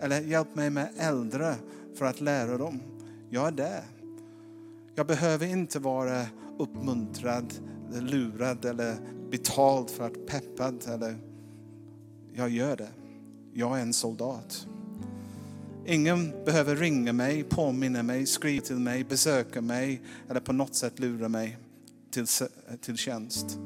eller 0.00 0.20
hjälpa 0.20 0.50
mig 0.54 0.70
med 0.70 0.88
äldre 0.98 1.54
för 1.98 2.04
att 2.04 2.20
lära 2.20 2.58
dem, 2.58 2.80
jag 3.30 3.46
är 3.46 3.52
där. 3.52 3.84
Jag 4.94 5.06
behöver 5.06 5.46
inte 5.46 5.78
vara 5.78 6.26
uppmuntrad, 6.58 7.54
lurad 7.92 8.64
eller 8.64 8.96
betald 9.30 9.90
för 9.90 10.06
att 10.06 10.26
peppad. 10.26 10.84
Eller 10.88 11.18
jag 12.32 12.50
gör 12.50 12.76
det. 12.76 12.90
Jag 13.52 13.78
är 13.78 13.82
en 13.82 13.92
soldat. 13.92 14.66
Ingen 15.86 16.44
behöver 16.44 16.76
ringa 16.76 17.12
mig, 17.12 17.42
påminna 17.42 18.02
mig, 18.02 18.26
skriva 18.26 18.64
till 18.64 18.76
mig, 18.76 19.04
besöka 19.04 19.60
mig 19.60 20.02
eller 20.30 20.40
på 20.40 20.52
något 20.52 20.74
sätt 20.74 20.98
lura 20.98 21.28
mig 21.28 21.58
till, 22.10 22.26
till 22.80 22.96
tjänst. 22.96 23.58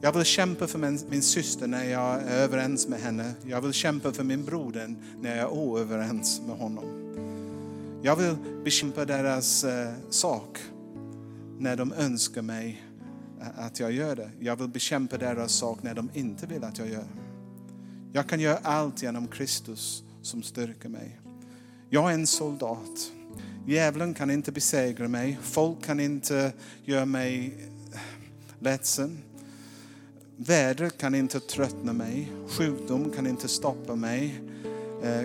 Jag 0.00 0.12
vill 0.12 0.24
kämpa 0.24 0.66
för 0.66 0.78
min, 0.78 1.00
min 1.10 1.22
syster 1.22 1.66
när 1.66 1.84
jag 1.84 2.22
är 2.22 2.36
överens 2.36 2.88
med 2.88 3.00
henne. 3.00 3.32
Jag 3.46 3.60
vill 3.60 3.72
kämpa 3.72 4.12
för 4.12 4.24
min 4.24 4.44
broder 4.44 4.94
när 5.20 5.36
jag 5.36 5.38
är 5.38 5.52
oöverens 5.52 6.42
med 6.46 6.56
honom. 6.56 7.01
Jag 8.04 8.16
vill 8.16 8.36
bekämpa 8.64 9.04
deras 9.04 9.64
eh, 9.64 9.92
sak 10.10 10.58
när 11.58 11.76
de 11.76 11.92
önskar 11.92 12.42
mig 12.42 12.82
eh, 13.40 13.64
att 13.66 13.80
jag 13.80 13.92
gör 13.92 14.16
det. 14.16 14.30
Jag 14.40 14.56
vill 14.56 14.68
bekämpa 14.68 15.18
deras 15.18 15.52
sak 15.52 15.82
när 15.82 15.94
de 15.94 16.10
inte 16.14 16.46
vill 16.46 16.64
att 16.64 16.78
jag 16.78 16.88
gör 16.88 16.98
det. 16.98 17.22
Jag 18.12 18.26
kan 18.26 18.40
göra 18.40 18.58
allt 18.62 19.02
genom 19.02 19.28
Kristus 19.28 20.04
som 20.22 20.42
styrker 20.42 20.88
mig. 20.88 21.20
Jag 21.90 22.10
är 22.10 22.14
en 22.14 22.26
soldat. 22.26 23.12
Djävulen 23.66 24.14
kan 24.14 24.30
inte 24.30 24.52
besegra 24.52 25.08
mig. 25.08 25.38
Folk 25.42 25.84
kan 25.84 26.00
inte 26.00 26.52
göra 26.84 27.04
mig 27.04 27.54
eh, 27.92 28.00
ledsen. 28.58 29.18
Vädret 30.36 30.98
kan 30.98 31.14
inte 31.14 31.40
tröttna 31.40 31.92
mig. 31.92 32.32
Sjukdom 32.48 33.10
kan 33.10 33.26
inte 33.26 33.48
stoppa 33.48 33.94
mig. 33.94 34.42
Eh, 35.02 35.24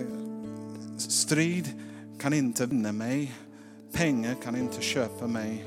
strid 0.98 1.87
kan 2.18 2.32
inte 2.32 2.66
vinna 2.66 2.92
mig. 2.92 3.34
Pengar 3.92 4.34
kan 4.42 4.56
inte 4.56 4.80
köpa 4.80 5.26
mig. 5.26 5.66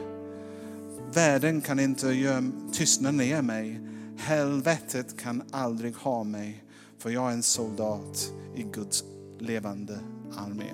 Världen 1.14 1.62
kan 1.62 1.80
inte 1.80 2.08
göra, 2.08 2.52
tystna 2.74 3.12
ner 3.12 3.42
mig. 3.42 3.80
Helvetet 4.18 5.18
kan 5.18 5.44
aldrig 5.52 5.96
ha 5.96 6.24
mig. 6.24 6.64
För 6.98 7.10
jag 7.10 7.30
är 7.30 7.34
en 7.34 7.44
soldat 7.44 8.34
i 8.56 8.64
Guds 8.64 9.04
levande 9.40 10.00
armé. 10.38 10.72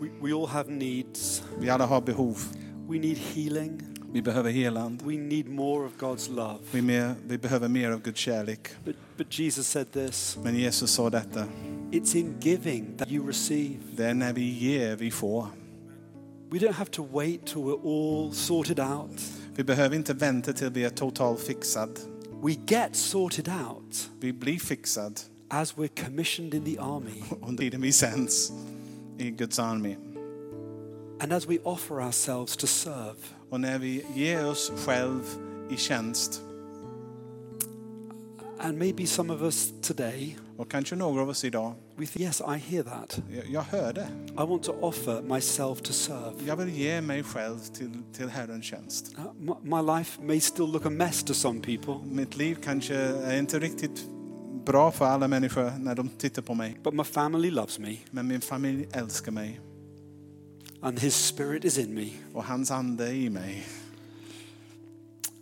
We, 0.00 0.08
we 0.22 0.32
all 0.34 0.46
have 0.46 0.70
needs. 0.70 1.42
Vi 1.60 1.70
alla 1.70 1.86
har 1.86 2.00
behov. 2.00 2.38
We 2.88 2.98
need 2.98 3.18
healing. 3.18 3.82
Vi 4.12 4.22
behöver 4.22 4.50
heland. 4.50 5.02
We 5.02 5.16
need 5.16 5.48
more 5.48 5.86
of 5.86 5.92
God's 5.98 6.34
love. 6.34 6.58
Vi, 6.70 6.82
mer, 6.82 7.14
vi 7.26 7.38
behöver 7.38 7.68
mer 7.68 7.90
av 7.90 8.02
Guds 8.02 8.20
kärlek. 8.20 8.68
But, 8.84 8.96
but 9.16 9.38
Jesus 9.38 9.68
said 9.68 9.92
this 9.92 10.38
Men 10.44 10.56
Jesus 10.56 10.90
sa 10.90 11.10
detta. 11.10 11.44
It's 11.92 12.14
in 12.16 12.36
giving 12.40 12.96
that 12.96 13.10
you 13.10 13.26
receive. 13.26 13.78
Det 13.96 14.04
är 14.04 14.14
när 14.14 14.32
vi 14.32 14.50
ger 14.58 14.96
vi 14.96 15.10
får. 15.10 15.46
We 16.50 16.58
don't 16.58 16.72
have 16.72 16.90
to 16.90 17.06
wait 17.12 17.46
till 17.46 17.56
we're 17.56 17.80
all 17.84 18.32
sorted 18.32 18.80
out. 18.80 19.22
Vi 19.54 19.64
behöver 19.64 19.96
inte 19.96 20.14
vänta 20.14 20.52
till 20.52 20.70
vi 20.70 20.84
är 20.84 20.90
totalt 20.90 21.40
fixad. 21.40 21.98
We 22.42 22.56
get 22.66 22.96
sorted 22.96 23.48
out 23.48 24.10
Vi 24.20 24.32
blir 24.32 24.58
fixad 24.58 25.20
as 25.48 25.74
we're 25.76 26.04
commissioned 26.04 26.54
in 26.54 26.64
the 26.64 26.78
army 26.78 27.22
under 27.42 27.62
tiden 27.62 27.80
vi 27.80 27.92
sänds 27.92 28.52
i 29.18 29.30
Guds 29.30 29.58
armé. 29.58 29.96
and 31.20 31.32
as 31.32 31.48
we 31.48 31.58
offer 31.64 32.00
ourselves 32.00 32.56
to 32.56 32.66
serve. 32.66 33.16
Och 33.50 33.60
när 33.60 33.78
vi 33.78 34.04
ger 34.14 34.46
oss 34.50 34.72
själv 34.86 35.22
i 35.70 35.76
tjänst. 35.76 36.42
And 38.60 38.78
maybe 38.78 39.06
some 39.06 39.32
of 39.34 39.42
us 39.42 39.72
today, 39.82 40.36
Och 40.56 40.70
kanske 40.70 40.96
några 40.96 41.22
av 41.22 41.28
oss 41.28 41.44
idag, 41.44 41.74
we 41.96 42.06
think, 42.06 42.20
yes, 42.20 42.40
I 42.40 42.58
hear 42.58 42.82
that. 42.82 43.20
jag, 43.36 43.46
jag 43.50 43.62
hör 43.62 43.92
det. 43.92 44.08
I 44.32 44.46
want 44.46 44.62
to 44.62 44.72
offer 44.80 45.22
myself 45.22 45.80
to 45.82 45.92
serve. 45.92 46.32
Jag 46.46 46.56
vill 46.56 46.68
ge 46.68 47.00
mig 47.00 47.22
själv 47.22 47.58
till, 47.58 47.90
till 48.12 48.28
Herrens 48.28 48.64
tjänst. 48.64 49.14
Uh, 49.18 49.24
my, 49.38 49.76
my 49.76 49.82
life 49.98 50.22
may 50.22 50.40
still 50.40 50.66
look 50.72 50.86
a 50.86 50.90
mess 50.90 51.22
to 51.24 51.34
some 51.34 51.60
people, 51.60 51.94
Mitt 52.10 52.36
liv 52.36 52.58
kanske 52.64 52.94
är 52.94 53.38
inte 53.38 53.58
riktigt 53.58 54.06
bra 54.66 54.90
för 54.92 55.04
alla 55.04 55.28
människor 55.28 55.72
när 55.78 55.94
de 55.94 56.08
tittar 56.08 56.42
på 56.42 56.54
mig. 56.54 56.76
but 56.84 56.94
my 56.94 57.04
family 57.04 57.50
loves 57.50 57.78
me, 57.78 57.96
Men 58.10 58.26
min 58.26 58.40
familj 58.40 58.88
älskar 58.92 59.32
mig 59.32 59.60
and 60.82 61.00
His 61.00 61.14
Spirit 61.26 61.64
is 61.64 61.78
in 61.78 61.94
me, 61.94 62.08
och 62.34 62.44
hans 62.44 62.70
ande 62.70 63.06
är 63.08 63.12
i 63.12 63.30
mig. 63.30 63.66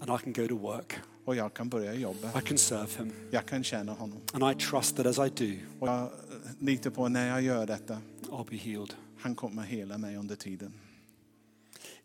and 0.00 0.10
I 0.20 0.24
can 0.24 0.32
go 0.32 0.48
to 0.48 0.56
work. 0.58 0.94
Och 1.26 1.36
jag 1.36 1.54
kan 1.54 1.68
börja 1.68 1.94
jobba. 1.94 2.38
I 2.38 2.42
can 2.42 2.58
serve 2.58 2.86
Him, 2.98 3.12
Jag 3.30 3.46
kan 3.46 3.64
tjäna 3.64 3.92
honom. 3.92 4.20
and 4.32 4.44
I 4.56 4.64
trust 4.64 4.96
that 4.96 5.06
as 5.06 5.18
I 5.18 5.28
do, 5.46 5.58
Och 5.80 5.88
jag 5.88 6.10
litar 6.58 6.90
på 6.90 7.08
när 7.08 7.28
jag 7.28 7.42
gör 7.42 7.66
detta, 7.66 7.98
I'll 8.22 8.50
be 8.50 8.56
healed. 8.56 8.94
han 9.18 9.34
kommer 9.34 9.62
hela 9.62 9.98
mig 9.98 10.16
under 10.16 10.36
tiden. 10.36 10.72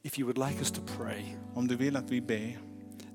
If 0.01 0.19
you 0.19 0.25
would 0.33 0.37
like 0.49 0.59
us 0.59 0.71
to 0.71 0.81
pray, 0.97 1.23
Om 1.53 1.67
du 1.67 1.75
vill 1.75 1.95
att 1.95 2.09
vi 2.11 2.21
ber, 2.21 2.59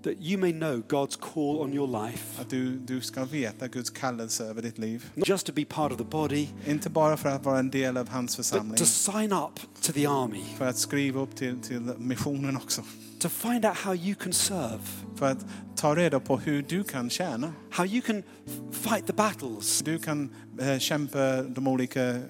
that 0.07 0.21
you 0.21 0.39
may 0.41 0.53
know 0.53 0.83
God's 0.89 1.17
call 1.35 1.59
on 1.61 1.73
your 1.75 2.07
life, 2.07 2.41
att 2.41 2.51
du, 2.51 2.77
du 2.77 3.01
ska 3.01 3.25
veta 3.25 3.69
Guds 3.69 3.91
kallelse 3.91 4.45
över 4.45 4.63
ditt 4.63 4.79
liv. 4.79 5.11
not 5.15 5.29
just 5.29 5.47
to 5.47 5.53
be 5.53 5.65
part 5.65 5.93
of 5.93 5.99
the 5.99 6.05
body, 6.05 6.49
Inte 6.67 6.91
bara 6.91 7.17
för 7.17 7.29
att 7.29 7.45
vara 7.45 7.59
en 7.59 7.71
del 7.71 7.97
av 7.97 8.09
hans 8.09 8.37
but 8.37 8.47
församling, 8.47 8.77
to 8.77 8.85
sign 8.87 9.33
up 9.33 9.61
to 9.83 9.93
the 9.93 10.07
army, 10.07 10.43
för 10.59 10.67
att 10.69 10.77
skriva 10.79 11.21
upp 11.21 11.37
till, 11.37 11.61
till 11.61 11.81
missionen 11.99 12.57
också. 12.57 12.83
to 13.19 13.29
find 13.29 13.65
out 13.65 13.77
how 13.77 13.95
you 13.95 14.15
can 14.15 14.33
serve, 14.33 14.79
För 15.17 15.27
att 15.31 15.47
ta 15.77 15.95
reda 15.97 16.21
på 16.21 16.37
hur 16.39 16.63
du 16.69 16.85
kan 16.85 17.11
tjäna. 17.11 17.53
how 17.71 17.87
you 17.87 18.01
can 18.03 18.19
f- 18.47 18.53
fight 18.73 19.07
the 19.07 19.13
battles. 19.13 19.83
Du 19.85 19.99
kan 19.99 20.31
eh, 20.61 20.79
kämpa 20.79 21.43
de 21.43 21.69
olika 21.69 22.21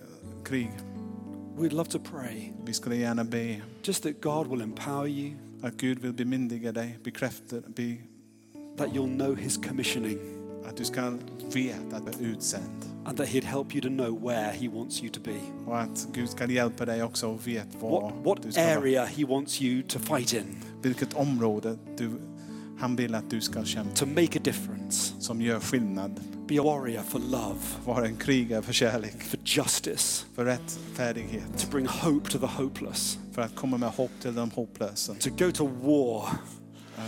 krig. 0.45 0.71
We'd 1.59 1.73
love 1.73 1.91
to 1.91 1.99
pray 1.99 2.53
Vi 2.65 2.73
skulle 2.73 2.97
gärna 2.97 3.25
be 3.25 3.61
just 3.83 4.03
that 4.03 4.21
God 4.21 4.47
will 4.47 4.61
empower 4.61 5.07
you, 5.07 5.35
att 5.63 5.77
Gud 5.77 5.99
vill 5.99 6.13
bemyndiga 6.13 6.73
dig, 6.73 6.99
bekräfta, 7.05 7.57
be, 7.77 7.97
that 8.77 8.89
you'll 8.89 9.17
know 9.17 9.37
His 9.37 9.57
commissioning, 9.57 10.19
att 10.69 10.77
du 10.77 10.85
ska 10.85 11.15
veta 11.55 11.97
att 11.97 12.19
du 12.19 12.25
är 12.25 12.31
utsänd. 12.33 12.85
and 13.05 13.17
that 13.19 13.29
He'd 13.29 13.45
help 13.45 13.75
you 13.75 13.81
to 13.83 13.89
know 13.89 14.23
where 14.29 14.53
He 14.53 14.69
wants 14.69 15.03
you 15.03 15.13
to 15.13 15.21
be, 15.25 15.41
Och 15.67 15.79
att 15.81 16.09
Gud 16.13 16.29
ska 16.31 16.47
hjälpa 16.51 16.85
dig 16.85 17.03
också 17.03 17.35
att 17.35 17.47
veta 17.47 17.79
var 17.79 18.01
what, 18.01 18.13
what 18.25 18.43
du 18.43 18.53
ska 18.53 18.63
vara. 18.63 18.77
area 18.79 19.05
He 19.05 19.25
wants 19.25 19.63
you 19.63 19.83
to 19.83 19.99
fight 19.99 20.33
in, 20.35 20.45
Vilket 20.83 21.15
område 21.15 21.79
du, 21.99 22.11
han 22.79 22.97
vill 22.97 23.15
att 23.15 23.31
du 23.31 23.41
ska 23.41 23.65
kämpa. 23.65 23.95
to 23.97 24.07
make 24.07 24.39
a 24.39 24.41
difference, 24.45 25.13
Som 25.21 25.41
gör 25.41 25.61
skillnad. 25.61 26.21
be 26.49 26.61
a 26.61 26.63
warrior 26.65 27.03
for 27.03 27.19
love, 27.19 27.59
Vara 27.85 28.07
en 28.07 28.17
krigare 28.17 28.63
för 28.63 28.73
kärlek, 28.73 29.23
for 29.23 29.39
justice, 29.45 30.25
för 30.35 30.45
rättfärdighet. 30.45 31.59
to 31.59 31.67
bring 31.71 31.87
hope 31.87 32.31
to 32.31 32.39
the 32.39 32.47
hopeless, 32.47 33.19
För 33.33 33.43
att 33.43 33.55
komma 33.55 33.77
med 33.79 33.89
hopp 33.89 34.11
till 34.23 34.35
de 34.35 34.51
hopplösa. 34.51 35.15
to 35.15 35.31
go 35.39 35.53
to 35.53 35.67
war 35.67 36.29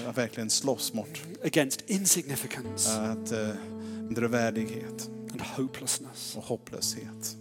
Att 0.08 0.18
verkligen 0.18 0.50
slåss 0.50 0.92
mot. 0.94 1.08
against 1.44 1.80
insignificance 1.90 3.00
Att 3.00 3.32
uh, 4.22 4.28
värdighet 4.28 5.10
and 5.32 5.40
hopelessness. 5.40 6.36
och 6.36 6.44
hopplöshet. 6.44 7.36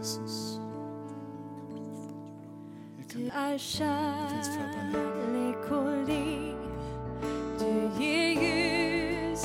Jesus. 0.00 0.58
Du 3.12 3.28
är 3.28 3.58
kärlek 3.58 4.90
och 5.70 6.08
liv. 6.08 6.56
Du 7.58 8.04
ger 8.04 8.30
ljus 8.42 9.44